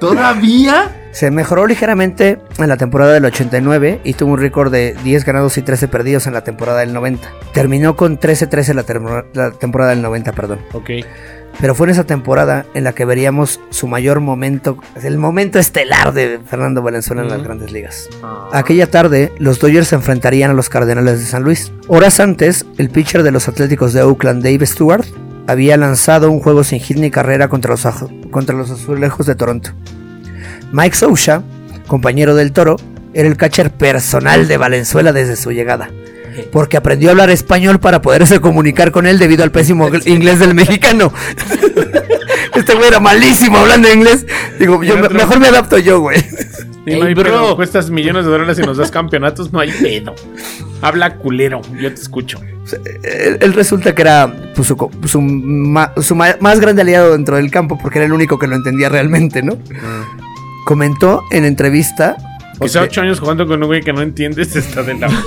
¿Todavía? 0.00 0.90
Se 1.12 1.30
mejoró 1.30 1.68
ligeramente 1.68 2.40
en 2.58 2.68
la 2.68 2.76
temporada 2.76 3.12
del 3.12 3.24
89 3.26 4.00
y 4.02 4.14
tuvo 4.14 4.32
un 4.32 4.40
récord 4.40 4.72
de 4.72 4.96
10 5.04 5.24
ganados 5.24 5.58
y 5.58 5.62
13 5.62 5.86
perdidos 5.86 6.26
en 6.26 6.32
la 6.32 6.42
temporada 6.42 6.80
del 6.80 6.92
90. 6.92 7.28
Terminó 7.54 7.94
con 7.94 8.18
13-13 8.18 8.74
la, 8.74 9.24
la 9.32 9.52
temporada 9.52 9.90
del 9.90 10.02
90, 10.02 10.32
perdón. 10.32 10.58
Ok. 10.72 10.90
Pero 11.62 11.76
fue 11.76 11.86
en 11.86 11.92
esa 11.92 12.02
temporada 12.02 12.66
en 12.74 12.82
la 12.82 12.92
que 12.92 13.04
veríamos 13.04 13.60
su 13.70 13.86
mayor 13.86 14.18
momento, 14.18 14.78
el 15.00 15.16
momento 15.16 15.60
estelar 15.60 16.12
de 16.12 16.40
Fernando 16.44 16.82
Valenzuela 16.82 17.22
en 17.22 17.28
las 17.28 17.44
grandes 17.44 17.70
ligas. 17.70 18.08
Ah. 18.20 18.48
Aquella 18.52 18.90
tarde, 18.90 19.30
los 19.38 19.60
Dodgers 19.60 19.86
se 19.86 19.94
enfrentarían 19.94 20.50
a 20.50 20.54
los 20.54 20.68
Cardenales 20.68 21.20
de 21.20 21.24
San 21.24 21.44
Luis. 21.44 21.70
Horas 21.86 22.18
antes, 22.18 22.66
el 22.78 22.90
pitcher 22.90 23.22
de 23.22 23.30
los 23.30 23.46
Atléticos 23.46 23.92
de 23.92 24.02
Oakland, 24.02 24.42
Dave 24.42 24.66
Stewart, 24.66 25.04
había 25.46 25.76
lanzado 25.76 26.32
un 26.32 26.40
juego 26.40 26.64
sin 26.64 26.80
hit 26.80 26.96
ni 26.96 27.12
carrera 27.12 27.46
contra 27.46 27.70
los, 27.70 27.86
contra 28.32 28.56
los 28.56 28.68
Azulejos 28.68 29.26
de 29.26 29.36
Toronto. 29.36 29.70
Mike 30.72 30.96
Sousha, 30.96 31.44
compañero 31.86 32.34
del 32.34 32.50
Toro, 32.50 32.74
era 33.14 33.28
el 33.28 33.36
catcher 33.36 33.70
personal 33.70 34.48
de 34.48 34.56
Valenzuela 34.56 35.12
desde 35.12 35.36
su 35.36 35.52
llegada. 35.52 35.90
Porque 36.50 36.76
aprendió 36.76 37.08
a 37.08 37.12
hablar 37.12 37.30
español 37.30 37.78
para 37.80 38.00
poderse 38.02 38.40
comunicar 38.40 38.90
con 38.92 39.06
él 39.06 39.18
debido 39.18 39.44
al 39.44 39.50
pésimo 39.50 39.88
gl- 39.90 40.06
inglés 40.06 40.38
del 40.38 40.54
mexicano. 40.54 41.12
Este 42.54 42.74
güey 42.74 42.88
era 42.88 43.00
malísimo 43.00 43.56
hablando 43.56 43.90
inglés. 43.90 44.26
Digo, 44.58 44.82
yo 44.84 44.94
otro- 44.98 45.10
mejor 45.10 45.40
me 45.40 45.46
adapto 45.48 45.78
yo, 45.78 46.00
güey. 46.00 46.22
Y 46.84 46.92
Ey, 46.92 47.00
no 47.00 47.06
hay 47.06 47.14
bro. 47.14 47.24
pedo, 47.24 47.56
cuestas 47.56 47.88
millones 47.88 48.26
de 48.26 48.30
dólares 48.30 48.58
y 48.58 48.62
nos 48.62 48.76
das 48.76 48.90
campeonatos, 48.90 49.52
no 49.52 49.60
hay 49.60 49.70
pedo. 49.72 50.14
Habla 50.82 51.16
culero, 51.16 51.62
yo 51.80 51.88
te 51.94 52.00
escucho. 52.00 52.38
él, 53.04 53.38
él 53.40 53.52
resulta 53.54 53.94
que 53.94 54.02
era 54.02 54.30
pues, 54.54 54.68
su, 54.68 54.90
su 55.06 55.20
ma- 55.22 55.92
su 56.02 56.14
ma- 56.14 56.36
más 56.40 56.60
grande 56.60 56.82
aliado 56.82 57.12
dentro 57.12 57.36
del 57.36 57.50
campo 57.50 57.78
porque 57.80 57.98
era 58.00 58.06
el 58.06 58.12
único 58.12 58.38
que 58.38 58.46
lo 58.48 58.56
entendía 58.56 58.90
realmente, 58.90 59.42
¿no? 59.42 59.56
Comentó 60.66 61.22
en 61.30 61.44
entrevista. 61.46 62.16
O 62.58 62.68
sea, 62.68 62.82
ocho 62.82 63.00
años 63.00 63.18
jugando 63.18 63.46
con 63.46 63.62
un 63.62 63.66
güey 63.68 63.80
que 63.82 63.92
no 63.94 64.02
entiendes 64.02 64.54
está 64.56 64.82
de 64.82 64.94
la... 64.94 65.08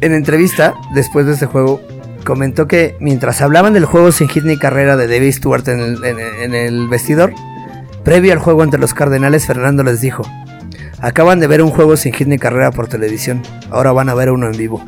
en 0.00 0.12
entrevista, 0.12 0.74
después 0.94 1.26
de 1.26 1.32
ese 1.34 1.46
juego, 1.46 1.80
comentó 2.24 2.66
que 2.66 2.96
mientras 3.00 3.40
hablaban 3.40 3.72
del 3.74 3.84
juego 3.84 4.12
sin 4.12 4.28
hit 4.28 4.44
ni 4.44 4.56
carrera 4.58 4.96
de 4.96 5.06
David 5.08 5.32
Stewart 5.32 5.66
en 5.68 5.80
el, 5.80 6.04
en- 6.04 6.18
en 6.42 6.54
el 6.54 6.88
vestidor, 6.88 7.32
previo 8.04 8.32
al 8.32 8.38
juego 8.38 8.62
ante 8.62 8.78
los 8.78 8.94
Cardenales, 8.94 9.46
Fernando 9.46 9.82
les 9.82 10.00
dijo: 10.00 10.22
Acaban 11.00 11.40
de 11.40 11.46
ver 11.46 11.62
un 11.62 11.70
juego 11.70 11.96
sin 11.96 12.12
hit 12.12 12.26
ni 12.28 12.38
carrera 12.38 12.70
por 12.70 12.88
televisión, 12.88 13.42
ahora 13.70 13.92
van 13.92 14.08
a 14.08 14.14
ver 14.14 14.30
uno 14.30 14.46
en 14.46 14.56
vivo. 14.56 14.84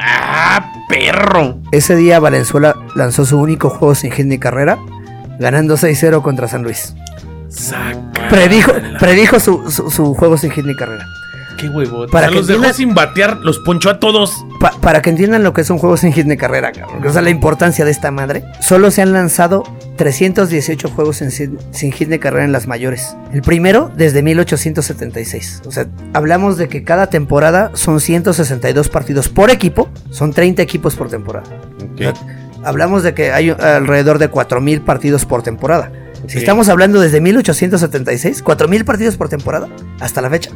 ¡Ah, 0.00 0.72
perro! 0.88 1.58
Ese 1.72 1.96
día 1.96 2.20
Valenzuela 2.20 2.74
lanzó 2.94 3.24
su 3.24 3.38
único 3.38 3.70
juego 3.70 3.94
sin 3.94 4.10
hit 4.12 4.26
ni 4.26 4.38
carrera, 4.38 4.78
ganando 5.38 5.76
6-0 5.76 6.22
contra 6.22 6.48
San 6.48 6.62
Luis. 6.62 6.94
Saca. 7.48 8.28
Predijo, 8.28 8.72
predijo 8.98 9.40
su, 9.40 9.70
su- 9.70 9.90
su 9.90 10.14
juego 10.14 10.36
sin 10.36 10.50
hit 10.50 10.64
ni 10.66 10.76
carrera. 10.76 11.04
Qué 11.58 11.68
huevón. 11.68 12.08
Para 12.10 12.28
que 12.28 12.34
los 12.36 12.46
dejó 12.46 12.58
entiendan- 12.64 12.74
sin 12.76 12.94
batear, 12.94 13.36
los 13.38 13.58
ponchó 13.58 13.90
a 13.90 13.98
todos. 14.00 14.44
Pa- 14.60 14.72
para 14.80 15.02
que 15.02 15.10
entiendan 15.10 15.42
lo 15.42 15.52
que 15.52 15.60
es 15.62 15.70
un 15.70 15.78
juego 15.78 15.96
sin 15.96 16.12
hit 16.12 16.26
ni 16.26 16.36
carrera, 16.36 16.72
cabrón. 16.72 17.06
O 17.06 17.12
sea, 17.12 17.20
la 17.22 17.30
importancia 17.30 17.84
de 17.84 17.90
esta 17.90 18.10
madre. 18.10 18.44
Solo 18.60 18.90
se 18.90 19.02
han 19.02 19.12
lanzado 19.12 19.62
318 19.96 20.88
juegos 20.88 21.16
sin, 21.16 21.30
sin- 21.30 21.58
sin 21.72 21.92
hit 21.92 22.08
ni 22.08 22.18
carrera 22.18 22.44
en 22.44 22.52
las 22.52 22.66
mayores. 22.66 23.16
El 23.32 23.42
primero 23.42 23.90
desde 23.96 24.22
1876. 24.22 25.62
O 25.66 25.70
sea, 25.72 25.86
hablamos 26.14 26.56
de 26.56 26.68
que 26.68 26.84
cada 26.84 27.08
temporada 27.08 27.70
son 27.74 28.00
162 28.00 28.88
partidos 28.88 29.28
por 29.28 29.50
equipo. 29.50 29.88
Son 30.10 30.32
30 30.32 30.62
equipos 30.62 30.94
por 30.96 31.08
temporada. 31.10 31.46
O 31.94 31.98
sea, 31.98 32.14
hablamos 32.64 33.02
de 33.02 33.14
que 33.14 33.32
hay 33.32 33.50
alrededor 33.50 34.18
de 34.18 34.30
4.000 34.30 34.80
partidos 34.84 35.24
por 35.24 35.42
temporada. 35.42 35.90
Si 36.26 36.38
estamos 36.38 36.68
hablando 36.68 37.00
desde 37.00 37.20
1876, 37.20 38.42
4.000 38.42 38.84
partidos 38.84 39.16
por 39.16 39.28
temporada, 39.28 39.68
hasta 40.00 40.20
la 40.20 40.28
fecha. 40.28 40.50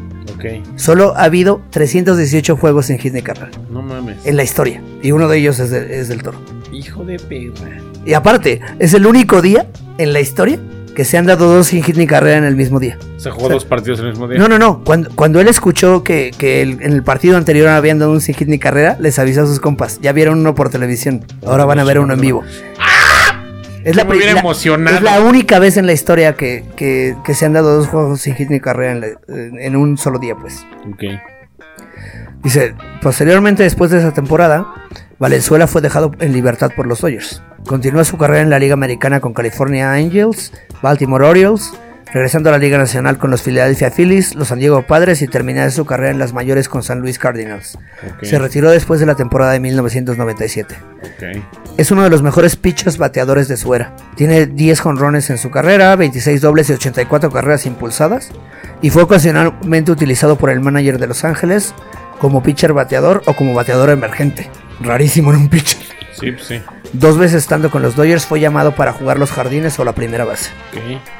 Solo 0.76 1.14
ha 1.16 1.24
habido 1.24 1.62
318 1.70 2.56
juegos 2.56 2.86
hit 2.86 3.12
ni 3.12 3.22
carrera 3.22 3.50
no 3.70 3.82
mames. 3.82 4.16
en 4.24 4.36
la 4.36 4.42
historia. 4.42 4.82
Y 5.02 5.12
uno 5.12 5.28
de 5.28 5.38
ellos 5.38 5.58
es, 5.58 5.70
de- 5.70 6.00
es 6.00 6.08
del 6.08 6.22
toro. 6.22 6.38
Hijo 6.72 7.04
de 7.04 7.18
perra. 7.18 7.78
Y 8.04 8.14
aparte, 8.14 8.60
es 8.78 8.94
el 8.94 9.06
único 9.06 9.40
día 9.42 9.66
en 9.98 10.12
la 10.12 10.20
historia 10.20 10.58
que 10.96 11.04
se 11.06 11.16
han 11.16 11.24
dado 11.24 11.46
dos 11.54 11.68
sin 11.68 11.82
hit 11.82 11.96
ni 11.96 12.06
carrera 12.06 12.36
en 12.36 12.44
el 12.44 12.54
mismo 12.56 12.78
día. 12.78 12.98
Se 13.16 13.30
jugó 13.30 13.48
dos 13.48 13.64
partidos 13.64 14.00
el 14.00 14.08
mismo 14.10 14.28
día. 14.28 14.38
No, 14.38 14.46
no, 14.48 14.58
no. 14.58 14.82
Cuando, 14.84 15.08
cuando 15.14 15.40
él 15.40 15.48
escuchó 15.48 16.02
que, 16.04 16.32
que 16.36 16.60
el- 16.60 16.82
en 16.82 16.92
el 16.92 17.02
partido 17.02 17.36
anterior 17.36 17.68
habían 17.68 17.98
dado 17.98 18.10
un 18.12 18.20
sin 18.20 18.34
hit 18.34 18.48
ni 18.48 18.58
carrera, 18.58 18.96
les 19.00 19.18
avisó 19.18 19.42
a 19.42 19.46
sus 19.46 19.60
compas. 19.60 20.00
Ya 20.02 20.12
vieron 20.12 20.38
uno 20.40 20.54
por 20.54 20.68
televisión. 20.70 21.24
Ahora 21.46 21.64
van 21.64 21.78
a 21.78 21.84
ver 21.84 21.98
uno 21.98 22.12
en 22.14 22.20
vivo. 22.20 22.42
Es 23.84 23.96
la, 23.96 24.04
me 24.04 24.10
pri- 24.10 24.18
hubiera 24.18 24.34
la- 24.34 24.40
emocionado. 24.40 24.96
es 24.96 25.02
la 25.02 25.20
única 25.20 25.58
vez 25.58 25.76
en 25.76 25.86
la 25.86 25.92
historia 25.92 26.34
que, 26.36 26.64
que- 26.76 27.16
que 27.24 27.34
se 27.34 27.46
han 27.46 27.52
dado 27.52 27.74
dos 27.76 27.88
juegos 27.88 28.20
sin 28.20 28.34
hit 28.34 28.48
ni 28.50 28.60
carrera 28.60 28.92
en, 28.92 29.00
la- 29.00 29.06
en- 29.28 29.58
en 29.60 29.76
un 29.76 29.98
solo 29.98 30.18
día, 30.18 30.34
pues. 30.36 30.64
Ok. 30.92 31.02
Dice, 32.42 32.74
posteriormente, 33.00 33.62
después 33.62 33.90
de 33.90 33.98
esa 33.98 34.12
temporada, 34.12 34.66
Valenzuela 35.18 35.66
fue 35.68 35.80
dejado 35.80 36.10
en 36.18 36.32
libertad 36.32 36.70
por 36.74 36.86
los 36.86 37.00
Dodgers. 37.00 37.42
Continuó 37.66 38.02
su 38.04 38.18
carrera 38.18 38.40
en 38.42 38.50
la 38.50 38.58
Liga 38.58 38.74
Americana 38.74 39.20
con 39.20 39.32
California 39.32 39.92
Angels, 39.92 40.52
Baltimore 40.82 41.24
Orioles, 41.24 41.72
regresando 42.12 42.48
a 42.48 42.52
la 42.52 42.58
Liga 42.58 42.78
Nacional 42.78 43.18
con 43.18 43.30
los 43.30 43.42
Philadelphia 43.42 43.90
Phillies, 43.90 44.34
los 44.34 44.48
San 44.48 44.58
Diego 44.58 44.86
Padres 44.86 45.22
y 45.22 45.28
terminar 45.28 45.72
su 45.72 45.86
carrera 45.86 46.10
en 46.10 46.18
las 46.18 46.32
mayores 46.32 46.68
con 46.68 46.82
San 46.82 47.00
Luis 47.00 47.18
Cardinals. 47.18 47.78
Se 48.22 48.38
retiró 48.38 48.70
después 48.70 49.00
de 49.00 49.06
la 49.06 49.14
temporada 49.14 49.52
de 49.52 49.60
1997. 49.60 50.76
Ok. 51.00 51.42
Es 51.78 51.90
uno 51.90 52.02
de 52.02 52.10
los 52.10 52.22
mejores 52.22 52.56
pitchers 52.56 52.98
bateadores 52.98 53.48
de 53.48 53.56
su 53.56 53.74
era. 53.74 53.96
Tiene 54.14 54.46
10 54.46 54.80
jonrones 54.80 55.30
en 55.30 55.38
su 55.38 55.50
carrera, 55.50 55.96
26 55.96 56.40
dobles 56.40 56.68
y 56.68 56.74
84 56.74 57.30
carreras 57.30 57.64
impulsadas. 57.64 58.30
Y 58.82 58.90
fue 58.90 59.02
ocasionalmente 59.02 59.90
utilizado 59.90 60.36
por 60.36 60.50
el 60.50 60.60
manager 60.60 60.98
de 60.98 61.06
Los 61.06 61.24
Ángeles 61.24 61.74
como 62.18 62.42
pitcher 62.42 62.72
bateador 62.72 63.22
o 63.26 63.34
como 63.34 63.54
bateador 63.54 63.90
emergente. 63.90 64.50
Rarísimo 64.80 65.32
en 65.32 65.38
un 65.38 65.48
pitcher. 65.48 65.80
Sí, 66.18 66.32
pues 66.32 66.44
sí. 66.44 66.60
Dos 66.92 67.16
veces 67.16 67.38
estando 67.38 67.70
con 67.70 67.80
los 67.80 67.96
Dodgers 67.96 68.26
fue 68.26 68.38
llamado 68.38 68.74
para 68.74 68.92
jugar 68.92 69.18
los 69.18 69.30
jardines 69.30 69.78
o 69.78 69.84
la 69.84 69.94
primera 69.94 70.24
base. 70.26 70.50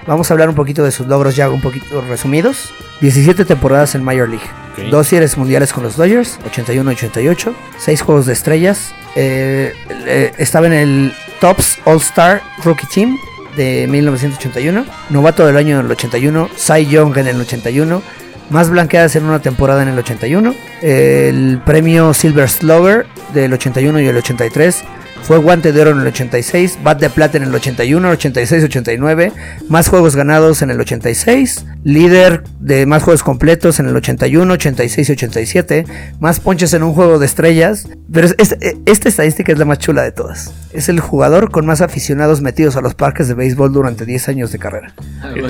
Vamos 0.07 0.31
a 0.31 0.35
hablar 0.35 0.51
un 0.51 0.55
poquito 0.55 0.85
de 0.85 0.93
sus 0.93 1.07
logros 1.07 1.35
ya 1.35 1.49
un 1.49 1.62
poquito 1.62 2.03
resumidos. 2.03 2.73
17 3.01 3.47
temporadas 3.47 3.95
en 3.95 4.05
Major 4.05 4.29
League. 4.29 4.45
Dos 4.91 5.09
series 5.09 5.37
mundiales 5.37 5.73
con 5.73 5.83
los 5.83 5.97
Dodgers, 5.97 6.39
81-88. 6.51 7.55
Seis 7.79 8.03
juegos 8.03 8.27
de 8.27 8.35
estrellas. 8.35 8.95
Eh, 9.16 9.73
eh, 10.07 10.33
estaba 10.39 10.66
en 10.66 10.73
el 10.75 11.14
Tops 11.41 11.79
All-Star 11.85 12.43
Rookie 12.64 12.87
Team 12.87 13.18
de 13.57 13.87
1981. 13.89 14.85
Novato 15.09 15.47
del 15.47 15.57
año 15.57 15.81
en 15.81 15.87
el 15.87 15.93
81. 15.93 16.51
Cy 16.55 16.87
Young 16.87 17.16
en 17.16 17.29
el 17.29 17.41
81. 17.41 18.03
Más 18.51 18.68
blanqueadas 18.68 19.16
en 19.16 19.25
una 19.25 19.41
temporada 19.41 19.83
en 19.83 19.89
el 19.89 19.99
81. 19.99 20.55
El 20.83 21.62
premio 21.64 22.12
Silver 22.12 22.51
Slugger 22.51 23.07
del 23.33 23.55
81 23.55 24.01
y 24.01 24.07
el 24.07 24.16
83. 24.18 24.85
Fue 25.23 25.39
guante 25.39 25.73
de 25.73 25.81
oro 25.81 25.91
en 25.93 26.01
el 26.01 26.09
86, 26.09 26.81
bat 26.83 27.01
de 27.01 27.09
plata 27.09 27.37
en 27.39 27.45
el 27.45 27.55
81, 27.55 28.11
86, 28.11 28.64
89, 28.64 29.33
más 29.68 29.89
juegos 29.89 30.16
ganados 30.16 30.62
en 30.62 30.70
el 30.70 30.81
86, 30.81 31.64
líder 31.85 32.43
de 32.59 32.87
más 32.87 33.05
juegos 33.05 33.23
completos 33.23 33.79
en 33.79 33.87
el 33.87 33.95
81, 33.97 34.53
86 34.53 35.09
y 35.09 35.12
87, 35.12 35.85
más 36.18 36.41
ponches 36.41 36.75
en 36.75 36.83
un 36.83 36.93
juego 36.93 37.20
de 37.20 37.27
estrellas. 37.27 37.87
Pero 38.12 38.27
es- 38.27 38.35
es- 38.37 38.57
esta 38.85 39.09
estadística 39.09 39.53
es 39.53 39.59
la 39.59 39.64
más 39.64 39.79
chula 39.79 40.03
de 40.03 40.11
todas. 40.11 40.53
Es 40.73 40.89
el 40.89 40.99
jugador 40.99 41.51
con 41.53 41.66
más 41.66 41.81
aficionados 41.83 42.41
metidos 42.41 42.75
a 42.77 42.81
los 42.81 42.95
parques 42.95 43.29
de 43.29 43.35
béisbol 43.35 43.73
durante 43.73 44.05
10 44.05 44.29
años 44.29 44.51
de 44.51 44.59
carrera. 44.59 44.93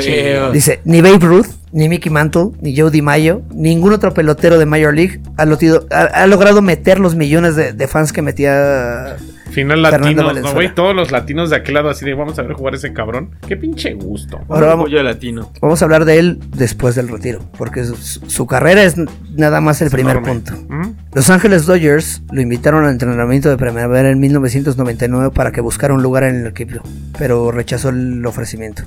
Chido. 0.01 0.53
Dice, 0.53 0.81
ni 0.85 1.01
Babe 1.01 1.19
Ruth, 1.27 1.47
ni 1.73 1.89
Mickey 1.89 2.13
Mantle, 2.13 2.51
ni 2.61 2.77
Joe 2.77 2.91
DiMaggio, 2.91 3.43
ningún 3.55 3.95
otro 3.95 4.13
pelotero 4.13 4.59
de 4.59 4.67
Major 4.67 4.95
League 4.95 5.21
ha, 5.39 5.47
lotido- 5.47 5.87
ha- 5.91 6.23
ha 6.23 6.27
logrado 6.27 6.61
meter 6.61 7.01
los 7.01 7.17
millones 7.17 7.57
de, 7.57 7.73
de 7.73 7.89
fans 7.89 8.13
que 8.13 8.21
metía 8.23 9.17
Final 9.53 9.83
latinos, 9.83 10.41
¿no, 10.41 10.53
güey? 10.55 10.75
Todos 10.75 10.95
los 10.95 11.11
latinos 11.13 11.51
de 11.51 11.57
aquel 11.57 11.75
lado 11.75 11.91
así 11.91 12.05
de 12.05 12.15
vamos 12.15 12.39
a 12.39 12.43
ver 12.43 12.55
jugar 12.55 12.75
ese 12.75 12.93
cabrón. 12.93 13.31
Qué 13.47 13.57
pinche 13.57 13.95
gusto. 13.95 14.41
Ahora 14.49 14.69
vamos, 14.69 14.91
latino. 14.91 15.51
vamos 15.61 15.83
a 15.83 15.85
hablar 15.85 16.05
de 16.05 16.19
él 16.19 16.39
después 16.57 16.95
del 16.95 17.09
retiro, 17.09 17.41
porque 17.59 17.85
su, 17.85 17.97
su 17.97 18.47
carrera 18.47 18.83
es 18.83 18.97
nada 19.37 19.61
más 19.61 19.83
el 19.83 19.91
primer 19.91 20.17
enorme. 20.17 20.41
punto. 20.41 20.55
¿Mm? 20.69 20.95
Los 21.15 21.31
Ángeles 21.31 21.67
Dodgers 21.67 22.23
lo 22.33 22.41
invitaron 22.41 22.85
al 22.85 22.91
entrenamiento 22.93 23.51
de 23.51 23.57
primavera 23.57 24.11
en 24.11 24.19
1999 24.21 25.31
para 25.35 25.53
que 25.53 25.61
buscara 25.61 25.95
un 25.95 26.03
lugar 26.03 26.25
en 26.25 26.37
el 26.37 26.47
equipo, 26.47 26.83
pero 27.19 27.51
rechazó 27.51 27.91
el 27.91 28.25
ofrecimiento. 28.25 28.85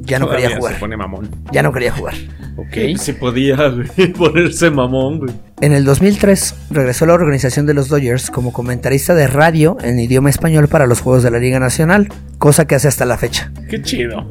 Ya 0.00 0.18
no 0.18 0.26
Todavía 0.26 0.48
quería 0.48 0.58
jugar. 0.58 0.74
Se 0.74 0.80
pone 0.80 0.96
mamón. 0.96 1.30
Ya 1.52 1.62
no 1.62 1.72
quería 1.72 1.92
jugar. 1.92 2.14
Ok. 2.56 2.96
Se 2.96 3.14
podía, 3.14 3.56
ponerse 4.18 4.70
mamón, 4.70 5.20
güey. 5.20 5.32
En 5.60 5.72
el 5.72 5.84
2003 5.84 6.54
regresó 6.70 7.04
a 7.04 7.08
la 7.08 7.14
organización 7.14 7.66
de 7.66 7.74
los 7.74 7.88
Dodgers 7.88 8.30
como 8.30 8.52
comentarista 8.52 9.14
de 9.14 9.26
radio 9.26 9.76
en 9.82 9.98
idioma 10.00 10.30
español 10.30 10.68
para 10.68 10.86
los 10.86 11.00
Juegos 11.00 11.22
de 11.22 11.30
la 11.30 11.38
Liga 11.38 11.60
Nacional, 11.60 12.08
cosa 12.38 12.66
que 12.66 12.74
hace 12.74 12.88
hasta 12.88 13.04
la 13.04 13.16
fecha. 13.16 13.52
Qué 13.68 13.80
chido. 13.80 14.26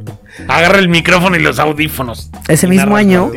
Agarra 0.48 0.80
el 0.80 0.90
micrófono 0.90 1.36
y 1.36 1.40
los 1.40 1.60
audífonos. 1.60 2.30
Ese 2.48 2.68
mismo 2.68 2.96
año 2.96 3.32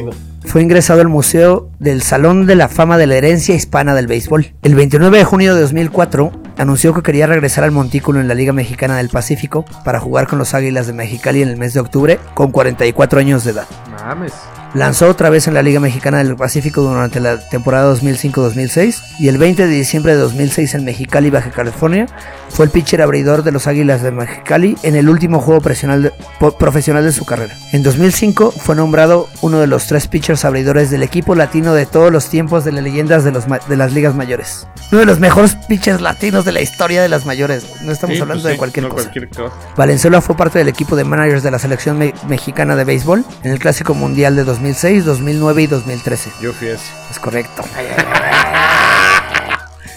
fue 0.44 0.62
ingresado 0.62 1.00
al 1.00 1.08
Museo 1.08 1.70
del 1.78 2.02
Salón 2.02 2.46
de 2.46 2.56
la 2.56 2.68
Fama 2.68 2.98
de 2.98 3.06
la 3.06 3.16
Herencia 3.16 3.54
Hispana 3.54 3.94
del 3.94 4.06
Béisbol. 4.06 4.54
El 4.62 4.74
29 4.74 5.18
de 5.18 5.24
junio 5.24 5.54
de 5.54 5.60
2004 5.60 6.32
anunció 6.56 6.94
que 6.94 7.02
quería 7.02 7.26
regresar 7.26 7.64
al 7.64 7.70
montículo 7.70 8.20
en 8.20 8.28
la 8.28 8.34
Liga 8.34 8.52
Mexicana 8.52 8.96
del 8.96 9.08
Pacífico 9.08 9.64
para 9.84 10.00
jugar 10.00 10.26
con 10.26 10.38
los 10.38 10.54
Águilas 10.54 10.86
de 10.86 10.92
Mexicali 10.92 11.42
en 11.42 11.48
el 11.48 11.56
mes 11.56 11.74
de 11.74 11.80
octubre 11.80 12.18
con 12.34 12.50
44 12.50 13.20
años 13.20 13.44
de 13.44 13.52
edad. 13.52 13.66
Mames. 13.90 14.32
Lanzó 14.74 15.08
otra 15.08 15.30
vez 15.30 15.46
en 15.46 15.54
la 15.54 15.62
Liga 15.62 15.78
Mexicana 15.78 16.18
del 16.18 16.34
Pacífico 16.34 16.80
durante 16.82 17.20
la 17.20 17.38
temporada 17.48 17.94
2005-2006 17.94 19.02
y 19.20 19.28
el 19.28 19.38
20 19.38 19.68
de 19.68 19.72
diciembre 19.72 20.14
de 20.14 20.18
2006 20.18 20.74
en 20.74 20.84
Mexicali, 20.84 21.30
Baja 21.30 21.50
California, 21.50 22.06
fue 22.48 22.64
el 22.66 22.72
pitcher 22.72 23.00
abridor 23.00 23.44
de 23.44 23.52
los 23.52 23.68
Águilas 23.68 24.02
de 24.02 24.10
Mexicali 24.10 24.76
en 24.82 24.96
el 24.96 25.08
último 25.08 25.40
juego 25.40 25.60
profesional 25.60 26.02
de, 26.02 26.12
profesional 26.58 27.04
de 27.04 27.12
su 27.12 27.24
carrera. 27.24 27.54
En 27.72 27.84
2005 27.84 28.50
fue 28.50 28.74
nombrado 28.74 29.28
uno 29.42 29.60
de 29.60 29.68
los 29.68 29.86
tres 29.86 30.08
pitchers 30.08 30.44
abridores 30.44 30.90
del 30.90 31.04
equipo 31.04 31.36
latino 31.36 31.72
de 31.72 31.86
todos 31.86 32.10
los 32.10 32.28
tiempos 32.28 32.64
de 32.64 32.72
las 32.72 32.82
leyendas 32.82 33.22
de, 33.22 33.30
los 33.30 33.44
de 33.68 33.76
las 33.76 33.92
ligas 33.92 34.14
mayores. 34.16 34.66
Uno 34.90 35.00
de 35.00 35.06
los 35.06 35.20
mejores 35.20 35.54
pitchers 35.68 36.00
latinos 36.00 36.44
de 36.44 36.52
la 36.52 36.60
historia 36.60 37.00
de 37.00 37.08
las 37.08 37.26
mayores. 37.26 37.64
No 37.82 37.92
estamos 37.92 38.16
Sí, 38.16 38.22
hablando 38.22 38.42
pues 38.42 38.48
de 38.50 38.52
sí, 38.54 38.58
cualquier 38.58 38.84
no 38.84 38.90
cosa. 38.90 39.02
cualquier 39.04 39.28
cosa. 39.28 39.54
Valenzuela 39.76 40.20
fue 40.20 40.36
parte 40.36 40.58
del 40.58 40.68
equipo 40.68 40.96
de 40.96 41.04
managers 41.04 41.42
de 41.44 41.50
la 41.52 41.58
selección 41.58 41.96
me- 41.98 42.12
mexicana 42.28 42.74
de 42.76 42.84
béisbol 42.84 43.24
en 43.44 43.50
el 43.52 43.58
Clásico 43.60 43.94
Mundial 43.94 44.36
de 44.36 44.44
2006, 44.64 45.04
2009 45.04 45.62
y 45.62 45.66
2013. 45.66 46.32
Yo 46.40 46.52
fui 46.54 46.68
ese. 46.68 46.90
Es 47.10 47.18
correcto. 47.18 47.62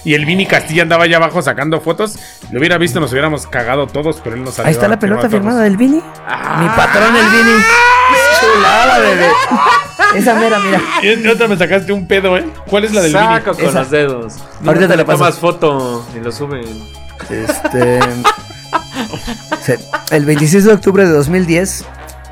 Y 0.05 0.13
el 0.13 0.25
Vini 0.25 0.45
Castilla 0.45 0.83
andaba 0.83 1.03
allá 1.03 1.17
abajo 1.17 1.41
sacando 1.41 1.81
fotos. 1.81 2.17
Lo 2.51 2.59
hubiera 2.59 2.77
visto, 2.77 3.01
nos 3.01 3.11
hubiéramos 3.11 3.45
cagado 3.45 3.87
todos, 3.87 4.21
pero 4.23 4.37
él 4.37 4.43
nos 4.45 4.57
Ahí 4.59 4.71
está 4.71 4.87
la 4.87 4.97
pelota 4.99 5.29
firmada 5.29 5.63
del 5.63 5.75
Vini. 5.75 6.01
Ah. 6.25 6.59
Mi 6.61 6.69
patrón, 6.69 7.13
el 7.13 7.25
Vini. 7.25 7.61
Chulada, 8.39 8.99
bebé. 8.99 9.27
Esa 10.15 10.35
mera, 10.35 10.59
mira. 10.59 10.79
Y 11.03 11.27
otra 11.27 11.49
me 11.49 11.57
sacaste 11.57 11.91
un 11.91 12.07
pedo, 12.07 12.37
¿eh? 12.37 12.47
¿Cuál 12.69 12.85
es 12.85 12.93
la 12.93 13.01
del 13.01 13.11
Saco 13.11 13.51
Vini? 13.51 13.57
con 13.57 13.65
Esa. 13.69 13.79
los 13.79 13.91
dedos. 13.91 14.33
Ahorita 14.65 14.87
te 14.87 14.95
la 14.95 14.95
le 14.95 15.03
tomas 15.03 15.19
paso. 15.19 15.41
foto 15.41 16.07
y 16.15 16.19
lo 16.23 16.31
suben. 16.31 16.63
Este. 17.29 17.99
El 20.11 20.23
26 20.23 20.63
de 20.63 20.71
octubre 20.71 21.05
de 21.05 21.11
2010, 21.11 21.83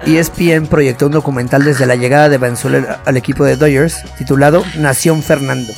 ESPN 0.06 0.68
proyectó 0.68 1.08
un 1.08 1.14
documental 1.14 1.64
desde 1.64 1.86
la 1.86 1.95
llegada 1.95 2.30
de 2.30 2.38
Valenzuela 2.38 3.01
al 3.06 3.18
equipo 3.18 3.43
de 3.43 3.56
Dodgers 3.56 4.03
titulado 4.18 4.64
Nación 4.78 5.24
Fernando. 5.24 5.74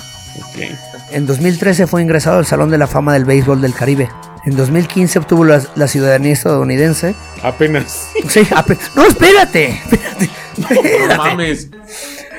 En 1.12 1.26
2013 1.26 1.88
fue 1.88 2.02
ingresado 2.02 2.40
al 2.40 2.46
Salón 2.46 2.70
de 2.70 2.78
la 2.78 2.88
Fama 2.88 3.14
del 3.14 3.26
Béisbol 3.26 3.62
del 3.62 3.74
Caribe. 3.74 4.10
En 4.46 4.56
2015 4.56 5.20
obtuvo 5.20 5.46
la, 5.46 5.62
la 5.76 5.88
ciudadanía 5.88 6.34
estadounidense. 6.34 7.16
Apenas. 7.44 8.10
Sí, 8.28 8.42
no, 8.96 9.06
espérate, 9.06 9.70
espérate. 9.70 10.30
No 10.58 11.18
mames. 11.18 11.70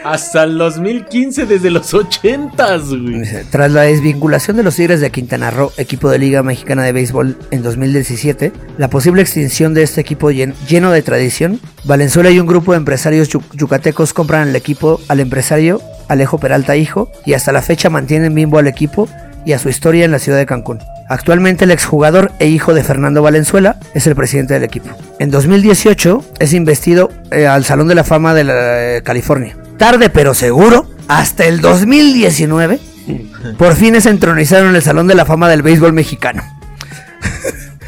Hasta 0.05 0.45
el 0.45 0.57
2015, 0.59 1.47
desde 1.47 1.71
los 1.71 1.93
80s, 1.93 3.03
güey. 3.03 3.45
Tras 3.51 3.71
la 3.71 3.83
desvinculación 3.83 4.57
de 4.57 4.63
los 4.63 4.77
Tigres 4.77 5.01
de 5.01 5.11
Quintana 5.11 5.51
Roo, 5.51 5.73
equipo 5.77 6.09
de 6.09 6.19
Liga 6.19 6.43
Mexicana 6.43 6.83
de 6.85 6.93
Béisbol 6.93 7.37
en 7.51 7.63
2017, 7.63 8.53
la 8.79 8.89
posible 8.89 9.21
extinción 9.23 9.75
de 9.75 9.83
este 9.83 10.01
equipo 10.01 10.31
llen- 10.31 10.55
lleno 10.69 10.91
de 10.93 11.03
tradición, 11.03 11.61
Valenzuela 11.85 12.31
y 12.31 12.39
un 12.41 12.47
grupo 12.47 12.73
de 12.73 12.79
empresarios 12.79 13.29
yu- 13.29 13.43
yucatecos 13.53 14.13
compran 14.15 14.49
el 14.49 14.57
equipo 14.57 15.01
al 15.09 15.21
empresario 15.21 15.81
Alejo 16.09 16.39
Peralta 16.39 16.77
Hijo 16.77 17.11
y 17.27 17.35
hasta 17.35 17.53
la 17.53 17.61
fecha 17.61 17.91
mantienen 17.91 18.35
vivo 18.35 18.59
al 18.59 18.67
equipo 18.67 19.09
y 19.45 19.53
a 19.53 19.59
su 19.59 19.69
historia 19.69 20.05
en 20.05 20.11
la 20.11 20.19
ciudad 20.19 20.39
de 20.39 20.47
Cancún. 20.47 20.79
Actualmente 21.11 21.65
el 21.65 21.71
exjugador 21.71 22.33
e 22.39 22.49
hijo 22.49 22.75
de 22.75 22.83
Fernando 22.85 23.23
Valenzuela 23.23 23.79
es 23.95 24.07
el 24.07 24.15
presidente 24.15 24.53
del 24.55 24.65
equipo. 24.65 24.89
En 25.19 25.31
2018 25.31 26.23
es 26.39 26.53
investido 26.53 27.11
eh, 27.31 27.47
al 27.47 27.65
Salón 27.65 27.89
de 27.89 27.95
la 27.95 28.05
Fama 28.05 28.35
de 28.35 28.45
la, 28.45 28.97
eh, 28.97 29.03
California. 29.03 29.57
Tarde 29.79 30.11
pero 30.11 30.35
seguro, 30.35 30.87
hasta 31.09 31.45
el 31.47 31.61
2019, 31.61 32.79
por 33.57 33.75
fin 33.75 33.95
es 33.95 34.07
entronizaron 34.07 34.71
en 34.71 34.77
el 34.77 34.83
Salón 34.83 35.07
de 35.07 35.15
la 35.15 35.25
Fama 35.25 35.49
del 35.49 35.63
béisbol 35.63 35.93
mexicano. 35.93 36.43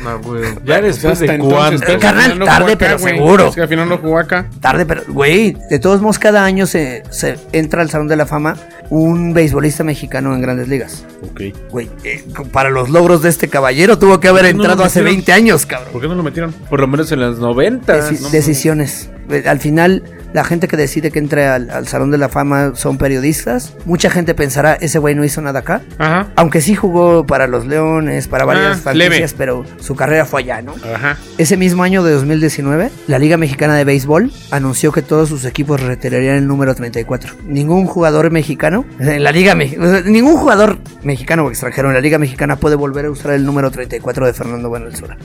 No, 0.02 0.18
güey. 0.20 0.42
Ya 0.64 0.80
después 0.80 1.20
Hasta 1.20 1.32
de 1.34 1.38
cuánto. 1.38 1.82
pero 1.86 2.00
Carnal, 2.00 2.38
no 2.38 2.46
tarde, 2.46 2.72
acá, 2.72 2.78
pero 2.78 2.98
güey. 2.98 3.14
seguro. 3.16 3.48
Es 3.48 3.54
que 3.54 3.60
al 3.60 3.68
final 3.68 3.86
no 3.86 3.98
jugó 3.98 4.18
acá. 4.18 4.46
Tarde 4.58 4.86
pero, 4.86 5.02
güey, 5.08 5.54
de 5.68 5.78
todos 5.78 6.00
modos 6.00 6.18
cada 6.18 6.42
año 6.42 6.66
se, 6.66 7.02
se 7.10 7.36
entra 7.52 7.82
al 7.82 7.90
Salón 7.90 8.08
de 8.08 8.16
la 8.16 8.24
Fama 8.24 8.56
un 8.88 9.34
beisbolista 9.34 9.84
mexicano 9.84 10.34
en 10.34 10.40
grandes 10.40 10.68
ligas. 10.68 11.04
Ok. 11.30 11.42
Güey, 11.70 11.90
eh, 12.04 12.24
para 12.50 12.70
los 12.70 12.88
logros 12.88 13.20
de 13.20 13.28
este 13.28 13.48
caballero 13.48 13.98
tuvo 13.98 14.20
que 14.20 14.28
haber 14.28 14.44
¿Por 14.44 14.50
qué 14.52 14.54
no 14.56 14.62
entrado 14.62 14.84
hace 14.84 15.00
metieron? 15.00 15.16
20 15.26 15.32
años, 15.34 15.66
cabrón. 15.66 15.92
¿Por 15.92 16.00
qué 16.00 16.08
no 16.08 16.14
lo 16.14 16.22
metieron? 16.22 16.52
Por 16.70 16.80
lo 16.80 16.86
menos 16.86 17.12
en 17.12 17.20
los 17.20 17.38
90. 17.38 17.94
Deci- 18.10 18.30
decisiones. 18.30 19.10
Eh, 19.28 19.44
Al 19.46 19.60
final, 19.60 20.02
la 20.32 20.44
gente 20.44 20.68
que 20.68 20.76
decide 20.76 21.10
que 21.10 21.18
entre 21.18 21.46
al, 21.46 21.70
al 21.70 21.86
Salón 21.88 22.10
de 22.10 22.18
la 22.18 22.28
Fama 22.28 22.72
son 22.74 22.98
periodistas. 22.98 23.74
Mucha 23.84 24.10
gente 24.10 24.34
pensará, 24.34 24.74
ese 24.74 24.98
güey 24.98 25.14
no 25.14 25.24
hizo 25.24 25.40
nada 25.42 25.60
acá. 25.60 25.82
Ajá. 25.98 26.28
Aunque 26.36 26.60
sí 26.60 26.74
jugó 26.74 27.26
para 27.26 27.46
los 27.46 27.66
Leones, 27.66 28.28
para 28.28 28.44
varias 28.44 28.78
Ah, 28.78 28.80
franquicias, 28.82 29.34
pero 29.34 29.64
su 29.80 29.96
carrera 29.96 30.24
fue 30.26 30.42
allá, 30.42 30.62
¿no? 30.62 30.74
Ajá. 30.94 31.16
Ese 31.38 31.56
mismo 31.56 31.82
año 31.82 32.02
de 32.02 32.12
2019, 32.12 32.90
la 33.08 33.18
Liga 33.18 33.36
Mexicana 33.36 33.74
de 33.76 33.84
Béisbol 33.84 34.30
anunció 34.50 34.92
que 34.92 35.02
todos 35.02 35.28
sus 35.28 35.44
equipos 35.44 35.80
retirarían 35.80 36.36
el 36.36 36.46
número 36.46 36.74
34. 36.74 37.34
Ningún 37.46 37.86
jugador 37.86 38.30
mexicano, 38.30 38.84
en 38.98 39.22
la 39.24 39.32
Liga 39.32 39.54
Me- 39.54 39.76
o 39.78 39.90
sea, 39.90 40.00
ningún 40.02 40.36
jugador 40.36 40.78
mexicano 41.02 41.44
o 41.46 41.50
extranjero 41.50 41.88
en 41.88 41.94
la 41.94 42.00
Liga 42.00 42.18
Mexicana 42.18 42.56
puede 42.56 42.76
volver 42.76 43.06
a 43.06 43.10
usar 43.10 43.32
el 43.32 43.44
número 43.44 43.70
34 43.70 44.26
de 44.26 44.32
Fernando 44.32 44.70
Valenzuela. 44.70 45.16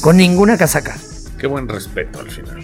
Con 0.00 0.16
ninguna 0.16 0.56
casaca. 0.56 0.96
Qué 1.38 1.46
buen 1.46 1.68
respeto 1.68 2.20
al 2.20 2.30
final. 2.30 2.62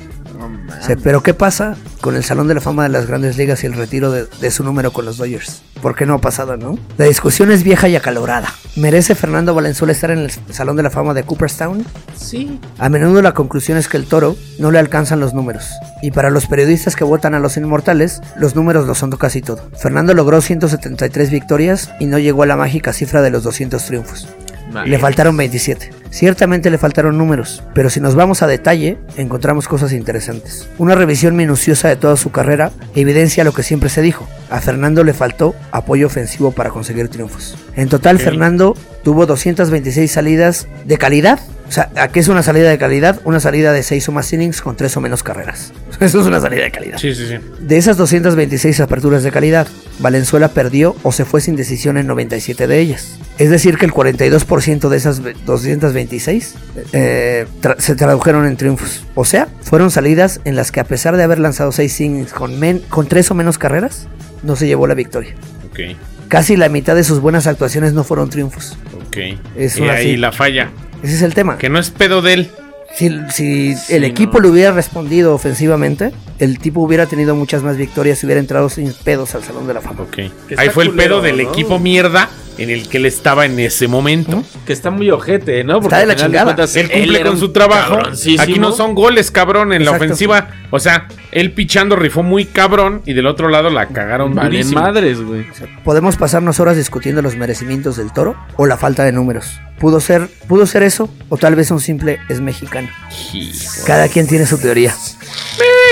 Pero 1.03 1.23
¿qué 1.23 1.35
pasa 1.35 1.77
con 2.01 2.17
el 2.17 2.25
Salón 2.25 2.49
de 2.49 2.55
la 2.55 2.61
Fama 2.61 2.85
de 2.85 2.89
las 2.89 3.07
Grandes 3.07 3.37
Ligas 3.37 3.63
y 3.65 3.67
el 3.67 3.75
retiro 3.75 4.11
de, 4.11 4.27
de 4.41 4.51
su 4.51 4.65
número 4.65 4.93
con 4.93 5.05
los 5.05 5.17
Dodgers? 5.17 5.63
¿Por 5.83 5.95
qué 5.95 6.07
no 6.07 6.15
ha 6.15 6.21
pasado, 6.21 6.57
no? 6.57 6.79
La 6.97 7.05
discusión 7.05 7.51
es 7.51 7.63
vieja 7.63 7.89
y 7.89 7.97
acalorada. 7.97 8.53
¿Merece 8.77 9.15
Fernando 9.15 9.55
Valenzuela 9.55 9.93
estar 9.93 10.11
en 10.11 10.19
el 10.19 10.31
Salón 10.51 10.77
de 10.77 10.83
la 10.83 10.91
Fama 10.91 11.15
de 11.15 11.23
Cooperstown? 11.23 11.85
Sí. 12.17 12.61
A 12.79 12.89
menudo 12.89 13.23
la 13.23 13.35
conclusión 13.35 13.79
es 13.79 13.89
que 13.89 13.97
el 13.97 14.07
toro 14.07 14.37
no 14.59 14.71
le 14.71 14.79
alcanzan 14.79 15.21
los 15.21 15.35
números. 15.35 15.69
Y 16.03 16.11
para 16.11 16.31
los 16.31 16.47
periodistas 16.47 16.97
que 16.97 17.05
votan 17.05 17.35
a 17.35 17.41
los 17.41 17.57
inmortales, 17.57 18.21
los 18.37 18.55
números 18.55 18.87
lo 18.87 18.95
son 18.95 19.09
casi 19.13 19.41
todo. 19.41 19.71
Fernando 19.77 20.15
logró 20.15 20.41
173 20.41 21.31
victorias 21.31 21.91
y 21.99 22.07
no 22.07 22.19
llegó 22.19 22.43
a 22.43 22.47
la 22.47 22.57
mágica 22.57 22.93
cifra 22.93 23.23
de 23.23 23.31
los 23.31 23.43
200 23.43 23.83
triunfos. 23.85 24.29
Le 24.85 24.99
faltaron 24.99 25.37
27. 25.37 25.91
Ciertamente 26.11 26.71
le 26.71 26.79
faltaron 26.79 27.19
números, 27.19 27.63
pero 27.75 27.91
si 27.91 28.01
nos 28.01 28.15
vamos 28.15 28.43
a 28.43 28.47
detalle, 28.47 28.99
encontramos 29.17 29.69
cosas 29.69 29.93
interesantes. 29.93 30.69
Una 30.79 30.95
revisión 30.95 31.37
minuciosa 31.37 31.89
de 31.89 31.97
toda 31.97 32.17
su 32.17 32.31
carrera 32.31 32.73
evidencia 32.95 33.45
lo 33.45 33.53
que 33.53 33.63
siempre 33.63 33.91
se 33.91 34.03
dijo. 34.03 34.27
A 34.51 34.61
Fernando 34.61 35.05
le 35.05 35.13
faltó 35.13 35.55
apoyo 35.71 36.07
ofensivo 36.07 36.53
para 36.53 36.71
conseguir 36.71 37.09
triunfos. 37.09 37.57
En 37.77 37.89
total. 37.89 38.19
Fernando 38.19 38.75
tuvo 39.05 39.27
226 39.27 40.11
salidas 40.11 40.67
de 40.85 40.99
calidad. 40.99 41.39
O 41.69 41.71
sea, 41.71 41.91
¿a 41.97 42.09
qué 42.09 42.21
es 42.21 42.29
una 42.29 42.43
salida 42.43 42.71
de 42.71 42.79
calidad? 42.79 43.21
Una 43.25 43.41
salida 43.41 43.73
de 43.73 43.83
6 43.83 44.09
o 44.09 44.13
más 44.13 44.33
innings 44.33 44.63
con 44.63 44.75
3 44.77 44.97
o 44.97 45.01
menos 45.03 45.23
carreras. 45.23 45.73
Eso 46.01 46.21
es 46.21 46.27
una 46.27 46.41
salida 46.41 46.63
de 46.63 46.71
calidad. 46.71 46.97
Sí, 46.99 47.15
sí, 47.15 47.27
sí. 47.29 47.35
De 47.61 47.77
esas 47.77 47.97
226 47.99 48.81
aperturas 48.81 49.23
de 49.23 49.31
calidad, 49.31 49.67
Valenzuela 49.99 50.49
perdió 50.49 50.97
o 51.03 51.13
se 51.13 51.25
fue 51.27 51.41
sin 51.43 51.57
decisión 51.57 51.99
en 51.99 52.07
97 52.07 52.67
de 52.67 52.79
ellas. 52.79 53.19
Es 53.37 53.51
decir, 53.51 53.77
que 53.77 53.85
el 53.85 53.93
42% 53.93 54.89
de 54.89 54.97
esas 54.97 55.21
ve- 55.21 55.35
226 55.45 56.55
eh, 56.93 57.47
tra- 57.61 57.79
se 57.79 57.95
tradujeron 57.95 58.47
en 58.47 58.57
triunfos. 58.57 59.05
O 59.15 59.25
sea, 59.25 59.49
fueron 59.63 59.91
salidas 59.91 60.41
en 60.45 60.57
las 60.57 60.73
que 60.73 60.81
a 60.81 60.85
pesar 60.85 61.17
de 61.17 61.23
haber 61.23 61.39
lanzado 61.39 61.71
6 61.73 62.01
innings 62.01 62.33
con, 62.33 62.59
men- 62.59 62.83
con 62.89 63.07
3 63.09 63.31
o 63.31 63.35
menos 63.35 63.59
carreras, 63.59 64.09
no 64.43 64.57
se 64.57 64.67
llevó 64.67 64.87
la 64.87 64.95
victoria. 64.95 65.35
Ok, 65.71 65.81
Casi 66.29 66.57
la 66.57 66.69
mitad 66.69 66.95
de 66.95 67.05
sus 67.05 67.21
buenas 67.21 67.47
actuaciones 67.47 67.93
no 67.95 68.05
fueron 68.05 68.29
triunfos. 68.31 68.77
ok. 69.07 69.17
Es 69.57 69.79
y 69.79 69.83
ahí 69.85 70.17
la 70.17 70.33
falla. 70.33 70.71
Ese 71.03 71.15
es 71.15 71.23
el 71.23 71.35
tema. 71.35 71.59
Que 71.59 71.69
no 71.69 71.79
es 71.79 71.91
pedo 71.91 72.23
de 72.23 72.33
él. 72.35 72.51
Si, 72.95 73.11
si 73.31 73.75
Sí, 73.77 73.95
el 73.95 74.03
no. 74.03 74.07
equipo 74.09 74.41
le 74.41 74.49
hubiera 74.49 74.73
respondido 74.73 75.35
ofensivamente, 75.35 76.11
el 76.39 76.59
tipo 76.59 76.81
hubiera 76.81 77.07
tenido 77.07 77.35
muchas 77.37 77.63
más 77.63 77.77
victorias 77.77 78.23
y 78.23 78.27
hubiera 78.27 78.41
entrado 78.41 78.69
sin 78.69 78.93
pedos 78.93 79.35
al 79.35 79.45
Salón 79.45 79.67
de 79.67 79.75
la 79.75 79.81
Fama. 79.81 80.03
Ok. 80.03 80.19
Ahí 80.57 80.69
fue 80.71 80.85
el 80.85 80.93
pedo 80.93 81.21
del 81.21 81.37
¿no? 81.43 81.51
equipo 81.51 81.79
mierda 81.79 82.29
en 82.59 82.71
el 82.71 82.89
que 82.89 82.99
él 82.99 83.07
estaba 83.07 83.47
en 83.47 83.59
ese 83.59 83.89
momento. 83.89 84.43
Que 84.67 84.73
está 84.73 84.91
muy 84.91 85.11
ojete, 85.11 85.65
¿no? 85.65 85.79
Está 85.81 85.99
de 85.99 86.07
la 86.07 86.17
chingada. 86.17 86.45
cuentas, 86.45 86.77
Él 86.77 86.91
cumple 86.91 87.23
con 87.23 87.39
su 87.39 87.53
trabajo. 87.53 87.99
Aquí 88.39 88.59
no 88.59 88.73
son 88.73 88.95
goles, 88.95 89.31
cabrón, 89.31 89.73
en 89.73 89.85
la 89.85 89.93
ofensiva. 89.93 90.49
O 90.71 90.79
sea, 90.79 91.09
él 91.33 91.53
pichando 91.53 91.97
rifó 91.97 92.23
muy 92.23 92.45
cabrón 92.45 93.03
y 93.07 93.15
del 93.15 93.27
otro 93.27 93.49
lado 93.49 93.71
la 93.71 93.87
cagaron 93.87 94.35
durísimo. 94.35 94.81
madres, 94.81 95.21
güey. 95.21 95.47
Podemos 95.85 96.17
pasarnos 96.17 96.61
horas 96.61 96.77
discutiendo 96.77 97.23
los 97.23 97.37
merecimientos 97.37 97.97
del 97.97 98.13
toro 98.13 98.37
o 98.57 98.67
la 98.67 98.77
falta 98.77 99.05
de 99.05 99.13
números. 99.13 99.61
Pudo 99.79 100.01
ser, 100.01 100.29
pudo 100.49 100.67
ser 100.67 100.83
eso, 100.83 101.09
o 101.29 101.37
tal 101.37 101.55
vez 101.55 101.71
un 101.71 101.81
simple 101.81 102.19
es 102.29 102.41
mexicano. 102.41 102.89
Hijo. 103.33 103.85
Cada 103.87 104.09
quien 104.09 104.27
tiene 104.27 104.45
su 104.45 104.59
teoría. 104.59 104.93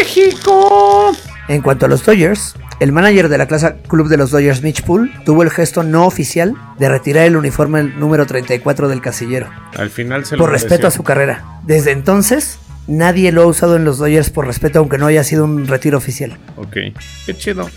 México. 0.01 1.17
En 1.49 1.63
cuanto 1.63 1.87
a 1.87 1.89
los 1.89 2.05
Dodgers, 2.05 2.55
el 2.81 2.93
manager 2.93 3.29
de 3.29 3.39
la 3.39 3.47
clase 3.47 3.77
club 3.89 4.09
de 4.09 4.17
los 4.17 4.31
Dodgers, 4.31 4.63
Mitch 4.63 4.83
Poole, 4.83 5.11
tuvo 5.25 5.43
el 5.43 5.51
gesto 5.51 5.83
no 5.83 6.07
oficial 6.07 6.55
de 6.79 6.89
retirar 6.89 7.25
el 7.27 7.37
uniforme 7.37 7.83
número 7.85 8.27
34 8.27 8.89
del 8.89 9.01
casillero, 9.01 9.49
Al 9.77 9.91
final 9.91 10.25
se 10.25 10.37
lo 10.37 10.41
por 10.43 10.51
mereció. 10.51 10.69
respeto 10.69 10.87
a 10.87 10.91
su 10.91 11.03
carrera. 11.03 11.45
Desde 11.65 11.93
entonces, 11.93 12.59
nadie 12.87 13.33
lo 13.33 13.43
ha 13.43 13.47
usado 13.47 13.77
en 13.77 13.85
los 13.85 13.99
Dodgers 13.99 14.31
por 14.31 14.47
respeto, 14.47 14.79
aunque 14.79 14.99
no 14.99 15.07
haya 15.07 15.25
sido 15.25 15.45
un 15.45 15.67
retiro 15.67 15.99
oficial. 15.99 16.37
Ok. 16.57 16.77
Qué 17.27 17.37
chido. 17.37 17.69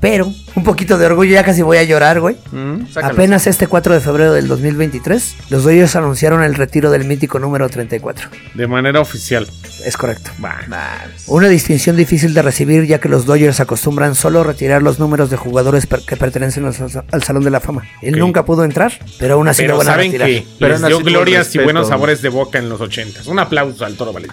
Pero, 0.00 0.32
un 0.54 0.64
poquito 0.64 0.98
de 0.98 1.06
orgullo, 1.06 1.32
ya 1.32 1.44
casi 1.44 1.62
voy 1.62 1.78
a 1.78 1.82
llorar, 1.84 2.20
güey. 2.20 2.36
Mm. 2.52 2.86
Apenas 3.02 3.46
este 3.46 3.66
4 3.66 3.94
de 3.94 4.00
febrero 4.00 4.32
del 4.32 4.48
2023, 4.48 5.36
los 5.50 5.64
Dodgers 5.64 5.96
anunciaron 5.96 6.42
el 6.42 6.54
retiro 6.54 6.90
del 6.90 7.04
mítico 7.04 7.38
número 7.38 7.68
34. 7.68 8.28
De 8.54 8.66
manera 8.66 9.00
oficial. 9.00 9.46
Es 9.84 9.96
correcto. 9.96 10.30
Va. 10.44 10.58
Una 11.26 11.48
distinción 11.48 11.96
difícil 11.96 12.34
de 12.34 12.42
recibir 12.42 12.84
ya 12.86 12.98
que 12.98 13.08
los 13.08 13.24
Dodgers 13.26 13.60
acostumbran 13.60 14.14
solo 14.14 14.44
retirar 14.44 14.82
los 14.82 14.98
números 14.98 15.30
de 15.30 15.36
jugadores 15.36 15.86
per- 15.86 16.02
que 16.02 16.16
pertenecen 16.16 16.66
al, 16.66 16.74
al 17.10 17.22
Salón 17.22 17.44
de 17.44 17.50
la 17.50 17.60
Fama. 17.60 17.84
Él 18.02 18.18
nunca 18.18 18.44
pudo 18.44 18.64
entrar, 18.64 18.92
pero 19.18 19.34
aún 19.34 19.48
así 19.48 19.62
lo 19.62 19.68
Pero 19.68 19.78
van 19.78 19.88
a 19.88 19.90
saben 19.92 20.06
retirar. 20.12 20.28
que 20.28 20.46
Pero 20.58 20.78
les 20.78 20.86
dio 20.86 20.98
glorias 21.00 21.54
y 21.54 21.58
buenos 21.60 21.88
sabores 21.88 22.20
de 22.22 22.28
boca 22.28 22.58
en 22.58 22.68
los 22.68 22.80
ochentas. 22.80 23.26
Un 23.26 23.38
aplauso 23.38 23.84
al 23.84 23.94
Toro 23.96 24.12
Valenzuela. 24.12 24.29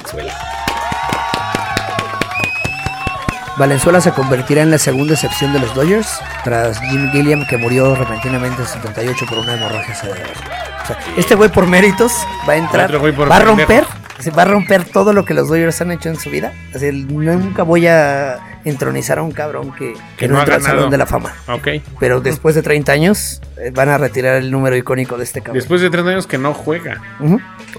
Valenzuela 3.57 4.01
se 4.01 4.11
convertirá 4.11 4.61
en 4.61 4.69
la 4.69 4.77
segunda 4.77 5.13
excepción 5.13 5.51
de 5.51 5.59
los 5.59 5.73
Dodgers 5.73 6.19
tras 6.43 6.79
Jim 6.79 7.09
Gilliam 7.11 7.45
que 7.47 7.57
murió 7.57 7.95
repentinamente 7.95 8.61
en 8.61 8.67
78 8.67 9.25
por 9.27 9.39
una 9.39 9.55
hemorragia 9.55 9.95
cerebral. 9.95 10.29
O 10.83 10.85
sea, 10.85 10.99
este 11.17 11.33
güey 11.33 11.49
por 11.49 11.65
méritos 11.65 12.11
va 12.47 12.53
a 12.53 12.57
entrar, 12.57 12.93
va 12.93 13.35
a 13.35 13.39
romper, 13.39 13.83
se 14.19 14.29
va 14.29 14.43
a 14.43 14.45
romper 14.45 14.85
todo 14.85 15.11
lo 15.11 15.25
que 15.25 15.33
los 15.33 15.47
Dodgers 15.47 15.81
han 15.81 15.91
hecho 15.91 16.09
en 16.09 16.19
su 16.19 16.29
vida. 16.29 16.53
Así, 16.73 16.91
nunca 16.91 17.63
voy 17.63 17.87
a 17.87 18.37
entronizar 18.63 19.17
a 19.17 19.23
un 19.23 19.31
cabrón 19.31 19.71
que, 19.71 19.93
que 19.93 19.99
Que 20.17 20.27
no, 20.27 20.35
no 20.35 20.39
ha 20.39 20.43
entra 20.43 20.55
al. 20.57 20.61
Salón 20.61 20.89
de 20.91 20.97
la 20.97 21.07
Fama. 21.07 21.33
Ok. 21.47 21.67
Pero 21.99 22.21
después 22.21 22.53
de 22.53 22.61
30 22.61 22.91
años 22.91 23.41
eh, 23.57 23.71
van 23.73 23.89
a 23.89 23.97
retirar 23.97 24.35
el 24.35 24.51
número 24.51 24.75
icónico 24.75 25.17
de 25.17 25.23
este 25.23 25.41
cabrón. 25.41 25.55
Después 25.57 25.81
de 25.81 25.89
tres 25.89 26.05
años 26.05 26.27
que 26.27 26.37
no 26.37 26.53
juega. 26.53 27.01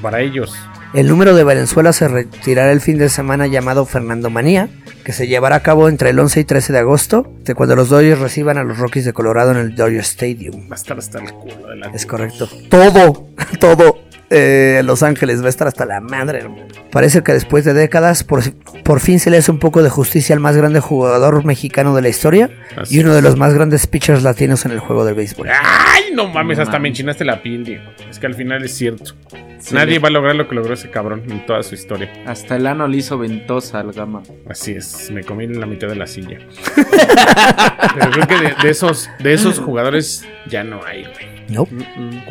Para 0.02 0.20
ellos. 0.20 0.56
El 0.94 1.06
número 1.06 1.34
de 1.34 1.44
Valenzuela 1.44 1.92
se 1.92 2.08
retirará 2.08 2.72
el 2.72 2.80
fin 2.80 2.96
de 2.96 3.10
semana 3.10 3.46
llamado 3.46 3.84
Fernando 3.84 4.30
Manía, 4.30 4.70
que 5.04 5.12
se 5.12 5.26
llevará 5.26 5.56
a 5.56 5.62
cabo 5.62 5.88
entre 5.88 6.10
el 6.10 6.18
11 6.18 6.40
y 6.40 6.44
13 6.44 6.72
de 6.72 6.78
agosto, 6.78 7.30
de 7.44 7.54
cuando 7.54 7.76
los 7.76 7.90
Dodgers 7.90 8.20
reciban 8.20 8.56
a 8.56 8.64
los 8.64 8.78
Rockies 8.78 9.04
de 9.04 9.12
Colorado 9.12 9.50
en 9.50 9.58
el 9.58 9.74
Dodger 9.74 10.00
Stadium. 10.00 10.62
Va 10.70 10.72
a 10.72 10.76
estar 10.76 10.98
hasta 10.98 11.18
el 11.18 11.32
culo 11.32 11.68
delante. 11.68 11.96
Es 11.96 12.06
correcto. 12.06 12.48
Todo, 12.70 13.28
todo 13.60 14.07
eh, 14.30 14.82
Los 14.84 15.02
Ángeles 15.02 15.42
va 15.42 15.46
a 15.46 15.48
estar 15.50 15.66
hasta 15.68 15.86
la 15.86 16.00
madre, 16.00 16.38
hermano. 16.40 16.66
Parece 16.90 17.22
que 17.22 17.32
después 17.32 17.64
de 17.64 17.74
décadas, 17.74 18.24
por, 18.24 18.42
por 18.82 19.00
fin 19.00 19.20
se 19.20 19.30
le 19.30 19.36
hace 19.38 19.50
un 19.50 19.58
poco 19.58 19.82
de 19.82 19.90
justicia 19.90 20.34
al 20.34 20.40
más 20.40 20.56
grande 20.56 20.80
jugador 20.80 21.44
mexicano 21.44 21.94
de 21.94 22.02
la 22.02 22.08
historia 22.08 22.50
Así 22.76 22.96
y 22.96 23.00
uno 23.00 23.14
de 23.14 23.22
los 23.22 23.36
más 23.36 23.54
grandes 23.54 23.86
pitchers 23.86 24.22
latinos 24.22 24.64
en 24.64 24.72
el 24.72 24.78
juego 24.80 25.04
del 25.04 25.14
béisbol. 25.14 25.48
Ay, 25.50 26.04
no 26.14 26.28
mames, 26.28 26.56
No 26.58 26.62
hasta 26.62 26.72
mames. 26.72 26.82
me 26.82 26.88
enchinaste 26.88 27.24
la 27.24 27.42
piel, 27.42 27.64
Diego. 27.64 27.84
Es 28.10 28.18
que 28.18 28.26
al 28.26 28.34
final 28.34 28.64
es 28.64 28.74
cierto. 28.74 29.14
Sí, 29.60 29.74
Nadie 29.74 29.94
le- 29.94 29.98
va 29.98 30.08
a 30.08 30.12
lograr 30.12 30.36
lo 30.36 30.48
que 30.48 30.54
logró 30.54 30.74
ese 30.74 30.88
cabrón 30.88 31.24
en 31.28 31.44
toda 31.44 31.62
su 31.64 31.74
historia. 31.74 32.10
Hasta 32.26 32.54
el 32.56 32.66
ano 32.66 32.86
le 32.86 32.96
hizo 32.98 33.18
ventosa 33.18 33.80
al 33.80 33.92
gama. 33.92 34.22
Así 34.48 34.72
es, 34.72 35.10
me 35.10 35.24
comí 35.24 35.46
la 35.48 35.66
mitad 35.66 35.88
de 35.88 35.96
la 35.96 36.06
silla. 36.06 36.38
Pero 37.94 38.10
creo 38.12 38.26
que 38.26 38.34
de, 38.36 38.54
de 38.62 38.70
esos, 38.70 39.10
de 39.18 39.32
esos 39.34 39.58
jugadores 39.58 40.24
ya 40.48 40.62
no 40.64 40.80
hay, 40.84 41.02
güey. 41.04 41.37
No. 41.48 41.66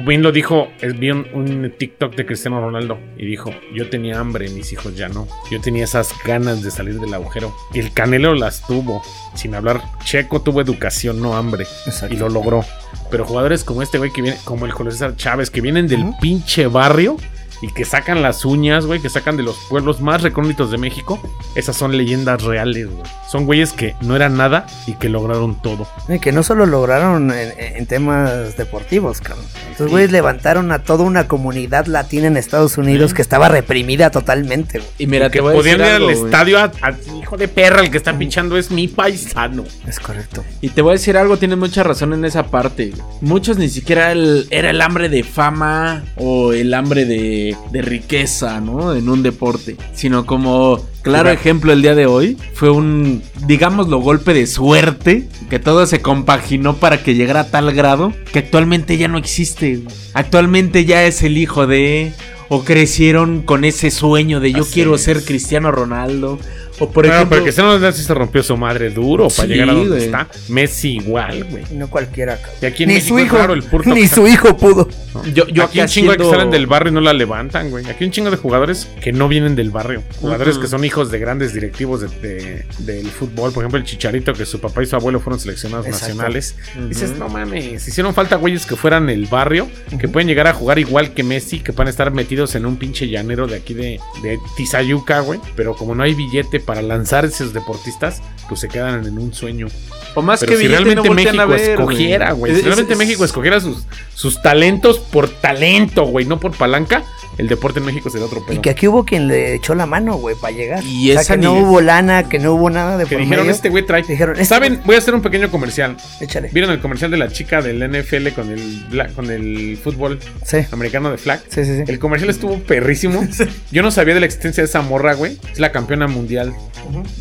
Bien 0.06 0.22
lo 0.22 0.32
dijo, 0.32 0.68
es- 0.80 0.98
vi 0.98 1.10
un, 1.12 1.26
un 1.34 1.74
TikTok 1.78 2.16
de 2.16 2.26
Cristiano 2.26 2.62
Ronaldo 2.62 3.00
y 3.18 3.26
dijo, 3.26 3.52
yo 3.74 3.90
tenía 3.90 4.20
hambre, 4.20 4.50
mis 4.50 4.72
hijos 4.74 4.96
ya 4.96 5.10
no. 5.10 5.28
Yo 5.52 5.60
tenía 5.60 5.84
esas 5.86 6.14
ganas 6.24 6.62
de 6.64 6.70
salir 6.72 7.00
del 7.00 7.14
agujero. 7.14 7.54
Y 7.74 7.80
el 7.80 7.92
Canelo 7.94 8.36
las 8.36 8.66
tuvo, 8.68 9.02
sin 9.36 9.56
hablar. 9.56 9.82
Checo 10.06 10.42
tuvo 10.42 10.62
educación, 10.62 11.22
no 11.22 11.36
hambre. 11.36 11.66
Exacto. 11.86 12.14
Y 12.14 12.18
lo 12.18 12.30
logró. 12.30 12.64
Pero 13.10 13.26
jugadores 13.26 13.64
como 13.64 13.82
este, 13.82 13.98
güey, 13.98 14.12
que 14.12 14.22
viene, 14.22 14.38
como 14.44 14.66
el 14.66 14.74
César 14.92 15.16
Chávez, 15.16 15.50
que 15.50 15.62
vienen 15.62 15.88
del 15.88 16.04
pinche 16.22 16.68
barrio 16.68 17.18
y 17.62 17.70
que 17.70 17.86
sacan 17.86 18.22
las 18.22 18.46
uñas, 18.46 18.86
güey, 18.86 19.00
que 19.02 19.10
sacan 19.10 19.38
de 19.38 19.44
los 19.44 19.56
pueblos 19.70 20.02
más 20.02 20.22
recónditos 20.22 20.72
de 20.72 20.78
México, 20.78 21.20
esas 21.56 21.76
son 21.76 21.98
leyendas 21.98 22.44
reales, 22.44 22.88
güey. 22.90 23.04
Son 23.30 23.46
güeyes 23.46 23.74
que 23.74 23.96
no 24.02 24.16
eran 24.16 24.38
nada 24.38 24.66
y 24.86 24.94
que 24.94 25.10
lograron 25.10 25.56
todo. 25.62 25.88
Y 26.08 26.20
que 26.20 26.32
no 26.32 26.44
solo 26.44 26.66
lograron 26.66 27.32
en, 27.32 27.54
en 27.58 27.86
temas 27.86 28.56
deportivos, 28.58 29.22
cabrón. 29.22 29.46
Estos 29.72 29.90
güeyes 29.92 30.12
levantaron 30.12 30.72
a 30.72 30.84
toda 30.84 31.04
una 31.04 31.28
comunidad 31.28 31.86
latina 31.88 32.28
en 32.28 32.38
Estados 32.38 32.78
Unidos 32.78 33.14
que 33.14 33.22
estaba 33.22 33.50
reprimida 33.50 34.10
totalmente. 34.12 34.80
güey. 34.80 34.90
Y 34.98 35.08
mira, 35.08 35.30
que 35.30 35.40
te 35.40 35.42
voy 35.42 35.54
a 35.54 35.56
podían 35.56 35.78
decir 35.80 35.90
ir 35.90 35.96
al 35.96 36.02
algo, 36.04 36.20
güey. 36.20 36.26
estadio 36.32 36.60
a, 36.60 36.72
a- 36.82 36.96
hijo 37.22 37.38
de 37.38 37.48
perra, 37.48 37.82
el 37.82 37.92
que 37.92 37.98
está 37.98 38.18
pinchando 38.18 38.58
es 38.58 38.72
mi 38.72 38.88
paisano. 38.88 39.64
Es 39.88 40.00
correcto. 40.00 40.44
Y 40.62 40.70
te 40.70 40.82
voy 40.82 40.92
a 40.92 40.94
decir 40.94 41.18
algo, 41.18 41.38
tienes 41.38 41.58
mucha 41.58 41.84
razón 41.84 42.14
en 42.14 42.26
esa 42.26 42.48
parte. 42.48 42.94
Muchos 43.22 43.58
ni 43.58 43.70
siquiera 43.70 44.12
el- 44.12 44.48
era 44.52 44.70
el 44.70 44.82
hambre 44.82 45.10
de 45.10 45.24
fama 45.24 46.04
o 46.16 46.54
el 46.54 46.74
hambre 46.74 47.06
de 47.06 47.47
de, 47.52 47.58
de 47.72 47.82
riqueza, 47.82 48.60
¿no? 48.62 48.94
En 48.94 49.10
un 49.10 49.24
deporte, 49.24 49.78
sino 49.94 50.26
como 50.26 50.80
claro 51.02 51.30
ejemplo 51.30 51.72
el 51.72 51.82
día 51.82 51.96
de 51.96 52.06
hoy 52.06 52.38
fue 52.54 52.70
un, 52.70 53.22
digámoslo, 53.46 54.00
golpe 54.00 54.34
de 54.34 54.48
suerte, 54.48 55.28
que 55.50 55.60
todo 55.60 55.86
se 55.86 56.02
compaginó 56.02 56.76
para 56.76 57.02
que 57.04 57.16
llegara 57.16 57.42
a 57.42 57.52
tal 57.52 57.74
grado 57.74 58.14
que 58.32 58.40
actualmente 58.40 58.98
ya 58.98 59.08
no 59.08 59.18
existe. 59.18 59.82
Actualmente 60.14 60.86
ya 60.86 61.06
es 61.06 61.24
el 61.24 61.38
hijo 61.38 61.68
de... 61.68 62.14
O 62.50 62.64
crecieron 62.64 63.42
con 63.42 63.66
ese 63.66 63.92
sueño 63.92 64.40
de 64.40 64.54
yo 64.54 64.62
Así 64.62 64.76
quiero 64.76 64.96
es. 64.96 65.02
ser 65.02 65.22
Cristiano 65.26 65.70
Ronaldo. 65.70 66.40
O 66.80 66.90
por 66.92 67.06
ejemplo... 67.06 67.30
pero 67.30 67.44
Cristiano 67.44 67.70
Ronaldo 67.74 67.92
sí 67.98 68.04
se 68.04 68.14
rompió 68.14 68.44
su 68.44 68.56
madre 68.58 68.90
duro 68.90 69.28
para 69.30 69.48
Sí, 69.48 69.54
llegar 69.54 69.70
a 69.70 69.74
donde 69.74 69.90
güey. 69.90 70.04
está. 70.06 70.28
Messi 70.50 70.96
igual, 70.98 71.44
güey. 71.46 71.64
No 71.72 71.90
cualquiera, 71.90 72.38
cabrón. 72.38 72.56
Y 72.62 72.66
aquí 72.66 72.84
en 72.84 72.90
Ni 72.90 72.96
México 72.96 73.16
su 73.16 73.20
hijo, 73.24 73.38
raro 73.38 73.54
el 73.54 73.64
purto 73.64 73.94
ni 73.94 74.08
su 74.08 74.28
hijo 74.28 74.56
pudo. 74.58 74.88
Yo, 75.34 75.48
yo 75.48 75.64
aquí 75.64 75.80
un 75.82 75.88
chingo 75.88 76.12
de 76.12 76.18
que 76.18 76.24
haciendo- 76.24 76.30
salen 76.32 76.52
del 76.52 76.68
barrio 76.68 76.92
y 76.92 76.94
no 76.94 77.02
la 77.02 77.14
levantan, 77.14 77.70
güey. 77.72 77.86
Aquí 77.86 78.04
hay 78.04 78.06
un 78.08 78.12
chingo 78.12 78.30
de 78.32 78.38
jugadores 78.38 78.88
que 79.02 79.12
no 79.12 79.28
vienen 79.28 79.56
del 79.56 79.72
barrio. 79.72 80.04
Jugadores 80.22 80.58
que 80.58 80.68
son 80.68 80.86
hijos 80.86 81.10
de 81.12 81.20
grandes 81.20 81.54
directivos 81.54 82.02
de- 82.02 82.08
de- 82.22 82.66
del 82.80 83.08
fútbol. 83.08 83.52
Por 83.52 83.64
ejemplo, 83.64 83.80
el 83.80 83.86
Chicharito, 83.86 84.34
que 84.34 84.46
su 84.46 84.60
papá 84.60 84.84
y 84.84 84.86
su 84.86 84.96
abuelo 84.96 85.20
fueron 85.20 85.40
seleccionados 85.40 85.86
Exacto. 85.88 86.08
nacionales. 86.08 86.56
Dices, 86.90 87.18
no 87.18 87.30
mames, 87.30 87.88
hicieron 87.88 88.14
falta 88.14 88.36
güeyes 88.36 88.66
que 88.66 88.76
fueran 88.76 89.10
el 89.10 89.26
barrio, 89.26 89.68
que 90.00 90.08
pueden 90.08 90.28
llegar 90.28 90.48
a 90.48 90.54
jugar 90.54 90.78
igual 90.80 91.14
que 91.14 91.24
Messi, 91.24 91.60
que 91.60 91.74
pueden 91.74 91.90
estar 91.90 92.12
metidos 92.12 92.54
en 92.56 92.66
un 92.66 92.78
pinche 92.78 93.08
llanero 93.08 93.48
de 93.48 93.56
aquí 93.58 93.74
de, 93.74 94.00
de 94.22 94.38
Tizayuca, 94.56 95.22
güey. 95.22 95.40
Pero 95.56 95.76
como 95.76 95.96
no 95.96 96.04
hay 96.04 96.14
billete 96.14 96.60
para 96.68 96.84
lanzar 96.84 97.26
esos 97.26 97.54
deportistas, 97.54 98.22
pues 98.48 98.60
se 98.60 98.68
quedan 98.68 99.08
en 99.08 99.18
un 99.18 99.34
sueño. 99.34 99.68
O 100.14 100.22
más 100.22 100.42
Pero 100.42 100.52
que 100.52 100.58
si 100.60 100.68
realmente 100.68 100.96
no 100.98 101.04
voltean 101.16 101.40
a 101.40 101.46
México 101.48 101.64
ver, 101.70 101.80
escogiera, 101.80 102.32
güey. 102.34 102.52
Si 102.54 102.60
Es- 102.60 102.66
realmente 102.66 102.94
es- 102.94 103.00
México 103.00 103.26
escogiera 103.26 103.60
sus, 103.60 103.86
sus 104.14 104.42
talentos 104.42 105.00
por 105.00 105.30
talento, 105.30 106.04
güey, 106.06 106.26
no 106.26 106.40
por 106.40 106.56
palanca, 106.56 107.04
el 107.38 107.48
deporte 107.48 107.80
en 107.80 107.86
México 107.86 108.10
sería 108.10 108.26
otro 108.26 108.40
Y 108.40 108.50
pedo. 108.52 108.62
que 108.64 108.70
aquí 108.72 108.88
hubo 108.88 109.06
quien 109.06 109.28
le 109.28 109.54
echó 109.54 109.76
la 109.76 109.86
mano, 109.86 110.16
güey, 110.18 110.36
para 110.42 110.54
llegar. 110.56 110.84
Y 110.84 111.12
o 111.12 111.14
sea, 111.14 111.22
esa 111.22 111.36
que 111.36 111.42
no 111.44 111.54
ni- 111.56 111.62
hubo 111.62 111.82
lana, 111.82 112.28
que 112.28 112.40
no 112.40 112.54
hubo 112.54 112.70
nada 112.72 112.98
de 112.98 113.06
Que 113.06 113.12
por 113.16 113.20
dijeron, 113.22 113.46
medio. 113.46 113.56
este 113.56 113.70
güey 113.70 113.86
trae. 113.86 114.02
Dijeron, 114.02 114.34
este 114.36 114.46
¿Saben? 114.46 114.82
Voy 114.86 114.96
a 114.96 114.98
hacer 114.98 115.14
un 115.14 115.22
pequeño 115.22 115.50
comercial. 115.52 115.96
Échale. 116.20 116.50
¿Vieron 116.52 116.72
el 116.72 116.80
comercial 116.80 117.12
de 117.12 117.18
la 117.18 117.30
chica 117.32 117.62
del 117.62 117.82
NFL 117.84 118.32
con 118.34 118.50
el, 118.52 118.90
bla- 118.90 119.14
con 119.14 119.30
el 119.30 119.78
fútbol 119.82 120.20
Sí, 120.44 120.58
americano 120.72 121.12
de 121.12 121.18
flag? 121.20 121.42
sí, 121.48 121.64
sí. 121.64 121.78
sí. 121.78 121.84
El 121.88 122.00
comercial 122.00 122.30
estuvo 122.32 122.58
perrísimo. 122.60 123.26
Yo 123.72 123.84
no 123.84 123.92
sabía 123.92 124.16
de 124.16 124.20
la 124.22 124.26
existencia 124.26 124.64
de 124.64 124.68
esa 124.68 124.82
morra, 124.82 125.14
güey. 125.14 125.38
Es 125.52 125.60
la 125.60 125.72
campeona 125.72 126.08
mundial. 126.08 126.56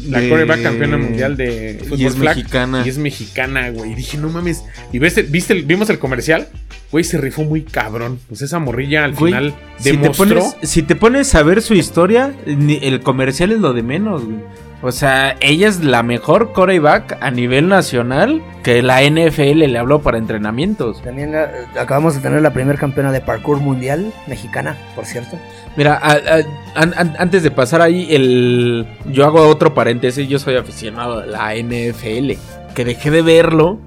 La 0.08 0.20
De- 0.20 0.28
quarterback 0.28 0.62
campeona 0.62 0.96
mundial 0.96 1.36
de 1.36 1.78
fútbol 1.82 2.00
Y 2.00 2.06
es 2.06 2.14
flag. 2.16 2.36
mexicana. 2.36 2.82
Y 2.84 2.88
es 2.88 2.98
mexicana, 2.98 3.70
güey. 3.70 3.92
Y 3.92 3.94
dije, 3.96 4.16
no 4.18 4.28
mames. 4.28 4.62
¿Y 4.92 4.98
viste, 4.98 5.52
el- 5.52 5.62
vimos 5.64 5.90
el 5.90 5.98
comercial? 5.98 6.48
Güey, 6.92 7.02
se 7.04 7.18
rifó 7.18 7.42
muy 7.42 7.62
cabrón. 7.62 8.20
Pues 8.28 8.42
esa 8.42 8.58
morrilla 8.60 9.04
al 9.04 9.14
Güey, 9.14 9.32
final 9.32 9.54
si 9.78 9.84
te, 9.90 9.96
demostró. 9.96 10.26
pones, 10.40 10.56
si 10.62 10.82
te 10.82 10.94
pones 10.94 11.34
a 11.34 11.42
ver 11.42 11.62
su 11.62 11.74
historia, 11.74 12.32
el 12.46 13.00
comercial 13.00 13.50
es 13.52 13.58
lo 13.60 13.72
de 13.72 13.82
menos, 13.82 14.24
güey. 14.24 14.36
O 14.82 14.92
sea, 14.92 15.36
ella 15.40 15.68
es 15.68 15.82
la 15.82 16.02
mejor 16.02 16.52
quarterback 16.52 17.16
a 17.20 17.30
nivel 17.30 17.66
nacional 17.68 18.42
que 18.62 18.82
la 18.82 19.02
NFL 19.02 19.64
le 19.66 19.78
habló 19.78 20.02
para 20.02 20.18
entrenamientos. 20.18 21.00
También 21.02 21.32
acabamos 21.80 22.14
de 22.14 22.20
tener 22.20 22.42
la 22.42 22.52
primera 22.52 22.78
campeona 22.78 23.10
de 23.10 23.22
parkour 23.22 23.58
mundial 23.60 24.12
mexicana, 24.26 24.76
por 24.94 25.06
cierto. 25.06 25.38
Mira, 25.76 25.94
a- 25.94 26.12
a- 26.12 26.80
an- 26.82 26.92
an- 26.96 27.16
antes 27.18 27.42
de 27.42 27.50
pasar 27.50 27.80
ahí, 27.80 28.06
el, 28.10 28.86
yo 29.10 29.24
hago 29.24 29.48
otro 29.48 29.72
paréntesis. 29.74 30.28
Yo 30.28 30.38
soy 30.38 30.56
aficionado 30.56 31.20
a 31.20 31.26
la 31.26 31.54
NFL. 31.54 32.36
Que 32.74 32.84
dejé 32.84 33.10
de 33.10 33.22
verlo. 33.22 33.78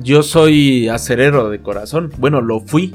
Yo 0.00 0.22
soy 0.22 0.88
acerero 0.88 1.50
de 1.50 1.60
corazón. 1.60 2.10
Bueno, 2.16 2.40
lo 2.40 2.60
fui. 2.60 2.94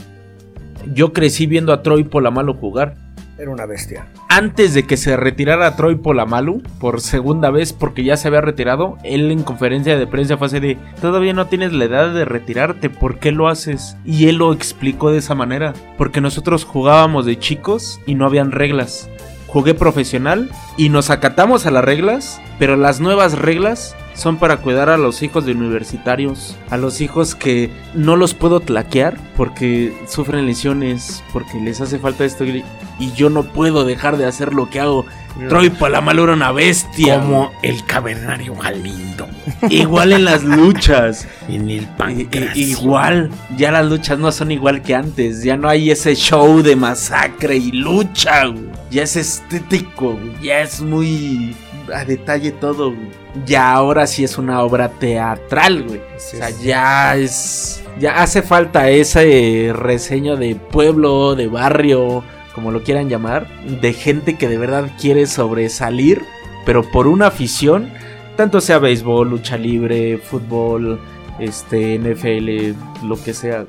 Yo 0.93 1.13
crecí 1.13 1.45
viendo 1.45 1.71
a 1.73 1.83
Troy 1.83 2.03
Polamalu 2.03 2.55
jugar. 2.55 2.95
Era 3.37 3.49
una 3.49 3.65
bestia. 3.65 4.05
Antes 4.29 4.73
de 4.75 4.85
que 4.85 4.95
se 4.95 5.17
retirara 5.17 5.75
Troy 5.75 5.95
Polamalu 5.95 6.61
por 6.79 7.01
segunda 7.01 7.49
vez, 7.49 7.73
porque 7.73 8.03
ya 8.03 8.15
se 8.15 8.27
había 8.27 8.41
retirado, 8.41 8.97
él 9.03 9.31
en 9.31 9.41
conferencia 9.41 9.97
de 9.97 10.05
prensa 10.05 10.37
fue 10.37 10.47
así 10.47 10.59
de: 10.59 10.77
Todavía 11.01 11.33
no 11.33 11.47
tienes 11.47 11.73
la 11.73 11.85
edad 11.85 12.13
de 12.13 12.25
retirarte, 12.25 12.91
¿por 12.91 13.17
qué 13.17 13.31
lo 13.31 13.47
haces? 13.47 13.97
Y 14.05 14.27
él 14.27 14.37
lo 14.37 14.53
explicó 14.53 15.09
de 15.11 15.17
esa 15.17 15.33
manera: 15.33 15.73
Porque 15.97 16.21
nosotros 16.21 16.63
jugábamos 16.63 17.25
de 17.25 17.39
chicos 17.39 17.99
y 18.05 18.15
no 18.15 18.25
habían 18.25 18.51
reglas. 18.51 19.09
Jugué 19.47 19.73
profesional 19.73 20.49
y 20.77 20.89
nos 20.89 21.09
acatamos 21.09 21.65
a 21.65 21.71
las 21.71 21.85
reglas, 21.85 22.41
pero 22.59 22.75
las 22.75 22.99
nuevas 22.99 23.37
reglas 23.37 23.95
son 24.13 24.37
para 24.37 24.57
cuidar 24.57 24.89
a 24.89 24.97
los 24.97 25.23
hijos 25.23 25.45
de 25.45 25.53
universitarios, 25.53 26.57
a 26.69 26.77
los 26.77 27.01
hijos 27.01 27.35
que 27.35 27.71
no 27.93 28.15
los 28.15 28.33
puedo 28.33 28.59
tlaquear 28.59 29.17
porque 29.35 29.93
sufren 30.07 30.45
lesiones, 30.45 31.23
porque 31.33 31.59
les 31.59 31.81
hace 31.81 31.99
falta 31.99 32.25
esto 32.25 32.45
y 32.45 33.11
yo 33.13 33.29
no 33.29 33.43
puedo 33.43 33.85
dejar 33.85 34.17
de 34.17 34.25
hacer 34.25 34.53
lo 34.53 34.69
que 34.69 34.79
hago. 34.79 35.05
Troy 35.49 35.71
Palamalu 35.71 36.23
era 36.25 36.33
una 36.33 36.51
bestia. 36.51 37.19
Como 37.19 37.51
el 37.63 37.83
cavernario 37.85 38.55
Galindo. 38.55 39.27
igual 39.69 40.13
en 40.13 40.25
las 40.25 40.43
luchas. 40.43 41.27
En 41.49 41.69
el 41.69 41.85
pancracio. 41.85 42.67
igual, 42.67 43.29
ya 43.57 43.71
las 43.71 43.85
luchas 43.85 44.17
no 44.17 44.31
son 44.31 44.51
igual 44.51 44.81
que 44.81 44.95
antes. 44.95 45.43
Ya 45.43 45.57
no 45.57 45.67
hay 45.67 45.91
ese 45.91 46.15
show 46.15 46.61
de 46.61 46.75
masacre 46.75 47.57
y 47.57 47.71
lucha. 47.71 48.45
Ya 48.91 49.03
es 49.03 49.15
estético. 49.15 50.17
Ya 50.41 50.61
es 50.61 50.79
muy 50.81 51.55
a 51.93 52.05
detalle 52.05 52.51
todo. 52.51 52.91
güey. 52.91 53.09
Ya 53.45 53.73
ahora 53.73 54.05
sí 54.07 54.23
es 54.23 54.37
una 54.37 54.61
obra 54.61 54.89
teatral, 54.89 55.83
güey. 55.83 56.01
Así 56.15 56.37
o 56.37 56.39
sea, 56.39 56.49
es. 56.49 56.63
ya 56.63 57.15
es. 57.15 57.83
Ya 57.99 58.21
hace 58.21 58.41
falta 58.41 58.89
ese 58.89 59.71
reseño 59.73 60.35
de 60.35 60.55
pueblo, 60.55 61.35
de 61.35 61.47
barrio, 61.47 62.23
como 62.55 62.71
lo 62.71 62.83
quieran 62.83 63.09
llamar, 63.09 63.47
de 63.81 63.93
gente 63.93 64.37
que 64.37 64.47
de 64.47 64.57
verdad 64.57 64.91
quiere 64.99 65.27
sobresalir, 65.27 66.23
pero 66.65 66.83
por 66.91 67.07
una 67.07 67.27
afición, 67.27 67.91
tanto 68.35 68.61
sea 68.61 68.79
béisbol, 68.79 69.29
lucha 69.29 69.57
libre, 69.57 70.17
fútbol, 70.17 70.99
este, 71.39 71.99
NFL, 71.99 73.05
lo 73.07 73.21
que 73.23 73.33
sea. 73.33 73.65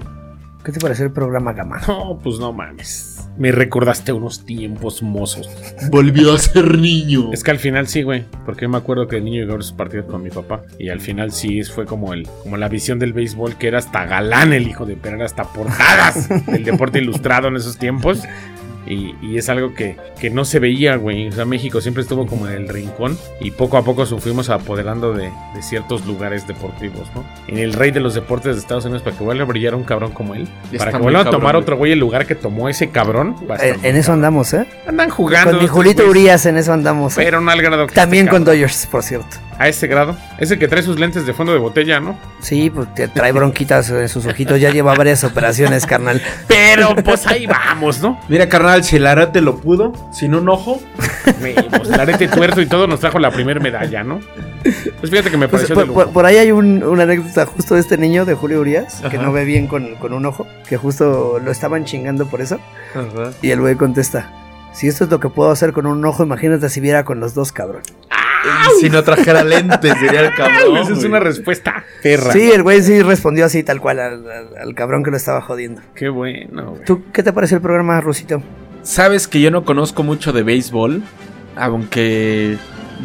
¿Qué 0.64 0.72
te 0.72 0.80
pareció 0.80 1.04
el 1.04 1.12
programa 1.12 1.52
Gama? 1.52 1.80
No, 1.86 2.18
pues 2.22 2.38
no 2.38 2.52
mames. 2.52 3.13
Me 3.36 3.50
recordaste 3.50 4.12
unos 4.12 4.46
tiempos 4.46 5.02
mozos. 5.02 5.50
Volvió 5.90 6.34
a 6.34 6.38
ser 6.38 6.78
niño. 6.78 7.32
Es 7.32 7.42
que 7.42 7.50
al 7.50 7.58
final 7.58 7.88
sí, 7.88 8.02
güey. 8.02 8.24
Porque 8.44 8.62
yo 8.62 8.68
me 8.68 8.78
acuerdo 8.78 9.08
que 9.08 9.16
de 9.16 9.22
niño 9.22 9.40
llegó 9.42 9.56
a 9.58 9.62
sus 9.62 9.72
partidos 9.72 10.06
con 10.06 10.22
mi 10.22 10.30
papá. 10.30 10.62
Y 10.78 10.88
al 10.88 11.00
final 11.00 11.32
sí 11.32 11.62
fue 11.64 11.84
como 11.84 12.12
el, 12.12 12.28
como 12.42 12.56
la 12.56 12.68
visión 12.68 12.98
del 12.98 13.12
béisbol, 13.12 13.56
que 13.56 13.68
era 13.68 13.78
hasta 13.78 14.06
galán 14.06 14.52
el 14.52 14.68
hijo 14.68 14.86
de 14.86 14.96
pero 14.96 15.16
era 15.16 15.24
hasta 15.24 15.44
portadas 15.44 16.28
del 16.46 16.64
deporte 16.64 17.00
ilustrado 17.00 17.48
en 17.48 17.56
esos 17.56 17.76
tiempos. 17.76 18.22
Y, 18.86 19.14
y 19.22 19.38
es 19.38 19.48
algo 19.48 19.74
que, 19.74 19.96
que 20.20 20.30
no 20.30 20.44
se 20.44 20.58
veía, 20.58 20.96
güey. 20.96 21.28
O 21.28 21.32
sea, 21.32 21.44
México 21.44 21.80
siempre 21.80 22.02
estuvo 22.02 22.26
como 22.26 22.48
en 22.48 22.54
el 22.54 22.68
rincón. 22.68 23.18
Y 23.40 23.50
poco 23.50 23.76
a 23.76 23.84
poco 23.84 24.04
nos 24.04 24.22
fuimos 24.22 24.50
apoderando 24.50 25.12
de, 25.12 25.30
de 25.54 25.62
ciertos 25.62 26.06
lugares 26.06 26.46
deportivos, 26.46 27.08
¿no? 27.14 27.24
En 27.48 27.58
el 27.58 27.72
rey 27.72 27.90
de 27.90 28.00
los 28.00 28.14
deportes 28.14 28.54
de 28.54 28.60
Estados 28.60 28.84
Unidos, 28.84 29.02
para 29.02 29.16
que 29.16 29.24
vuelva 29.24 29.44
a 29.44 29.46
brillar 29.46 29.74
un 29.74 29.84
cabrón 29.84 30.12
como 30.12 30.34
él. 30.34 30.48
Para 30.76 30.92
que 30.92 30.98
vuelva 30.98 31.20
a 31.20 31.30
tomar 31.30 31.56
otro 31.56 31.76
güey 31.76 31.92
el 31.92 31.98
lugar 31.98 32.26
que 32.26 32.34
tomó 32.34 32.68
ese 32.68 32.90
cabrón. 32.90 33.36
En, 33.60 33.96
eso 33.96 34.06
cabrón. 34.06 34.14
andamos, 34.14 34.54
¿eh? 34.54 34.66
Andan 34.86 35.10
jugando. 35.10 35.52
Con 35.52 35.60
mi 35.60 35.66
Julito. 35.66 36.04
Urias 36.08 36.46
en 36.46 36.56
eso 36.58 36.72
andamos. 36.72 37.16
¿eh? 37.16 37.22
Pero 37.24 37.40
no 37.40 37.50
al 37.50 37.62
grado 37.62 37.86
que 37.86 37.94
También 37.94 38.26
este 38.26 38.36
con. 38.36 38.44
Dodgers, 38.44 38.86
por 38.86 39.02
cierto. 39.02 39.36
A 39.58 39.68
ese 39.68 39.86
grado. 39.86 40.16
Ese 40.38 40.58
que 40.58 40.66
trae 40.68 40.82
sus 40.82 40.98
lentes 40.98 41.26
de 41.26 41.32
fondo 41.32 41.52
de 41.52 41.58
botella, 41.58 42.00
¿no? 42.00 42.18
Sí, 42.40 42.70
pues 42.70 42.92
te 42.94 43.06
trae 43.08 43.30
bronquitas 43.32 43.88
en 43.90 44.08
sus 44.08 44.26
ojitos. 44.26 44.60
Ya 44.60 44.70
lleva 44.70 44.94
varias 44.94 45.22
operaciones, 45.24 45.86
carnal. 45.86 46.20
Pero 46.48 46.94
pues 46.96 47.26
ahí 47.26 47.46
vamos, 47.46 48.00
¿no? 48.02 48.20
Mira, 48.28 48.48
carnal, 48.48 48.82
si 48.84 48.96
el 48.96 49.06
arate 49.06 49.40
lo 49.40 49.56
pudo, 49.56 49.92
sin 50.12 50.34
un 50.34 50.48
ojo. 50.48 50.80
Me- 51.40 51.54
Pues 51.54 51.88
el 51.88 52.00
arete 52.00 52.28
tuerto 52.28 52.60
y 52.60 52.66
todo 52.66 52.86
nos 52.86 53.00
trajo 53.00 53.18
la 53.18 53.30
primera 53.30 53.60
medalla, 53.60 54.02
¿no? 54.02 54.20
Pues 54.62 55.10
fíjate 55.10 55.30
que 55.30 55.36
me 55.36 55.48
Pues, 55.48 55.62
pareció 55.62 55.74
por, 55.74 55.84
de 55.84 55.88
lujo. 55.88 56.02
por- 56.04 56.12
por 56.12 56.26
ahí 56.26 56.36
hay 56.36 56.50
un- 56.52 56.82
una 56.82 57.04
anécdota 57.04 57.46
justo 57.46 57.74
de 57.74 57.80
este 57.80 57.96
niño 57.96 58.24
de 58.24 58.34
Julio 58.34 58.60
Urias, 58.60 59.00
que 59.08 59.16
Ajá. 59.16 59.22
no 59.22 59.32
ve 59.32 59.44
bien 59.44 59.66
con, 59.66 59.94
con 59.96 60.12
un 60.12 60.26
ojo, 60.26 60.46
que 60.68 60.76
justo 60.76 61.38
lo 61.42 61.50
estaban 61.50 61.84
chingando 61.84 62.26
por 62.26 62.40
eso. 62.40 62.58
Y 63.42 63.50
el 63.50 63.60
güey 63.60 63.74
contesta, 63.76 64.30
si 64.72 64.88
esto 64.88 65.04
es 65.04 65.10
lo 65.10 65.20
que 65.20 65.28
puedo 65.28 65.50
hacer 65.50 65.72
con 65.72 65.86
un 65.86 66.04
ojo, 66.04 66.22
imagínate 66.24 66.68
si 66.68 66.80
viera 66.80 67.04
con 67.04 67.20
los 67.20 67.34
dos, 67.34 67.52
cabrón. 67.52 67.82
Si 68.80 68.90
no 68.90 69.02
trajera 69.02 69.42
lentes, 69.44 69.94
sería 69.98 70.20
el 70.20 70.34
cabrón. 70.34 70.76
Esa 70.78 70.92
es 70.92 71.04
una 71.04 71.20
respuesta 71.20 71.84
perra. 72.02 72.32
Sí, 72.32 72.50
el 72.50 72.62
güey 72.62 72.82
sí 72.82 73.02
respondió 73.02 73.44
así 73.46 73.62
tal 73.62 73.80
cual 73.80 74.00
al, 74.00 74.30
al- 74.30 74.56
al 74.60 74.74
cabrón 74.74 75.02
que 75.02 75.10
lo 75.10 75.16
estaba 75.16 75.40
jodiendo. 75.40 75.82
Qué 75.94 76.08
bueno, 76.08 76.70
güey. 76.72 76.84
¿Tú 76.84 77.02
qué 77.12 77.22
te 77.22 77.32
pareció 77.32 77.56
el 77.56 77.62
programa, 77.62 78.00
Rusito? 78.00 78.42
Sabes 78.82 79.26
que 79.28 79.40
yo 79.40 79.50
no 79.50 79.64
conozco 79.64 80.02
mucho 80.02 80.32
de 80.32 80.42
béisbol, 80.42 81.02
aunque 81.56 82.56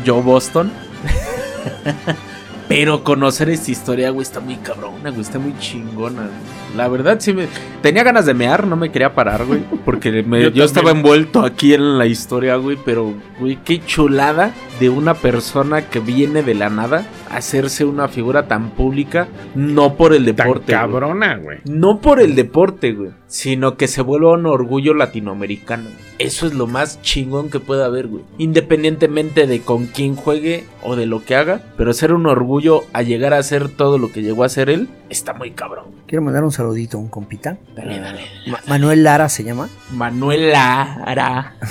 yo 0.03 0.21
Boston. 0.21 0.71
Pero 2.67 3.03
conocer 3.03 3.49
esta 3.49 3.71
historia, 3.71 4.09
güey, 4.11 4.21
está 4.23 4.39
muy 4.39 4.55
cabrona, 4.57 5.09
güey, 5.09 5.21
está 5.21 5.39
muy 5.39 5.57
chingona. 5.57 6.21
güey. 6.21 6.58
La 6.77 6.87
verdad, 6.87 7.17
sí 7.19 7.33
me... 7.33 7.47
Tenía 7.81 8.03
ganas 8.03 8.25
de 8.25 8.33
mear, 8.33 8.67
no 8.67 8.75
me 8.75 8.91
quería 8.91 9.13
parar, 9.15 9.45
güey, 9.45 9.61
porque 9.85 10.23
me- 10.27 10.43
Yo 10.43 10.49
yo, 10.49 10.63
estaba 10.65 10.91
envuelto 10.91 11.41
aquí 11.41 11.73
en 11.73 11.97
la 11.97 12.05
historia, 12.05 12.55
güey, 12.57 12.77
pero, 12.85 13.13
güey, 13.39 13.57
qué 13.63 13.79
chulada 13.83 14.51
de 14.79 14.89
una 14.89 15.13
persona 15.13 15.81
que 15.89 15.99
viene 15.99 16.43
de 16.43 16.55
la 16.55 16.69
nada 16.69 17.05
a 17.29 17.37
hacerse 17.37 17.85
una 17.85 18.07
figura 18.07 18.47
tan 18.47 18.69
pública, 18.71 19.27
no 19.55 19.95
por 19.95 20.13
el 20.13 20.25
deporte. 20.25 20.73
güey. 20.73 20.77
cabrona, 20.77 21.37
güey. 21.37 21.57
No 21.65 21.99
por 22.01 22.19
el 22.21 22.35
deporte, 22.35 22.93
güey, 22.93 23.11
sino 23.27 23.75
que 23.77 23.87
se 23.87 24.01
vuelva 24.01 24.33
un 24.33 24.45
orgullo 24.45 24.93
latinoamericano. 24.93 25.89
Eso 26.17 26.47
es 26.47 26.53
lo 26.53 26.67
más 26.67 27.01
chingón 27.01 27.49
que 27.49 27.59
puede 27.61 27.83
haber, 27.85 28.07
güey. 28.07 28.23
Independientemente 28.37 29.47
de 29.47 29.61
con 29.61 29.85
quién 29.87 30.15
juegue 30.15 30.65
o 30.83 30.95
de 30.97 31.05
lo 31.05 31.23
que 31.23 31.35
haga, 31.35 31.61
pero 31.77 31.93
ser 31.93 32.13
un 32.13 32.27
orgullo 32.27 32.83
a 32.93 33.01
llegar 33.03 33.33
a 33.33 33.37
hacer 33.37 33.69
todo 33.69 33.97
lo 33.97 34.11
que 34.11 34.21
llegó 34.21 34.43
a 34.43 34.47
hacer 34.47 34.69
él, 34.69 34.89
está 35.09 35.33
muy 35.33 35.51
cabrón. 35.51 35.85
Quiero 36.07 36.21
mandar 36.23 36.43
un 36.43 36.51
saludito 36.59 36.97
a 36.97 36.99
un 37.01 37.07
compita. 37.07 37.57
Dale, 37.75 37.99
dale. 37.99 38.21
Ma- 38.47 38.59
Manuel 38.67 39.03
Lara 39.03 39.29
se 39.29 39.43
llama. 39.43 39.69
Manuel 39.91 40.51
Lara. 40.51 41.53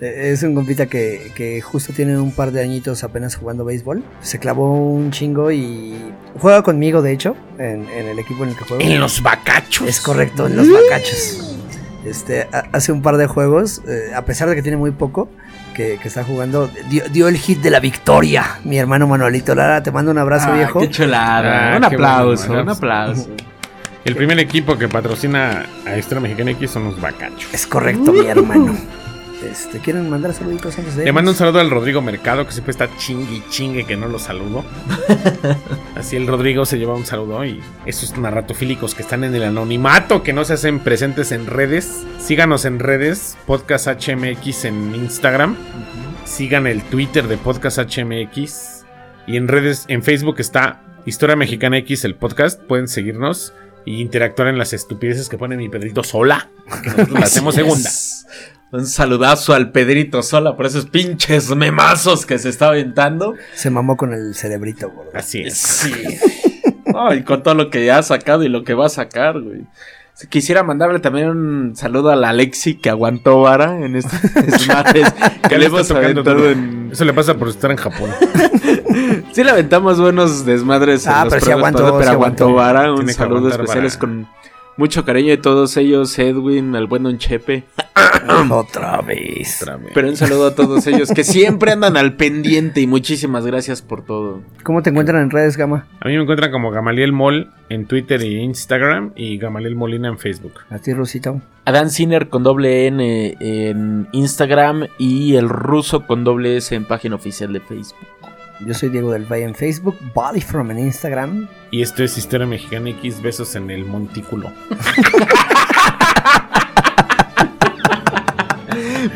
Eh, 0.00 0.30
Es 0.32 0.42
un 0.44 0.54
compita 0.54 0.86
que, 0.86 1.32
que 1.34 1.60
justo 1.60 1.92
tiene 1.92 2.18
un 2.18 2.30
par 2.32 2.52
de 2.52 2.62
añitos 2.62 3.02
apenas 3.04 3.34
jugando 3.36 3.64
béisbol. 3.64 4.02
Se 4.22 4.38
clavó 4.38 4.72
un 4.74 5.10
chingo 5.10 5.50
y 5.50 6.12
juega 6.38 6.62
conmigo, 6.62 7.02
de 7.02 7.12
hecho, 7.12 7.36
en, 7.58 7.86
en 7.90 8.06
el 8.06 8.18
equipo 8.18 8.44
en 8.44 8.50
el 8.50 8.56
que 8.56 8.64
juego. 8.64 8.82
En 8.82 9.00
los 9.00 9.22
bacachos. 9.22 9.88
Es 9.88 10.00
correcto, 10.00 10.46
en 10.46 10.56
los 10.56 10.70
bacachos. 10.70 11.56
Este, 12.04 12.42
ha- 12.52 12.64
hace 12.72 12.92
un 12.92 13.02
par 13.02 13.16
de 13.16 13.26
juegos, 13.26 13.82
eh, 13.88 14.12
a 14.14 14.24
pesar 14.24 14.48
de 14.48 14.54
que 14.54 14.62
tiene 14.62 14.76
muy 14.76 14.92
poco, 14.92 15.28
que, 15.78 15.96
que 16.02 16.08
está 16.08 16.24
jugando, 16.24 16.68
dio, 16.90 17.04
dio 17.08 17.28
el 17.28 17.36
hit 17.36 17.60
de 17.60 17.70
la 17.70 17.78
victoria. 17.78 18.58
Mi 18.64 18.78
hermano 18.78 19.06
Manuelito 19.06 19.54
Lara, 19.54 19.80
te 19.80 19.92
mando 19.92 20.10
un 20.10 20.18
abrazo, 20.18 20.48
Ah, 20.50 20.56
viejo. 20.56 20.80
Qué 20.80 20.90
chulada. 20.90 21.74
Ah, 21.74 21.76
un 21.76 21.88
qué 21.88 21.94
aplauso, 21.94 22.48
bueno, 22.48 22.62
un 22.64 22.68
aplauso. 22.70 23.28
El 24.04 24.16
primer 24.16 24.40
equipo 24.40 24.76
que 24.76 24.88
patrocina 24.88 25.66
a 25.86 25.96
Historia 25.96 26.20
Mexicana 26.20 26.50
X 26.50 26.72
son 26.72 26.84
los 26.86 27.00
bacachos. 27.00 27.54
Es 27.54 27.64
correcto, 27.64 28.12
mi 28.12 28.26
hermano. 28.26 28.76
Este, 29.42 29.78
¿Quieren 29.78 30.10
mandar 30.10 30.34
saluditos 30.34 30.76
antes 30.78 30.96
de 30.96 31.04
Le 31.04 31.12
mando 31.12 31.30
un 31.30 31.36
saludo 31.36 31.60
al 31.60 31.70
Rodrigo 31.70 32.02
Mercado, 32.02 32.44
que 32.44 32.52
siempre 32.52 32.72
está 32.72 32.88
chingue 32.96 33.36
y 33.36 33.44
chingue 33.50 33.84
que 33.84 33.96
no 33.96 34.08
lo 34.08 34.18
saludo. 34.18 34.64
Así 35.94 36.16
el 36.16 36.26
Rodrigo 36.26 36.64
se 36.66 36.78
lleva 36.78 36.94
un 36.94 37.06
saludo 37.06 37.44
y 37.44 37.60
esos 37.86 38.18
narratofílicos 38.18 38.94
que 38.94 39.02
están 39.02 39.22
en 39.22 39.34
el 39.34 39.44
anonimato, 39.44 40.22
que 40.22 40.32
no 40.32 40.44
se 40.44 40.54
hacen 40.54 40.80
presentes 40.80 41.30
en 41.30 41.46
redes, 41.46 42.04
síganos 42.18 42.64
en 42.64 42.80
redes, 42.80 43.36
Podcast 43.46 43.86
HMX 43.86 44.64
en 44.64 44.94
Instagram, 44.94 45.56
sigan 46.24 46.66
el 46.66 46.82
Twitter 46.82 47.28
de 47.28 47.36
Podcast 47.36 47.78
HMX 47.78 48.84
y 49.28 49.36
en 49.36 49.46
redes, 49.46 49.84
en 49.88 50.02
Facebook 50.02 50.36
está 50.40 50.82
Historia 51.06 51.36
Mexicana 51.36 51.78
X, 51.78 52.04
el 52.04 52.16
podcast, 52.16 52.60
pueden 52.60 52.88
seguirnos 52.88 53.54
y 53.86 54.00
interactuar 54.02 54.48
en 54.48 54.58
las 54.58 54.72
estupideces 54.72 55.28
que 55.28 55.38
pone 55.38 55.56
mi 55.56 55.68
Pedrito 55.68 56.02
sola, 56.02 56.50
que 56.82 56.90
nosotros 56.90 57.10
la 57.10 57.20
hacemos 57.26 57.54
segunda. 57.54 57.88
Un 58.70 58.86
saludazo 58.86 59.54
al 59.54 59.70
Pedrito 59.72 60.22
Sola 60.22 60.54
por 60.56 60.66
esos 60.66 60.86
pinches 60.86 61.54
memazos 61.56 62.26
que 62.26 62.38
se 62.38 62.50
está 62.50 62.68
aventando. 62.68 63.34
Se 63.54 63.70
mamó 63.70 63.96
con 63.96 64.12
el 64.12 64.34
cerebrito, 64.34 64.90
gordo. 64.90 65.10
Así 65.14 65.40
es. 65.40 65.56
Sí. 65.56 65.92
Ay, 66.94 67.22
con 67.22 67.42
todo 67.42 67.54
lo 67.54 67.70
que 67.70 67.84
ya 67.86 67.98
ha 67.98 68.02
sacado 68.02 68.42
y 68.44 68.48
lo 68.48 68.64
que 68.64 68.74
va 68.74 68.86
a 68.86 68.90
sacar, 68.90 69.40
güey. 69.40 69.62
Quisiera 70.30 70.64
mandarle 70.64 70.98
también 70.98 71.28
un 71.28 71.76
saludo 71.76 72.10
a 72.10 72.16
la 72.16 72.30
Alexi 72.30 72.74
que 72.74 72.90
aguantó 72.90 73.40
vara 73.42 73.78
en 73.84 73.94
estos 73.94 74.20
desmadres 74.34 75.14
que 75.48 75.58
le 75.58 75.66
hemos 75.66 75.88
aventado 75.92 76.34
todo. 76.36 76.50
en... 76.50 76.90
Eso 76.92 77.04
le 77.04 77.12
pasa 77.14 77.34
por 77.34 77.48
estar 77.48 77.70
en 77.70 77.76
Japón. 77.76 78.10
Sí 79.32 79.44
le 79.44 79.50
aventamos 79.52 80.00
buenos 80.00 80.44
desmadres 80.44 81.06
en 81.06 81.12
Ah, 81.12 81.24
los 81.24 81.34
pero 81.34 81.46
sí 81.46 81.52
aguantó, 81.52 81.78
pero 81.92 82.02
sí 82.02 82.08
aguantó 82.08 82.44
aguantó. 82.46 82.52
vara. 82.54 82.90
Un 82.90 82.96
Tiene 82.96 83.12
saludo 83.12 83.48
especial 83.50 83.84
es 83.84 83.96
con 83.96 84.26
mucho 84.78 85.04
cariño 85.04 85.30
de 85.30 85.36
todos 85.36 85.76
ellos, 85.76 86.16
Edwin, 86.18 86.74
al 86.76 86.86
buen 86.86 87.02
Don 87.02 87.18
Chepe. 87.18 87.64
Otra 88.50 89.00
vez. 89.02 89.60
Otra 89.60 89.76
vez. 89.76 89.90
Pero 89.92 90.08
un 90.08 90.16
saludo 90.16 90.46
a 90.46 90.54
todos 90.54 90.86
ellos 90.86 91.10
que 91.12 91.24
siempre 91.24 91.72
andan 91.72 91.96
al 91.96 92.12
pendiente 92.16 92.80
y 92.80 92.86
muchísimas 92.86 93.44
gracias 93.44 93.82
por 93.82 94.04
todo. 94.04 94.40
¿Cómo 94.62 94.82
te 94.82 94.90
encuentran 94.90 95.22
en 95.22 95.30
redes, 95.30 95.56
Gama? 95.56 95.86
A 96.00 96.08
mí 96.08 96.14
me 96.14 96.22
encuentran 96.22 96.52
como 96.52 96.70
Gamaliel 96.70 97.12
Mol 97.12 97.50
en 97.68 97.86
Twitter 97.86 98.22
y 98.22 98.36
Instagram 98.36 99.12
y 99.16 99.36
Gamaliel 99.38 99.74
Molina 99.74 100.08
en 100.08 100.18
Facebook. 100.18 100.54
A 100.70 100.78
ti, 100.78 100.92
Rosito. 100.94 101.40
Adán 101.64 101.90
Sinner 101.90 102.28
con 102.28 102.44
doble 102.44 102.86
N 102.86 103.36
en 103.40 104.06
Instagram 104.12 104.86
y 104.96 105.34
el 105.34 105.48
ruso 105.48 106.06
con 106.06 106.22
doble 106.22 106.56
S 106.56 106.74
en 106.74 106.86
página 106.86 107.16
oficial 107.16 107.52
de 107.52 107.60
Facebook. 107.60 107.98
Yo 108.66 108.74
soy 108.74 108.88
Diego 108.88 109.12
del 109.12 109.24
Valle 109.24 109.44
en 109.44 109.54
Facebook, 109.54 109.96
Body 110.12 110.40
From 110.40 110.72
en 110.72 110.80
Instagram. 110.80 111.48
Y 111.70 111.82
esto 111.82 112.02
es 112.02 112.18
Historia 112.18 112.46
Mexicana 112.46 112.90
X, 112.90 113.22
besos 113.22 113.54
en 113.54 113.70
el 113.70 113.84
montículo. 113.84 114.50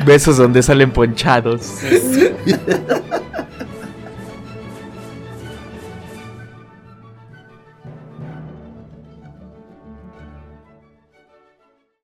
Besos 0.06 0.36
donde 0.36 0.62
salen 0.62 0.92
ponchados. 0.92 1.78